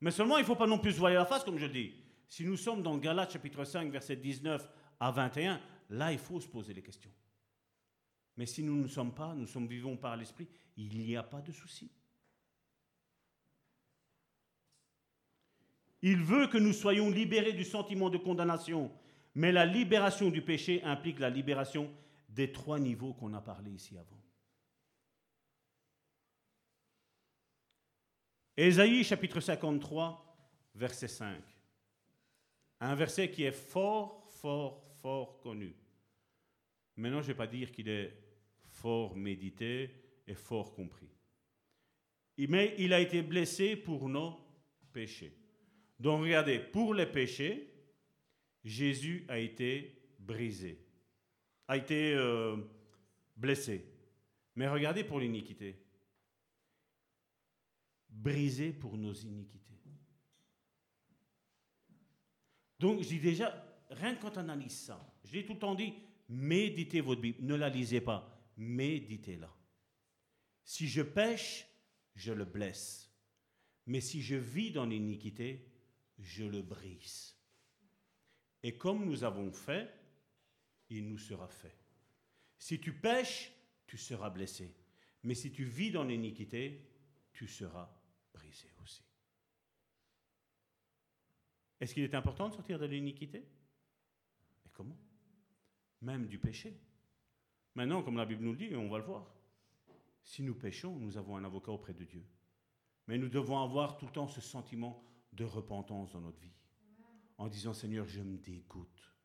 [0.01, 1.93] Mais seulement, il ne faut pas non plus se voiler la face, comme je dis.
[2.27, 4.69] Si nous sommes dans Galates chapitre 5, verset 19
[4.99, 5.59] à 21,
[5.89, 7.11] là, il faut se poser les questions.
[8.35, 11.41] Mais si nous ne sommes pas, nous sommes vivons par l'esprit, il n'y a pas
[11.41, 11.91] de souci.
[16.01, 18.91] Il veut que nous soyons libérés du sentiment de condamnation.
[19.35, 21.91] Mais la libération du péché implique la libération
[22.29, 24.21] des trois niveaux qu'on a parlé ici avant.
[28.55, 30.37] Ésaïe chapitre 53,
[30.73, 31.39] verset 5.
[32.79, 35.75] Un verset qui est fort, fort, fort connu.
[36.95, 38.11] Maintenant, je ne vais pas dire qu'il est
[38.57, 39.91] fort médité
[40.27, 41.09] et fort compris.
[42.37, 44.35] Mais il a été blessé pour nos
[44.91, 45.35] péchés.
[45.99, 47.73] Donc regardez, pour les péchés,
[48.63, 50.85] Jésus a été brisé,
[51.67, 52.57] a été euh,
[53.35, 53.85] blessé.
[54.55, 55.83] Mais regardez pour l'iniquité.
[58.09, 59.57] Brisé pour nos iniquités.
[62.79, 65.93] Donc je dis déjà, rien que quand on analyse ça, j'ai tout le temps dit,
[66.29, 69.51] méditez votre Bible, ne la lisez pas, méditez-la.
[70.63, 71.67] Si je pêche,
[72.15, 73.11] je le blesse.
[73.85, 75.65] Mais si je vis dans l'iniquité,
[76.17, 77.35] je le brise.
[78.63, 79.93] Et comme nous avons fait,
[80.89, 81.77] il nous sera fait.
[82.57, 83.51] Si tu pêches,
[83.85, 84.75] tu seras blessé.
[85.23, 86.89] Mais si tu vis dans l'iniquité,
[87.33, 87.89] tu seras
[88.33, 89.03] brisé aussi.
[91.79, 93.39] Est-ce qu'il est important de sortir de l'iniquité?
[94.65, 94.97] Et comment?
[96.01, 96.79] Même du péché.
[97.75, 99.31] Maintenant, comme la Bible nous le dit, on va le voir.
[100.23, 102.25] Si nous péchons, nous avons un avocat auprès de Dieu.
[103.05, 105.03] Mais nous devons avoir tout le temps ce sentiment
[105.37, 106.55] de repentance dans notre vie.
[107.37, 109.15] En disant, Seigneur, je me dégoûte.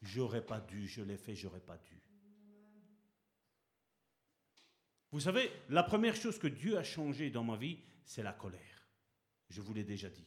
[0.00, 2.02] J'aurais pas dû, je l'ai fait, j'aurais pas dû.
[5.10, 8.88] Vous savez, la première chose que Dieu a changé dans ma vie, c'est la colère.
[9.50, 10.26] Je vous l'ai déjà dit.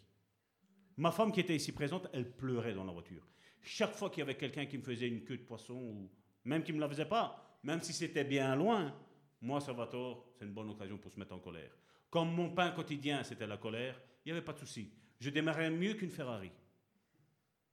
[0.97, 3.27] Ma femme qui était ici présente, elle pleurait dans la voiture.
[3.61, 6.11] Chaque fois qu'il y avait quelqu'un qui me faisait une queue de poisson, ou
[6.45, 8.95] même qui ne me la faisait pas, même si c'était bien loin,
[9.41, 11.71] moi, Salvatore, c'est une bonne occasion pour se mettre en colère.
[12.09, 14.91] Comme mon pain quotidien, c'était la colère, il n'y avait pas de souci.
[15.21, 16.51] Je démarrais mieux qu'une Ferrari.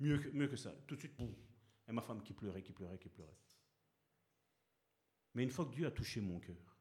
[0.01, 0.71] Mieux que, ça.
[0.87, 1.35] Tout de suite, boum.
[1.89, 3.39] Et ma femme qui pleurait, qui pleurait, qui pleurait.
[5.35, 6.77] Mais une fois que Dieu a touché mon cœur,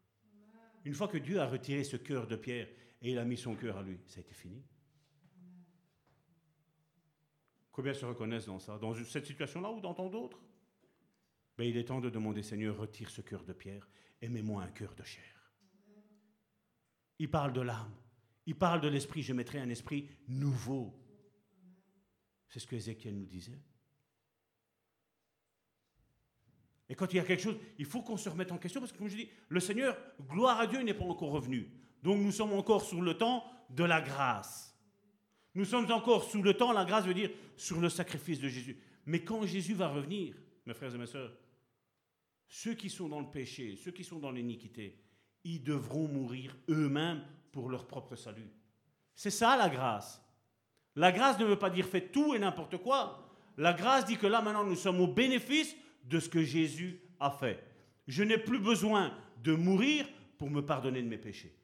[0.84, 2.68] une fois que Dieu a retiré ce cœur de pierre
[3.02, 4.62] et il a mis son cœur à lui, ça a été fini.
[7.72, 8.78] Combien se reconnaissent dans ça?
[8.78, 10.42] Dans cette situation-là ou dans tant d'autres?
[11.58, 13.88] Ben, il est temps de demander, Seigneur, retire ce cœur de pierre
[14.22, 15.54] et mets-moi un cœur de chair.
[17.20, 17.96] Il parle de l'âme.
[18.48, 19.22] Il parle de l'esprit.
[19.22, 20.94] Je mettrai un esprit nouveau.
[22.50, 23.60] C'est ce que Ézéchiel nous disait.
[26.90, 28.94] Et quand il y a quelque chose, il faut qu'on se remette en question parce
[28.94, 29.98] que, comme je dis, le Seigneur,
[30.30, 31.70] gloire à Dieu, n'est pas encore revenu.
[32.02, 34.74] Donc nous sommes encore sous le temps de la grâce.
[35.54, 38.78] Nous sommes encore sous le temps, la grâce veut dire sur le sacrifice de Jésus.
[39.06, 41.36] Mais quand Jésus va revenir, mes frères et mes sœurs,
[42.48, 44.98] ceux qui sont dans le péché, ceux qui sont dans l'iniquité,
[45.44, 48.52] ils devront mourir eux-mêmes pour leur propre salut.
[49.16, 50.22] C'est ça la grâce.
[50.96, 53.30] La grâce ne veut pas dire faites tout et n'importe quoi.
[53.58, 57.32] La grâce dit que là maintenant nous sommes au bénéfice de ce que Jésus a
[57.32, 57.64] fait.
[58.08, 59.14] Je n'ai plus besoin
[59.44, 60.08] de mourir
[60.38, 61.56] pour me pardonner de mes péchés.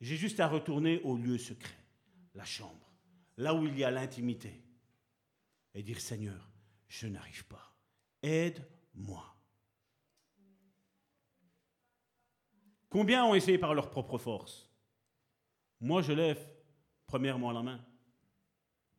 [0.00, 1.78] J'ai juste à retourner au lieu secret
[2.34, 2.92] la chambre,
[3.36, 4.62] là où il y a l'intimité,
[5.74, 6.50] et dire Seigneur,
[6.88, 7.74] je n'arrive pas.
[8.22, 9.35] Aide-moi.
[12.96, 14.70] Combien ont essayé par leur propre force?
[15.82, 16.42] Moi, je lève
[17.04, 17.84] premièrement la main.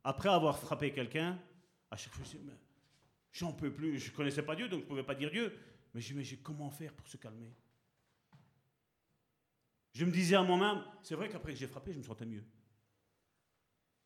[0.03, 1.41] Après avoir frappé quelqu'un,
[1.89, 2.43] à chaque fois, je dis,
[3.31, 3.97] j'en peux plus.
[3.97, 5.51] Je ne connaissais pas Dieu, donc je ne pouvais pas dire Dieu.
[5.95, 7.51] Mais je me dis, comment faire pour se calmer?
[9.93, 12.43] Je me disais à moi-même, c'est vrai qu'après que j'ai frappé, je me sentais mieux.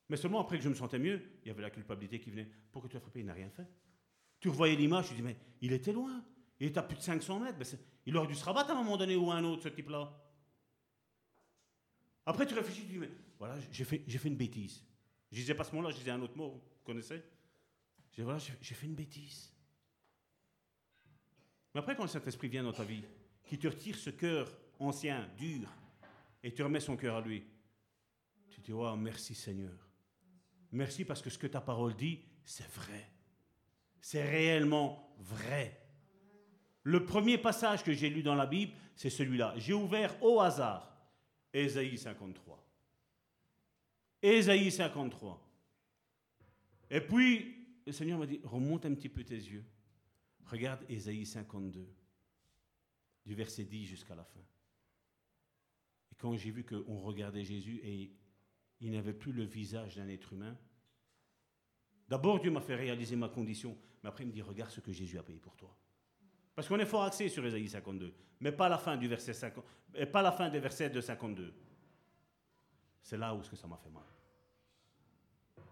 [0.08, 2.50] Mais seulement après que je me sentais mieux, il y avait la culpabilité qui venait.
[2.72, 3.20] Pourquoi tu as frappé?
[3.20, 3.68] Il n'a rien fait.
[4.40, 6.24] Tu revoyais l'image, tu dis, mais il était loin.
[6.62, 7.58] Il était à plus de 500 mètres.
[7.58, 7.66] Mais
[8.06, 10.16] il aurait dû se rabattre à un moment donné ou un autre, ce type-là.
[12.24, 13.10] Après, tu réfléchis, tu dis, mais
[13.40, 14.84] voilà, j'ai fait, fait une bêtise.
[15.32, 17.24] Je disais pas ce mot-là, je disais un autre mot, vous connaissez
[18.10, 19.52] Je disais, voilà, j'ai fait une bêtise.
[21.74, 23.04] Mais après, quand le Saint-Esprit vient dans ta vie,
[23.44, 24.48] qui te retire ce cœur
[24.78, 25.68] ancien, dur,
[26.44, 27.44] et tu remets son cœur à lui,
[28.52, 29.90] tu dis, oh, merci Seigneur.
[30.72, 33.10] Merci parce que ce que ta parole dit, c'est vrai.
[34.00, 35.82] C'est réellement vrai.
[36.84, 39.54] Le premier passage que j'ai lu dans la Bible, c'est celui-là.
[39.58, 40.92] J'ai ouvert au hasard
[41.54, 42.64] Ésaïe 53.
[44.22, 45.48] Ésaïe 53.
[46.90, 47.56] Et puis,
[47.86, 49.64] le Seigneur m'a dit, remonte un petit peu tes yeux.
[50.46, 51.88] Regarde Ésaïe 52,
[53.26, 54.42] du verset 10 jusqu'à la fin.
[56.12, 58.12] Et quand j'ai vu qu'on regardait Jésus et
[58.82, 60.58] il n'avait plus le visage d'un être humain.
[62.10, 64.92] D'abord, Dieu m'a fait réaliser ma condition, mais après, il me dit Regarde ce que
[64.92, 65.78] Jésus a payé pour toi.
[66.56, 69.64] Parce qu'on est fort axé sur Ésaïe 52, mais pas la fin du verset 50,
[69.96, 71.54] et pas la fin des versets de 52.
[73.02, 74.04] C'est là où ce que ça m'a fait mal.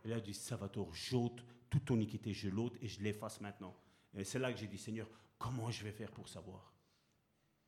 [0.05, 3.75] Il dit Salvatore, j'ôte toute ton iniquité, je l'ôte et je l'efface maintenant.
[4.15, 6.73] Et c'est là que j'ai dit Seigneur, comment je vais faire pour savoir?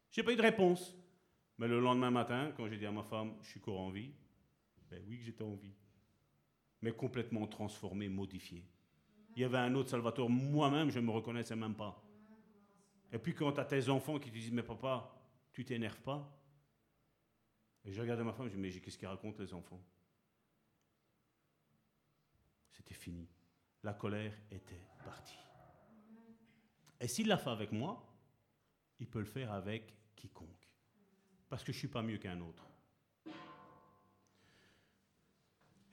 [0.09, 0.95] J'ai pas eu de réponse.
[1.61, 4.11] Mais le lendemain matin, quand j'ai dit à ma femme, je suis encore en vie,
[4.89, 5.75] ben oui que j'étais en vie.
[6.81, 8.65] Mais complètement transformé, modifié.
[9.35, 12.03] Il y avait un autre Salvatore, moi-même, je ne me reconnaissais même pas.
[13.11, 15.13] Et puis quand tu as tes enfants qui te disent, mais papa,
[15.51, 16.37] tu t'énerves pas
[17.85, 19.81] Et je regardais ma femme, je dis, mais qu'est-ce qu'ils racontent les enfants?
[22.71, 23.27] C'était fini.
[23.83, 25.37] la colère était partie.
[26.99, 28.07] Et s'il l'a fait avec moi,
[28.99, 30.69] il peut le faire avec quiconque.
[31.49, 32.67] Parce que je ne suis pas mieux qu'un autre.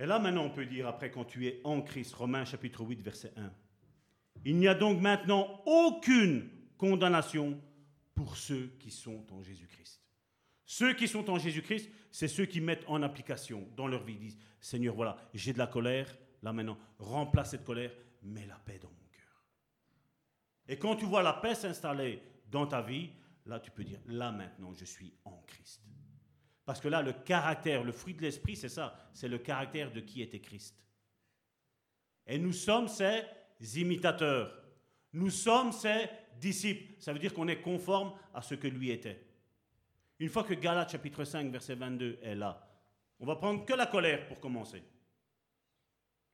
[0.01, 3.03] Et là, maintenant, on peut dire, après, quand tu es en Christ, Romains chapitre 8,
[3.03, 3.53] verset 1,
[4.45, 6.49] il n'y a donc maintenant aucune
[6.79, 7.61] condamnation
[8.15, 10.01] pour ceux qui sont en Jésus-Christ.
[10.65, 14.39] Ceux qui sont en Jésus-Christ, c'est ceux qui mettent en application dans leur vie, disent,
[14.61, 17.93] Seigneur, voilà, j'ai de la colère, là maintenant, remplace cette colère,
[18.23, 19.45] mets la paix dans mon cœur.
[20.67, 23.11] Et quand tu vois la paix s'installer dans ta vie,
[23.47, 25.83] là tu peux dire, là maintenant, je suis en Christ.
[26.67, 30.01] Parce que là, le caractère, le fruit de l'esprit, c'est ça, c'est le caractère de
[30.01, 30.77] qui était Christ.
[32.27, 33.25] Et nous sommes ses
[33.81, 34.55] imitateurs.
[35.15, 37.01] Nous sommes ses disciples.
[37.01, 39.25] Ça veut dire qu'on est conforme à ce que lui était.
[40.19, 42.67] Une fois que Galates chapitre 5, verset 22 est là,
[43.21, 44.83] on va prendre que la colère pour commencer.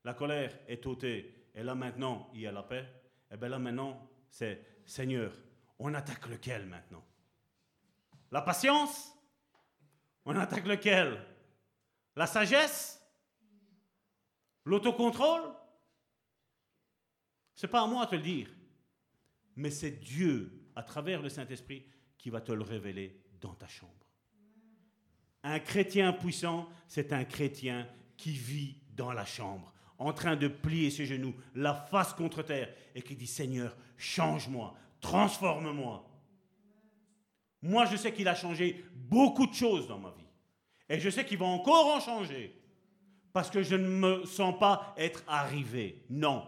[0.04, 2.86] La colère est ôtée, et là maintenant, il y a la paix.
[3.30, 5.32] Et bien là maintenant, c'est Seigneur,
[5.78, 7.04] on attaque lequel maintenant?
[8.30, 9.12] La patience?
[10.24, 11.22] On attaque lequel?
[12.16, 13.00] La sagesse?
[14.64, 15.54] L'autocontrôle?
[17.54, 18.48] C'est pas à moi de te le dire,
[19.56, 21.84] mais c'est Dieu, à travers le Saint-Esprit,
[22.18, 23.92] qui va te le révéler dans ta chambre.
[25.42, 27.86] Un chrétien puissant, c'est un chrétien
[28.16, 32.74] qui vit dans la chambre, en train de plier ses genoux, la face contre terre,
[32.94, 36.08] et qui dit Seigneur, change-moi, transforme-moi.
[37.62, 40.24] Moi, je sais qu'il a changé beaucoup de choses dans ma vie.
[40.88, 42.60] Et je sais qu'il va encore en changer.
[43.32, 46.04] Parce que je ne me sens pas être arrivé.
[46.08, 46.46] Non.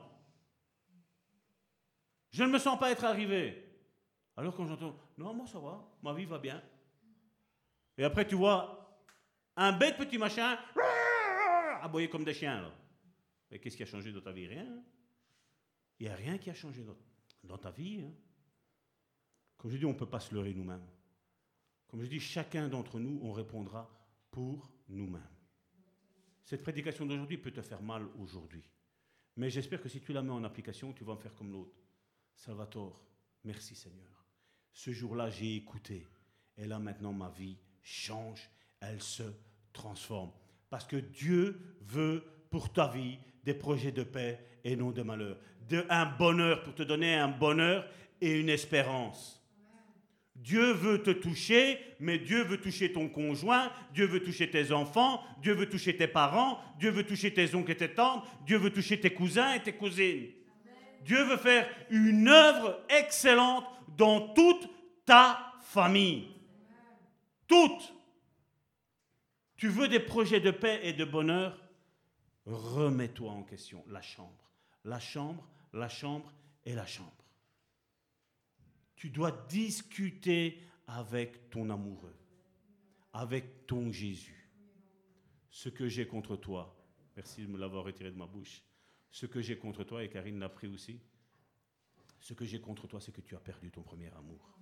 [2.30, 3.62] Je ne me sens pas être arrivé.
[4.36, 6.62] Alors quand j'entends, non, moi ça va, ma vie va bien.
[7.96, 9.00] Et après, tu vois
[9.56, 10.58] un bête petit machin
[11.80, 12.60] aboyer comme des chiens.
[12.60, 12.72] Là.
[13.50, 14.46] Mais qu'est-ce qui a changé dans ta vie?
[14.46, 14.82] Rien.
[15.98, 16.84] Il n'y a rien qui a changé
[17.42, 18.02] dans, ta vie.
[18.02, 18.12] Hein.
[19.56, 20.86] Comme je dis, on ne peut pas se leurrer nous-mêmes.
[21.88, 23.90] Comme je dis, chacun d'entre nous, on répondra
[24.30, 25.22] pour nous-mêmes.
[26.44, 28.62] Cette prédication d'aujourd'hui peut te faire mal aujourd'hui.
[29.36, 31.74] Mais j'espère que si tu la mets en application, tu vas en faire comme l'autre.
[32.36, 33.02] Salvatore,
[33.44, 34.24] merci Seigneur.
[34.72, 36.06] Ce jour-là, j'ai écouté.
[36.58, 38.48] Et là, maintenant, ma vie change,
[38.80, 39.24] elle se
[39.72, 40.30] transforme.
[40.68, 45.38] Parce que Dieu veut pour ta vie des projets de paix et non de malheur.
[45.68, 47.88] De, un bonheur pour te donner un bonheur
[48.20, 49.42] et une espérance.
[50.34, 55.22] Dieu veut te toucher, mais Dieu veut toucher ton conjoint, Dieu veut toucher tes enfants,
[55.40, 58.70] Dieu veut toucher tes parents, Dieu veut toucher tes oncles et tes tantes, Dieu veut
[58.70, 60.28] toucher tes cousins et tes cousines.
[61.06, 63.64] Dieu veut faire une œuvre excellente
[63.96, 64.68] dans toute
[65.04, 66.28] ta famille.
[67.46, 67.94] Toutes.
[69.56, 71.58] Tu veux des projets de paix et de bonheur?
[72.44, 73.84] Remets-toi en question.
[73.86, 74.50] La chambre.
[74.84, 76.32] La chambre, la chambre
[76.64, 77.12] et la chambre.
[78.96, 82.16] Tu dois discuter avec ton amoureux,
[83.12, 84.50] avec ton Jésus.
[85.50, 86.76] Ce que j'ai contre toi,
[87.16, 88.62] merci de me l'avoir retiré de ma bouche,
[89.16, 91.00] ce que j'ai contre toi, et Karine l'a pris aussi,
[92.20, 94.58] ce que j'ai contre toi, c'est que tu as perdu ton premier amour.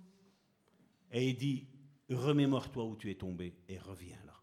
[1.11, 1.67] Et il dit,
[2.09, 4.41] remémore-toi où tu es tombé et reviens là.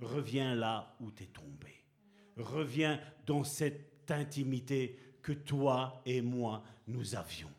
[0.00, 1.84] Reviens là où tu es tombé.
[2.38, 7.52] Reviens dans cette intimité que toi et moi, nous avions.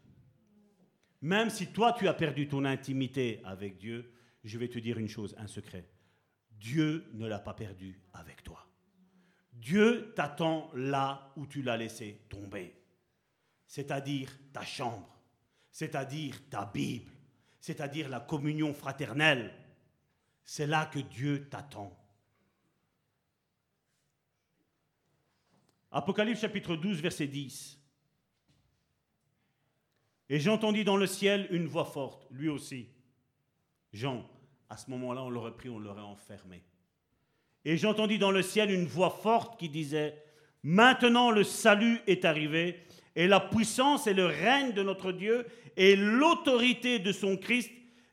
[1.21, 4.11] Même si toi, tu as perdu ton intimité avec Dieu,
[4.43, 5.87] je vais te dire une chose, un secret.
[6.49, 8.46] Dieu ne l'a pas perdu avec toi.
[9.57, 12.75] Dieu t'attend là où tu l'as laissé tomber,
[13.65, 15.19] c'est-à-dire ta chambre,
[15.71, 17.11] c'est-à-dire ta Bible,
[17.59, 19.53] c'est-à-dire la communion fraternelle.
[20.45, 21.91] C'est là que Dieu t'attend.
[25.91, 27.79] Apocalypse chapitre 12, verset 10.
[30.29, 32.89] Et j'entendis dans le ciel une voix forte, lui aussi.
[33.91, 34.29] Jean,
[34.69, 36.63] à ce moment-là, on l'aurait pris, on l'aurait enfermé.
[37.67, 40.15] Et j'entendis dans le ciel une voix forte qui disait,
[40.63, 42.79] Maintenant le salut est arrivé,
[43.13, 45.45] et la puissance et le règne de notre Dieu,
[45.75, 47.69] et l'autorité de son Christ,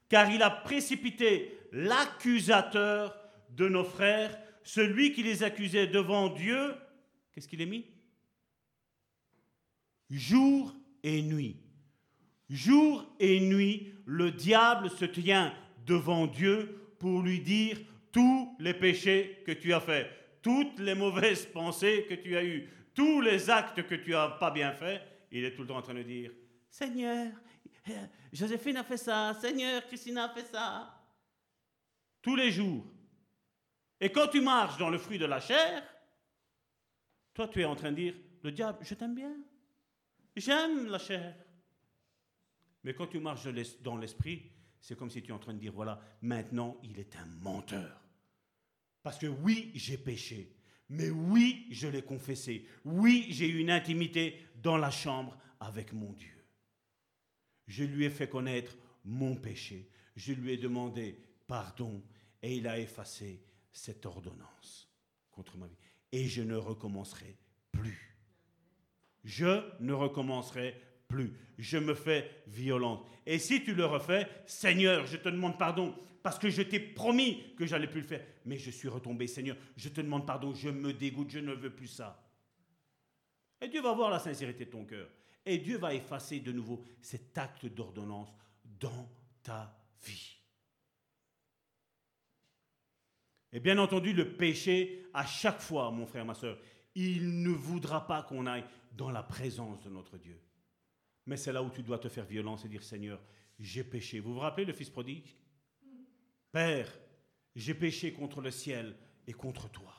[0.08, 3.16] car il a précipité l'accusateur
[3.50, 6.74] de nos frères, celui qui les accusait devant Dieu.
[7.32, 7.84] Qu'est-ce qu'il est mis?
[10.10, 10.74] Jour
[11.04, 11.58] et nuit.
[12.50, 15.54] Jour et nuit, le diable se tient
[15.86, 17.78] devant Dieu pour lui dire
[18.14, 20.08] tous les péchés que tu as faits,
[20.40, 24.52] toutes les mauvaises pensées que tu as eues, tous les actes que tu n'as pas
[24.52, 25.02] bien faits.
[25.32, 26.30] Il est tout le temps en train de dire
[26.70, 27.32] Seigneur,
[28.32, 30.94] Joséphine a fait ça, Seigneur, Christine a fait ça.
[32.22, 32.86] Tous les jours.
[34.00, 35.82] Et quand tu marches dans le fruit de la chair,
[37.34, 38.14] toi tu es en train de dire
[38.44, 39.34] le diable, je t'aime bien.
[40.36, 41.34] J'aime la chair.
[42.84, 43.48] Mais quand tu marches
[43.80, 47.16] dans l'esprit, c'est comme si tu es en train de dire, voilà, maintenant il est
[47.16, 48.03] un menteur.
[49.04, 50.50] Parce que oui, j'ai péché.
[50.88, 52.66] Mais oui, je l'ai confessé.
[52.84, 56.42] Oui, j'ai eu une intimité dans la chambre avec mon Dieu.
[57.66, 59.90] Je lui ai fait connaître mon péché.
[60.16, 62.02] Je lui ai demandé pardon
[62.42, 64.88] et il a effacé cette ordonnance
[65.30, 65.76] contre ma vie.
[66.10, 67.36] Et je ne recommencerai
[67.72, 68.16] plus.
[69.22, 70.80] Je ne recommencerai
[71.58, 73.06] Je me fais violente.
[73.26, 77.54] Et si tu le refais, Seigneur, je te demande pardon parce que je t'ai promis
[77.56, 78.24] que j'allais plus le faire.
[78.46, 81.70] Mais je suis retombé, Seigneur, je te demande pardon, je me dégoûte, je ne veux
[81.70, 82.22] plus ça.
[83.60, 85.08] Et Dieu va voir la sincérité de ton cœur.
[85.46, 88.32] Et Dieu va effacer de nouveau cet acte d'ordonnance
[88.64, 89.08] dans
[89.42, 90.38] ta vie.
[93.52, 96.58] Et bien entendu, le péché, à chaque fois, mon frère, ma soeur,
[96.94, 100.40] il ne voudra pas qu'on aille dans la présence de notre Dieu.
[101.26, 103.22] Mais c'est là où tu dois te faire violence et dire Seigneur,
[103.58, 104.20] j'ai péché.
[104.20, 105.34] Vous vous rappelez le fils prodigue?
[106.52, 106.92] Père,
[107.54, 108.96] j'ai péché contre le ciel
[109.26, 109.94] et contre toi.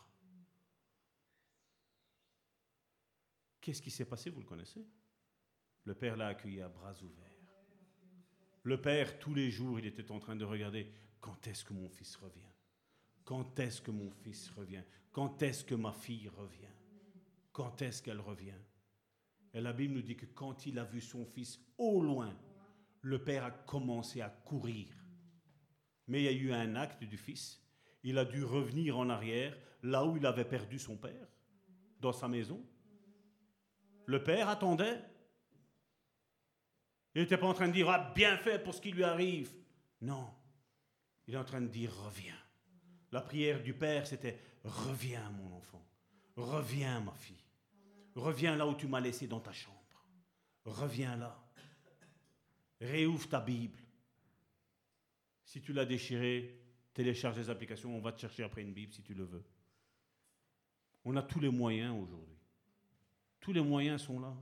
[3.62, 4.30] Qu'est-ce qui s'est passé?
[4.30, 4.86] Vous le connaissez?
[5.86, 7.32] Le Père l'a accueilli à bras ouverts.
[8.64, 11.90] Le Père, tous les jours, il était en train de regarder quand est-ce que mon
[11.90, 12.42] fils revient?
[13.24, 14.84] Quand est-ce que mon fils revient?
[15.12, 16.74] Quand est-ce que ma fille revient?
[17.52, 18.60] Quand est-ce qu'elle revient?
[19.56, 22.38] Et la Bible nous dit que quand il a vu son fils au loin,
[23.02, 24.88] le Père a commencé à courir
[26.08, 27.62] mais il y a eu un acte du Fils.
[28.04, 31.28] Il a dû revenir en arrière, là où il avait perdu son Père,
[32.00, 32.64] dans sa maison.
[34.06, 35.02] Le Père attendait.
[37.16, 39.52] Il n'était pas en train de dire, ah, bien fait pour ce qui lui arrive.
[40.02, 40.30] Non.
[41.28, 42.38] Il est en train de dire, reviens.
[43.12, 45.84] La prière du Père, c'était, reviens mon enfant.
[46.36, 47.45] Reviens ma fille.
[48.16, 49.76] Reviens là où tu m'as laissé dans ta chambre.
[50.64, 51.38] Reviens là.
[52.80, 53.80] Réouvre ta Bible.
[55.44, 56.60] Si tu l'as déchiré,
[56.94, 59.44] télécharge les applications, on va te chercher après une Bible si tu le veux.
[61.04, 62.38] On a tous les moyens aujourd'hui.
[63.40, 64.34] Tous les moyens sont là.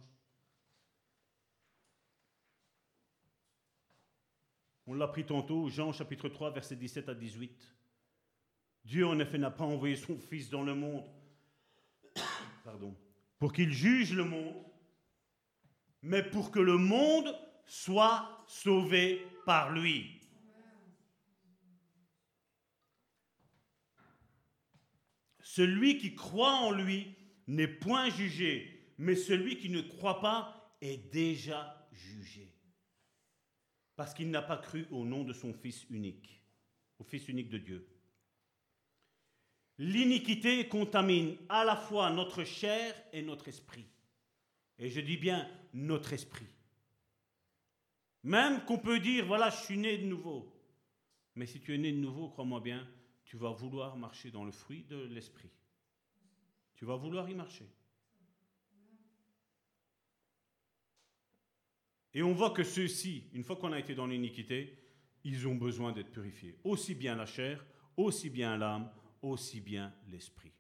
[4.86, 7.76] On l'a pris tantôt, Jean chapitre 3, verset 17 à 18.
[8.86, 11.06] Dieu en effet n'a pas envoyé son Fils dans le monde
[12.64, 12.96] pardon,
[13.44, 14.56] pour qu'il juge le monde,
[16.02, 20.22] mais pour que le monde soit sauvé par lui.
[25.42, 27.18] Celui qui croit en lui
[27.48, 32.56] n'est point jugé, mais celui qui ne croit pas est déjà jugé.
[33.98, 36.42] Parce qu'il n'a pas cru au nom de son Fils unique,
[36.98, 37.93] au Fils unique de Dieu.
[39.80, 43.88] L'iniquité contamine à la fois notre chair et notre esprit.
[44.78, 46.48] Et je dis bien notre esprit.
[48.24, 50.54] Même qu'on peut dire, voilà, je suis né de nouveau.
[51.36, 52.88] Mais si tu es né de nouveau, crois-moi bien,
[53.26, 55.50] tu vas vouloir marcher dans le fruit de l'esprit.
[56.76, 57.66] Tu vas vouloir y marcher.
[62.14, 64.78] Et on voit que ceux-ci, une fois qu'on a été dans l'iniquité,
[65.24, 66.56] ils ont besoin d'être purifiés.
[66.64, 67.66] Aussi bien la chair,
[67.98, 68.92] aussi bien l'âme,
[69.24, 70.54] aussi bien l'esprit.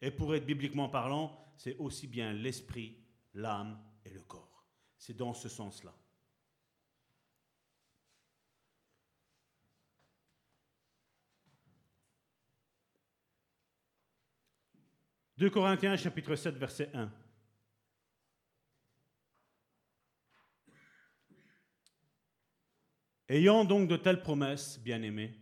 [0.00, 2.96] Et pour être bibliquement parlant, c'est aussi bien l'esprit,
[3.34, 4.66] l'âme et le corps.
[4.96, 5.94] C'est dans ce sens-là.
[15.38, 17.12] 2 Corinthiens chapitre 7 verset 1.
[23.28, 25.38] Ayant donc de telles promesses, bien-aimés,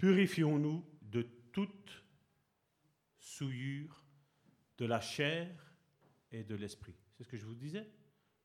[0.00, 1.20] purifions-nous de
[1.52, 2.02] toute
[3.18, 4.02] souillure
[4.78, 5.46] de la chair
[6.32, 6.96] et de l'esprit.
[7.12, 7.86] C'est ce que je vous disais.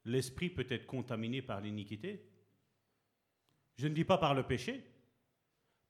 [0.03, 2.29] L'esprit peut être contaminé par l'iniquité.
[3.77, 4.83] Je ne dis pas par le péché.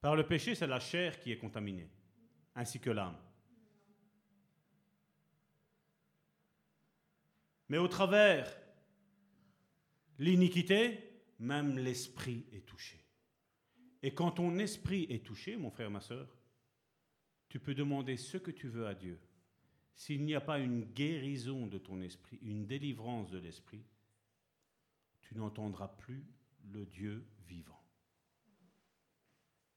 [0.01, 1.89] Par le péché, c'est la chair qui est contaminée,
[2.53, 3.17] ainsi que l'âme.
[7.69, 8.55] Mais au travers
[10.19, 13.04] l'iniquité, même l'esprit est touché.
[14.05, 16.27] Et quand ton esprit est touché, mon frère, ma soeur,
[17.49, 19.19] tu peux demander ce que tu veux à Dieu.
[19.95, 23.83] S'il n'y a pas une guérison de ton esprit, une délivrance de l'esprit,
[25.21, 26.23] tu n'entendras plus
[26.71, 27.81] le Dieu vivant.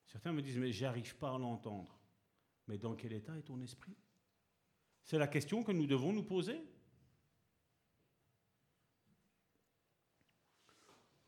[0.05, 1.99] Certains me disent, mais j'arrive pas à l'entendre.
[2.67, 3.97] Mais dans quel état est ton esprit?
[5.05, 6.61] C'est la question que nous devons nous poser.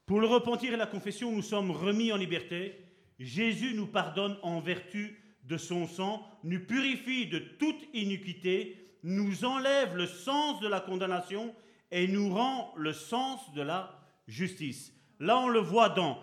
[0.04, 2.79] Pour le repentir et la confession, nous sommes remis en liberté.
[3.20, 9.96] Jésus nous pardonne en vertu de son sang, nous purifie de toute iniquité nous enlève
[9.96, 11.54] le sens de la condamnation
[11.90, 14.92] et nous rend le sens de la justice.
[15.18, 16.22] Là, on le voit dans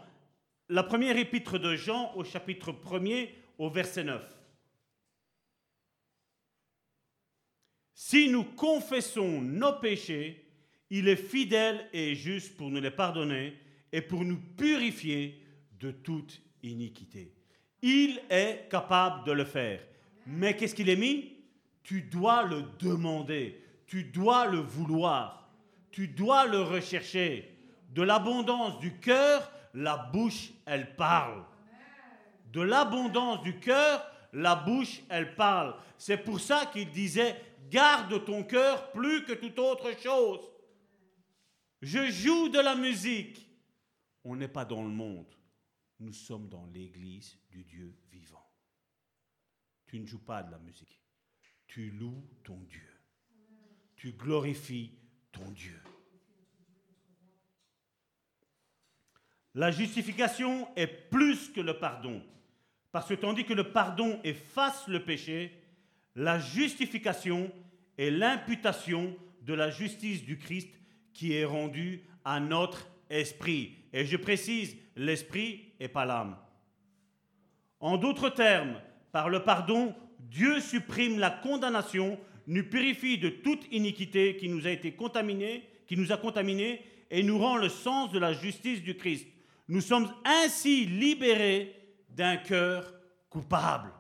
[0.70, 4.22] la première épître de Jean au chapitre 1er au verset 9.
[7.94, 10.46] Si nous confessons nos péchés,
[10.90, 13.58] il est fidèle et juste pour nous les pardonner
[13.92, 15.42] et pour nous purifier
[15.80, 17.34] de toute iniquité.
[17.82, 19.82] Il est capable de le faire.
[20.26, 21.34] Mais qu'est-ce qu'il est mis?
[21.84, 25.50] Tu dois le demander, tu dois le vouloir,
[25.92, 27.56] tu dois le rechercher.
[27.94, 31.44] De l'abondance du cœur, la bouche, elle parle.
[32.52, 35.76] De l'abondance du cœur, la bouche, elle parle.
[35.98, 37.36] C'est pour ça qu'il disait,
[37.70, 40.42] garde ton cœur plus que toute autre chose.
[41.82, 43.48] Je joue de la musique.
[44.24, 45.37] On n'est pas dans le monde.
[46.00, 48.46] Nous sommes dans l'église du Dieu vivant.
[49.88, 51.02] Tu ne joues pas de la musique.
[51.68, 52.88] Tu loues ton Dieu.
[53.96, 54.92] Tu glorifies
[55.32, 55.82] ton Dieu.
[59.56, 62.24] La justification est plus que le pardon.
[62.92, 65.52] Parce que tandis que le pardon efface le péché,
[66.16, 67.52] la justification
[67.98, 70.70] est l'imputation de la justice du Christ
[71.14, 73.77] qui est rendue à notre esprit.
[73.94, 76.38] Et je précise, l'esprit et pas l'âme.
[77.80, 78.82] En d'autres termes,
[79.12, 84.72] par le pardon, Dieu supprime la condamnation, nous purifie de toute iniquité qui nous a
[84.72, 88.96] été contaminée, qui nous a contaminés et nous rend le sens de la justice du
[88.96, 89.28] Christ.
[89.68, 91.76] Nous sommes ainsi libérés
[92.10, 92.94] d'un cœur
[93.30, 93.92] coupable.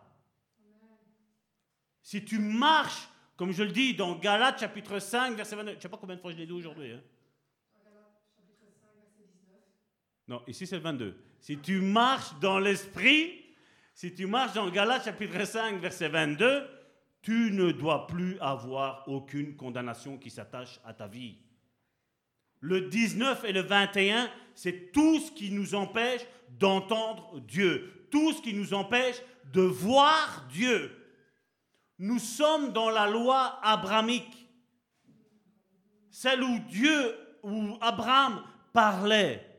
[2.01, 5.81] Si tu marches, comme je le dis dans Galates chapitre 5, verset 29, je ne
[5.81, 6.93] sais pas combien de fois je l'ai dit aujourd'hui.
[6.93, 7.01] Hein.
[10.27, 11.15] Non, ici c'est le 22.
[11.39, 13.45] Si tu marches dans l'esprit,
[13.93, 16.67] si tu marches dans Galates chapitre 5, verset 22,
[17.21, 21.37] tu ne dois plus avoir aucune condamnation qui s'attache à ta vie.
[22.59, 26.21] Le 19 et le 21, c'est tout ce qui nous empêche
[26.59, 29.21] d'entendre Dieu, tout ce qui nous empêche
[29.53, 30.91] de voir Dieu.
[31.99, 34.47] Nous sommes dans la loi abramique,
[36.09, 38.43] celle où Dieu, où Abraham
[38.73, 39.56] parlait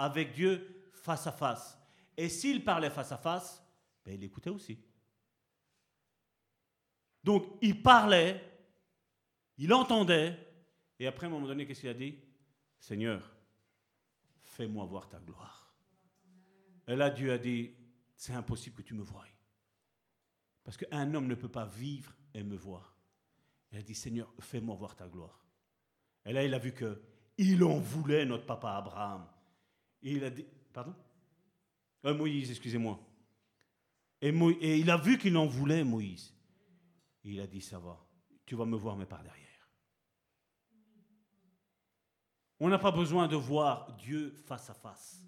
[0.00, 1.78] avec Dieu face à face.
[2.16, 3.62] Et s'il parlait face à face,
[4.04, 4.78] ben, il écoutait aussi.
[7.22, 8.42] Donc il parlait,
[9.58, 10.38] il entendait,
[10.98, 12.18] et après à un moment donné, qu'est-ce qu'il a dit?
[12.78, 13.30] Seigneur,
[14.42, 15.74] fais-moi voir ta gloire.
[16.88, 17.70] Et là, Dieu a dit,
[18.16, 19.26] c'est impossible que tu me voies.
[20.64, 22.96] Parce qu'un homme ne peut pas vivre et me voir.
[23.70, 25.44] Il a dit, Seigneur, fais-moi voir ta gloire.
[26.24, 27.02] Et là, il a vu que
[27.36, 29.26] il en voulait, notre papa Abraham.
[30.02, 30.94] Il a dit, pardon?
[32.04, 32.98] Euh, Moïse, excusez-moi.
[34.22, 34.30] Et,
[34.78, 36.34] il a vu qu'il en voulait, Moïse.
[37.24, 37.98] Il a dit, ça va,
[38.46, 39.46] tu vas me voir, mais par derrière.
[42.58, 45.26] On n'a pas besoin de voir Dieu face à face.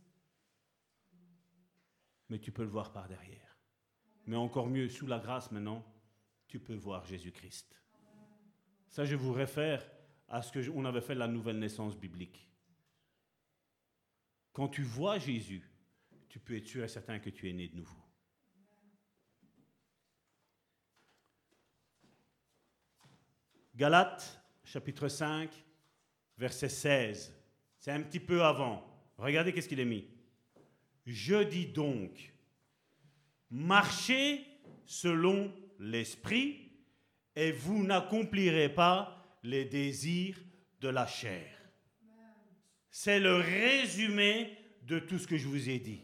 [2.29, 3.59] Mais tu peux le voir par derrière.
[4.27, 5.85] Mais encore mieux, sous la grâce maintenant,
[6.47, 7.75] tu peux voir Jésus-Christ.
[8.89, 9.87] Ça, je vous réfère
[10.29, 12.52] à ce qu'on avait fait la nouvelle naissance biblique.
[14.53, 15.63] Quand tu vois Jésus,
[16.29, 18.03] tu peux être sûr et certain que tu es né de nouveau.
[23.75, 25.51] Galates, chapitre 5,
[26.37, 27.35] verset 16.
[27.79, 28.85] C'est un petit peu avant.
[29.17, 30.07] Regardez qu'est-ce qu'il est mis.
[31.07, 32.33] Je dis donc,
[33.51, 34.47] marchez
[34.85, 36.71] selon l'esprit
[37.35, 40.39] et vous n'accomplirez pas les désirs
[40.81, 41.52] de la chair.
[42.95, 46.03] C'est le résumé de tout ce que je vous ai dit.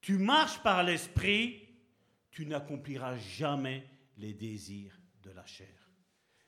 [0.00, 1.68] Tu marches par l'esprit,
[2.30, 3.84] tu n'accompliras jamais
[4.16, 5.90] les désirs de la chair.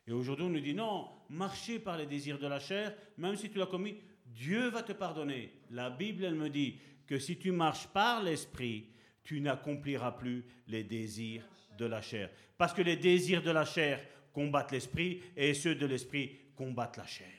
[0.06, 3.50] Et aujourd'hui, on nous dit non, marcher par les désirs de la chair, même si
[3.50, 5.52] tu l'as commis, Dieu va te pardonner.
[5.70, 8.86] La Bible, elle me dit que si tu marches par l'esprit,
[9.22, 11.46] tu n'accompliras plus les désirs
[11.76, 12.30] de la chair.
[12.56, 14.02] Parce que les désirs de la chair
[14.32, 17.37] combattent l'esprit et ceux de l'esprit combattent la chair.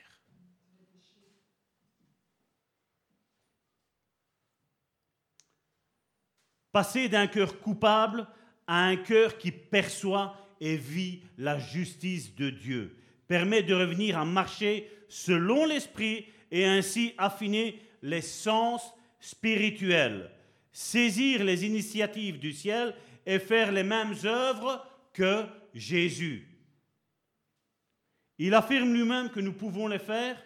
[6.72, 8.26] Passer d'un cœur coupable
[8.66, 12.96] à un cœur qui perçoit et vit la justice de Dieu.
[13.26, 20.30] Permet de revenir à marcher selon l'Esprit et ainsi affiner les sens spirituels,
[20.72, 22.94] saisir les initiatives du ciel
[23.26, 25.44] et faire les mêmes œuvres que
[25.74, 26.46] Jésus.
[28.38, 30.42] Il affirme lui-même que nous pouvons les faire,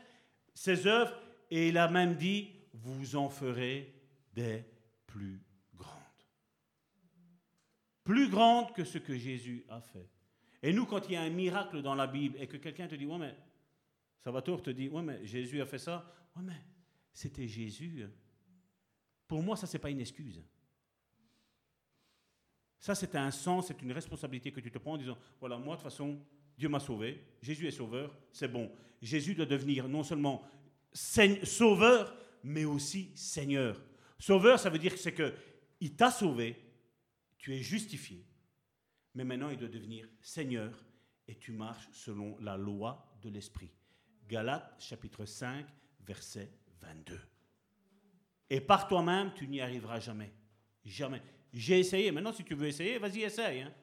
[0.52, 1.16] ces œuvres,
[1.50, 3.94] et il a même dit, vous en ferez
[4.34, 4.64] des
[5.06, 5.43] plus
[8.04, 10.08] plus grande que ce que Jésus a fait.
[10.62, 12.94] Et nous, quand il y a un miracle dans la Bible et que quelqu'un te
[12.94, 13.34] dit, ouais, mais
[14.22, 16.64] Salvatore te dit, ouais, mais Jésus a fait ça, ouais, mais
[17.12, 18.06] c'était Jésus.
[19.26, 20.42] Pour moi, ça, c'est pas une excuse.
[22.78, 25.76] Ça, c'est un sens, c'est une responsabilité que tu te prends en disant, voilà, moi,
[25.76, 26.20] de toute façon,
[26.56, 28.70] Dieu m'a sauvé, Jésus est sauveur, c'est bon.
[29.00, 30.42] Jésus doit devenir non seulement
[30.92, 33.80] sauveur, mais aussi Seigneur.
[34.18, 35.34] Sauveur, ça veut dire que c'est que
[35.80, 36.56] il t'a sauvé,
[37.44, 38.24] tu es justifié,
[39.12, 40.82] mais maintenant il doit devenir Seigneur
[41.28, 43.70] et tu marches selon la loi de l'Esprit.
[44.26, 45.66] Galates chapitre 5,
[46.06, 46.50] verset
[46.80, 47.20] 22.
[48.48, 50.32] Et par toi-même, tu n'y arriveras jamais.
[50.86, 51.20] Jamais.
[51.52, 52.10] J'ai essayé.
[52.12, 53.60] Maintenant, si tu veux essayer, vas-y, essaye.
[53.60, 53.74] Hein.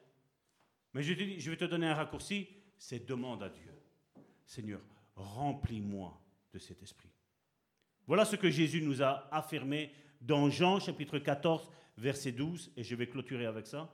[0.95, 2.47] Mais je, te dis, je vais te donner un raccourci.
[2.79, 3.75] C'est demande à Dieu.
[4.43, 4.81] Seigneur,
[5.15, 6.19] remplis-moi
[6.51, 7.11] de cet esprit.
[8.07, 12.95] Voilà ce que Jésus nous a affirmé dans Jean chapitre 14, verset 12, et je
[12.95, 13.93] vais clôturer avec ça.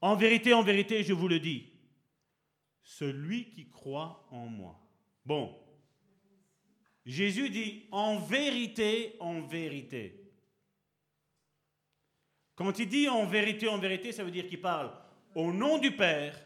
[0.00, 1.72] En vérité, en vérité, je vous le dis,
[2.82, 4.80] celui qui croit en moi.
[5.24, 5.56] Bon,
[7.06, 10.20] Jésus dit en vérité, en vérité.
[12.54, 14.92] Quand il dit en vérité, en vérité, ça veut dire qu'il parle
[15.34, 16.40] au nom du Père,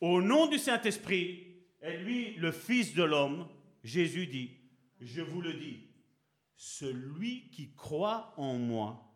[0.00, 1.46] au nom du Saint-Esprit,
[1.82, 3.48] et lui, le Fils de l'homme,
[3.82, 4.50] Jésus dit,
[5.00, 5.80] je vous le dis,
[6.56, 9.14] celui qui croit en moi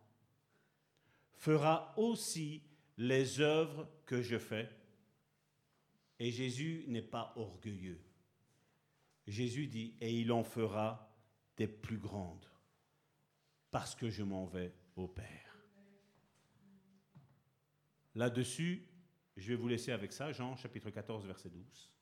[1.34, 2.62] fera aussi
[2.96, 4.68] les œuvres que je fais.
[6.18, 8.00] Et Jésus n'est pas orgueilleux.
[9.26, 11.14] Jésus dit, et il en fera
[11.56, 12.46] des plus grandes,
[13.70, 15.66] parce que je m'en vais au Père.
[18.14, 18.88] Là-dessus,
[19.36, 21.92] je vais vous laisser avec ça, Jean chapitre 14, verset 12.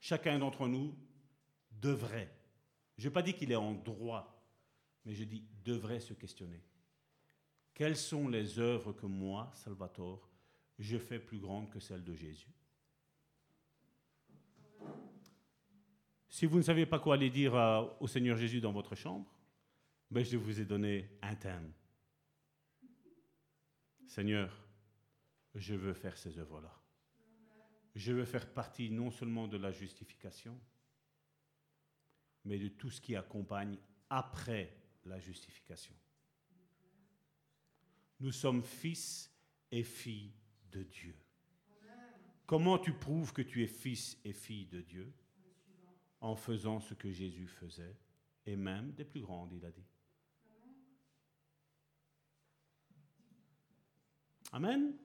[0.00, 0.96] Chacun d'entre nous
[1.72, 2.32] devrait,
[2.98, 4.44] je n'ai pas dit qu'il est en droit,
[5.04, 6.62] mais je dis devrait se questionner.
[7.72, 10.28] Quelles sont les œuvres que moi, Salvatore,
[10.78, 12.52] je fais plus grandes que celles de Jésus?
[16.28, 17.54] Si vous ne savez pas quoi aller dire
[18.00, 19.32] au Seigneur Jésus dans votre chambre,
[20.10, 21.72] ben je vous ai donné un thème.
[24.06, 24.66] Seigneur,
[25.54, 26.74] je veux faire ces œuvres-là.
[27.94, 30.58] Je veux faire partie non seulement de la justification,
[32.44, 33.78] mais de tout ce qui accompagne
[34.10, 35.94] après la justification.
[38.20, 39.30] Nous sommes fils
[39.70, 40.32] et filles
[40.70, 41.16] de Dieu.
[42.46, 45.12] Comment tu prouves que tu es fils et fille de Dieu?
[46.20, 47.96] En faisant ce que Jésus faisait,
[48.44, 49.86] et même des plus grandes, il a dit.
[54.50, 54.96] Amen.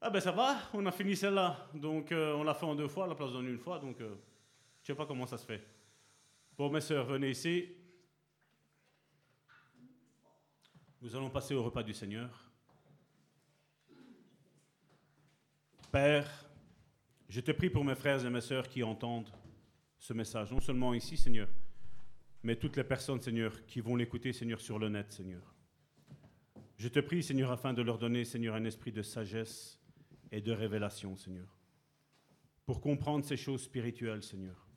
[0.00, 1.70] Ah ben ça va, on a fini celle-là.
[1.74, 3.78] Donc euh, on l'a fait en deux fois, la place en une fois.
[3.78, 4.16] Donc euh,
[4.88, 5.62] je ne sais pas comment ça se fait.
[6.56, 7.68] Bon, mes sœurs, venez ici.
[11.02, 12.50] Nous allons passer au repas du Seigneur.
[15.92, 16.26] Père,
[17.28, 19.28] je te prie pour mes frères et mes sœurs qui entendent
[19.98, 21.50] ce message, non seulement ici, Seigneur,
[22.42, 25.54] mais toutes les personnes, Seigneur, qui vont l'écouter, Seigneur, sur le net, Seigneur.
[26.78, 29.82] Je te prie, Seigneur, afin de leur donner, Seigneur, un esprit de sagesse
[30.32, 31.58] et de révélation, Seigneur,
[32.64, 34.67] pour comprendre ces choses spirituelles, Seigneur.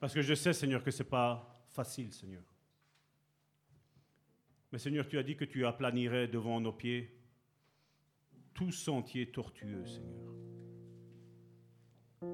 [0.00, 2.42] Parce que je sais, Seigneur, que ce n'est pas facile, Seigneur.
[4.72, 7.14] Mais Seigneur, tu as dit que tu aplanirais devant nos pieds
[8.54, 10.32] tout sentier tortueux, Seigneur.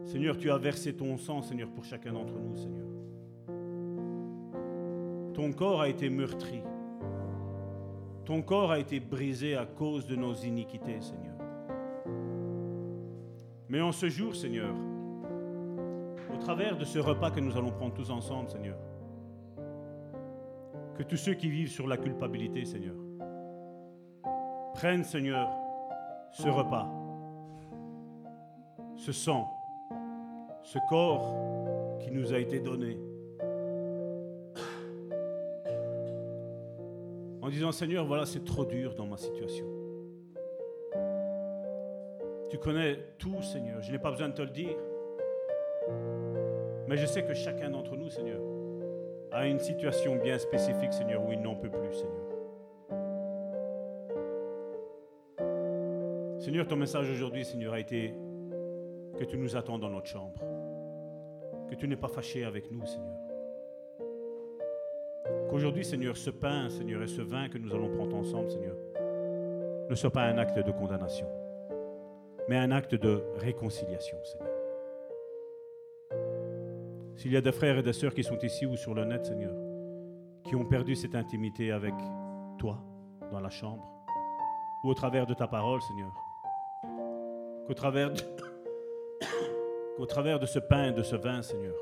[0.05, 2.87] Seigneur, tu as versé ton sang, Seigneur, pour chacun d'entre nous, Seigneur.
[5.35, 6.63] Ton corps a été meurtri.
[8.25, 11.37] Ton corps a été brisé à cause de nos iniquités, Seigneur.
[13.69, 14.75] Mais en ce jour, Seigneur,
[16.47, 18.79] travers de ce repas que nous allons prendre tous ensemble, Seigneur,
[20.97, 22.95] que tous ceux qui vivent sur la culpabilité, Seigneur,
[24.73, 25.51] prennent, Seigneur,
[26.31, 26.89] ce repas,
[28.95, 29.53] ce sang,
[30.63, 32.97] ce corps qui nous a été donné,
[37.43, 39.67] en disant, Seigneur, voilà, c'est trop dur dans ma situation.
[42.51, 43.83] Tu connais tout, Seigneur.
[43.83, 44.77] Je n'ai pas besoin de te le dire.
[46.89, 48.41] Mais je sais que chacun d'entre nous, Seigneur,
[49.33, 52.27] a une situation bien spécifique, Seigneur, où il n'en peut plus, Seigneur.
[56.39, 58.15] Seigneur, ton message aujourd'hui, Seigneur, a été
[59.19, 60.41] que tu nous attends dans notre chambre.
[61.69, 63.17] Que tu n'es pas fâché avec nous, Seigneur.
[65.51, 68.77] Qu'aujourd'hui, Seigneur, ce pain, Seigneur, et ce vin que nous allons prendre ensemble, Seigneur,
[69.89, 71.27] ne soit pas un acte de condamnation,
[72.49, 74.56] mais un acte de réconciliation, Seigneur.
[77.17, 79.25] S'il y a des frères et des sœurs qui sont ici ou sur le net,
[79.25, 79.55] Seigneur,
[80.45, 81.95] qui ont perdu cette intimité avec
[82.59, 82.79] toi
[83.33, 83.91] dans la chambre
[84.85, 86.13] ou au travers de ta parole, Seigneur,
[87.67, 88.21] qu'au travers, de...
[89.97, 91.75] qu'au travers de ce pain et de ce vin, Seigneur,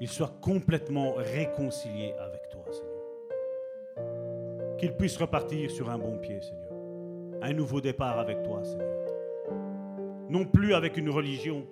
[0.00, 4.76] il soit complètement réconcilié avec toi, Seigneur.
[4.76, 6.74] Qu'il puisse repartir sur un bon pied, Seigneur.
[7.40, 9.06] Un nouveau départ avec toi, Seigneur.
[10.28, 11.66] Non plus avec une religion,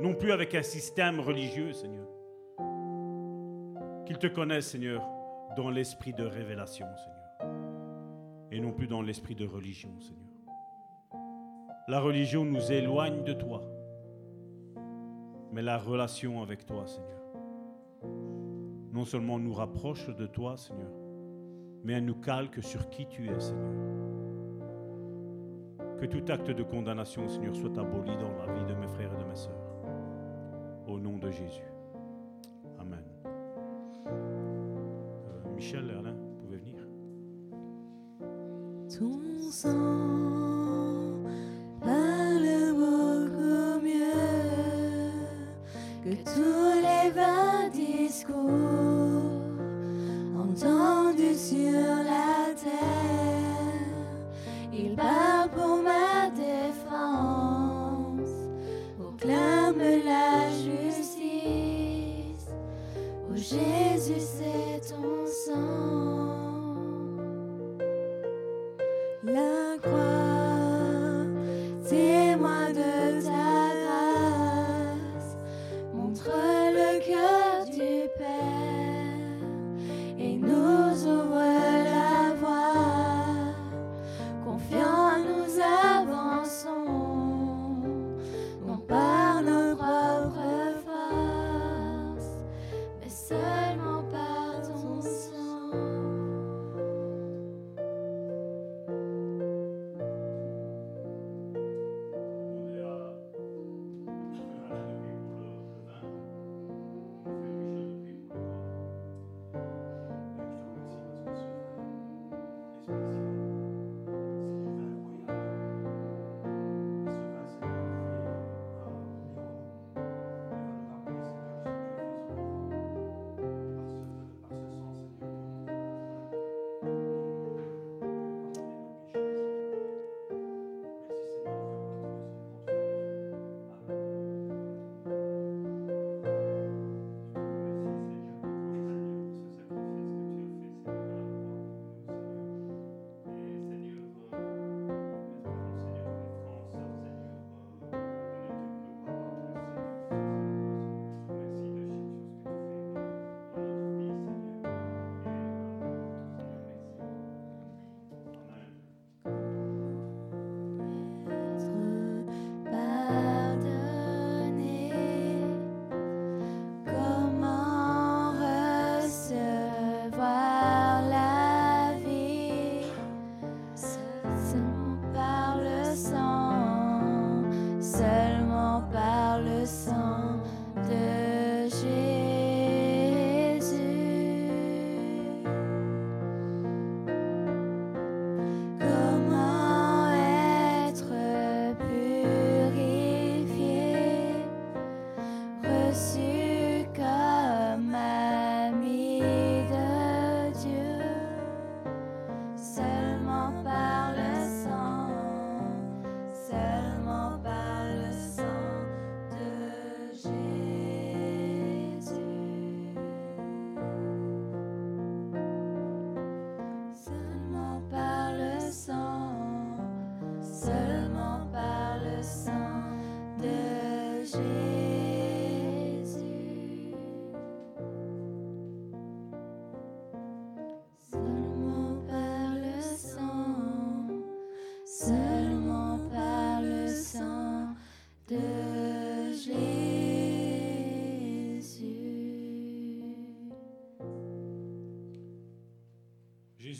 [0.00, 2.06] non plus avec un système religieux, Seigneur.
[4.06, 5.06] Qu'il te connaisse, Seigneur,
[5.56, 7.20] dans l'esprit de révélation, Seigneur.
[8.50, 10.26] Et non plus dans l'esprit de religion, Seigneur.
[11.86, 13.62] La religion nous éloigne de toi,
[15.52, 17.20] mais la relation avec toi, Seigneur,
[18.92, 20.92] non seulement nous rapproche de toi, Seigneur,
[21.84, 23.74] mais elle nous calque sur qui tu es, Seigneur.
[25.98, 29.22] Que tout acte de condamnation, Seigneur, soit aboli dans la vie de mes frères et
[29.22, 29.59] de mes sœurs.
[31.02, 31.72] Nom de Jésus.
[32.78, 33.04] Amen.
[34.06, 36.82] Euh, Michel, Alain, vous pouvez venir.
[38.98, 39.89] Ton sang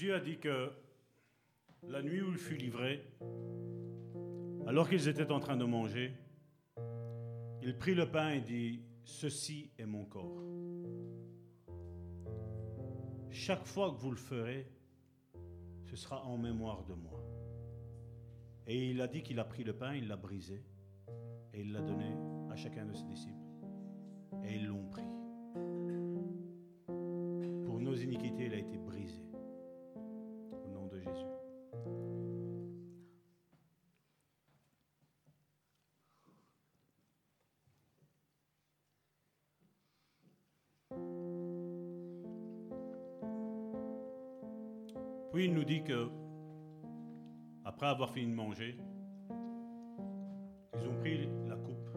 [0.00, 0.70] Jésus a dit que
[1.86, 3.04] la nuit où il fut livré,
[4.66, 6.14] alors qu'ils étaient en train de manger,
[7.60, 10.42] il prit le pain et dit, Ceci est mon corps.
[13.28, 14.72] Chaque fois que vous le ferez,
[15.84, 17.22] ce sera en mémoire de moi.
[18.66, 20.64] Et il a dit qu'il a pris le pain, il l'a brisé,
[21.52, 22.16] et il l'a donné
[22.50, 23.36] à chacun de ses disciples.
[24.44, 25.10] Et ils l'ont pris.
[27.66, 29.29] Pour nos iniquités, il a été brisé.
[45.70, 46.08] dit que,
[47.64, 48.76] après avoir fini de manger,
[50.74, 51.88] ils ont pris la coupe.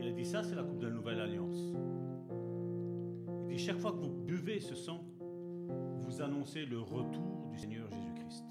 [0.00, 1.72] Il a dit Ça, c'est la coupe de la nouvelle alliance.
[3.42, 5.04] Il dit Chaque fois que vous buvez ce sang,
[6.00, 8.44] vous annoncez le retour du Seigneur Jésus-Christ.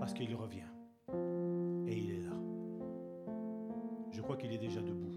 [0.00, 0.72] Parce qu'il revient.
[1.86, 2.34] Et il est là.
[4.10, 5.13] Je crois qu'il est déjà debout.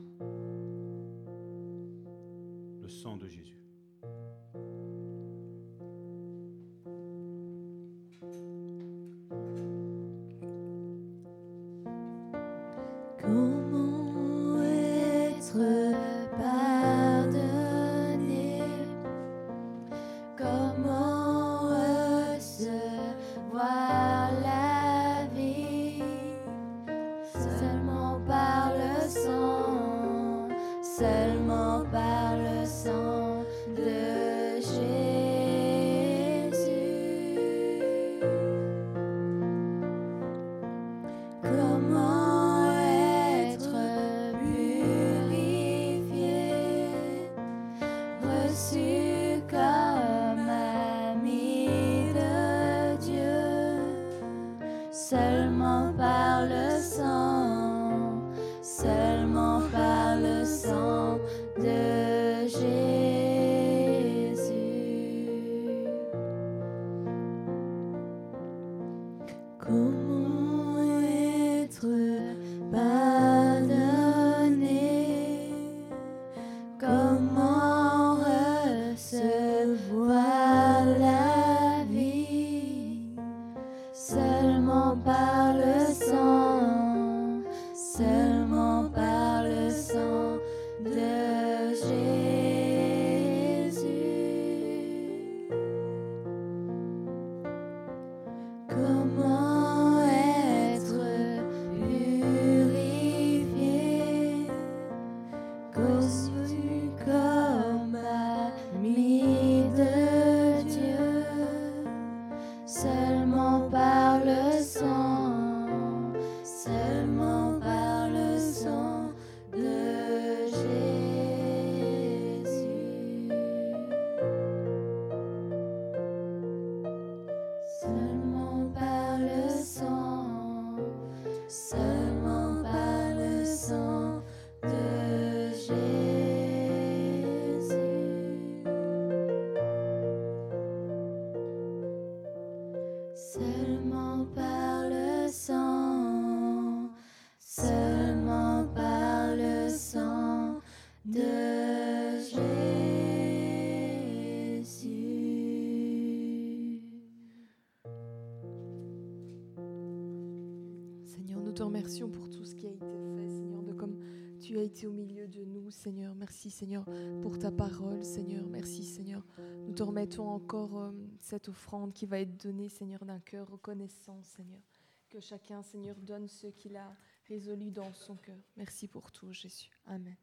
[164.67, 166.13] été au milieu de nous, Seigneur.
[166.13, 166.85] Merci, Seigneur,
[167.21, 168.45] pour ta parole, Seigneur.
[168.47, 169.25] Merci, Seigneur.
[169.65, 174.21] Nous te remettons encore euh, cette offrande qui va être donnée, Seigneur, d'un cœur reconnaissant,
[174.23, 174.61] Seigneur.
[175.09, 176.93] Que chacun, Seigneur, donne ce qu'il a
[177.29, 178.39] résolu dans son cœur.
[178.57, 179.71] Merci pour tout, Jésus.
[179.85, 180.15] Amen.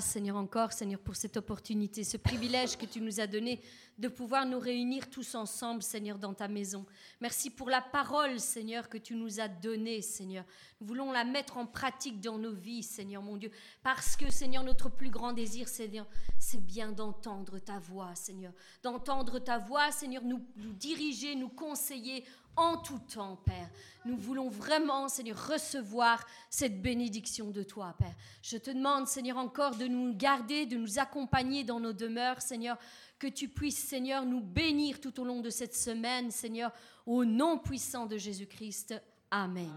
[0.00, 3.60] Seigneur, encore, Seigneur, pour cette opportunité, ce privilège que tu nous as donné
[4.04, 6.84] de pouvoir nous réunir tous ensemble, Seigneur, dans ta maison.
[7.22, 10.44] Merci pour la parole, Seigneur, que tu nous as donnée, Seigneur.
[10.78, 13.50] Nous voulons la mettre en pratique dans nos vies, Seigneur, mon Dieu,
[13.82, 16.06] parce que, Seigneur, notre plus grand désir, Seigneur,
[16.38, 18.52] c'est bien d'entendre ta voix, Seigneur.
[18.82, 22.26] D'entendre ta voix, Seigneur, nous, nous diriger, nous conseiller
[22.56, 23.68] en tout temps, Père.
[24.04, 28.14] Nous voulons vraiment, Seigneur, recevoir cette bénédiction de toi, Père.
[28.42, 32.76] Je te demande, Seigneur, encore de nous garder, de nous accompagner dans nos demeures, Seigneur.
[33.18, 36.72] Que tu puisses, Seigneur, nous bénir tout au long de cette semaine, Seigneur,
[37.06, 38.94] au nom puissant de Jésus-Christ.
[39.30, 39.70] Amen.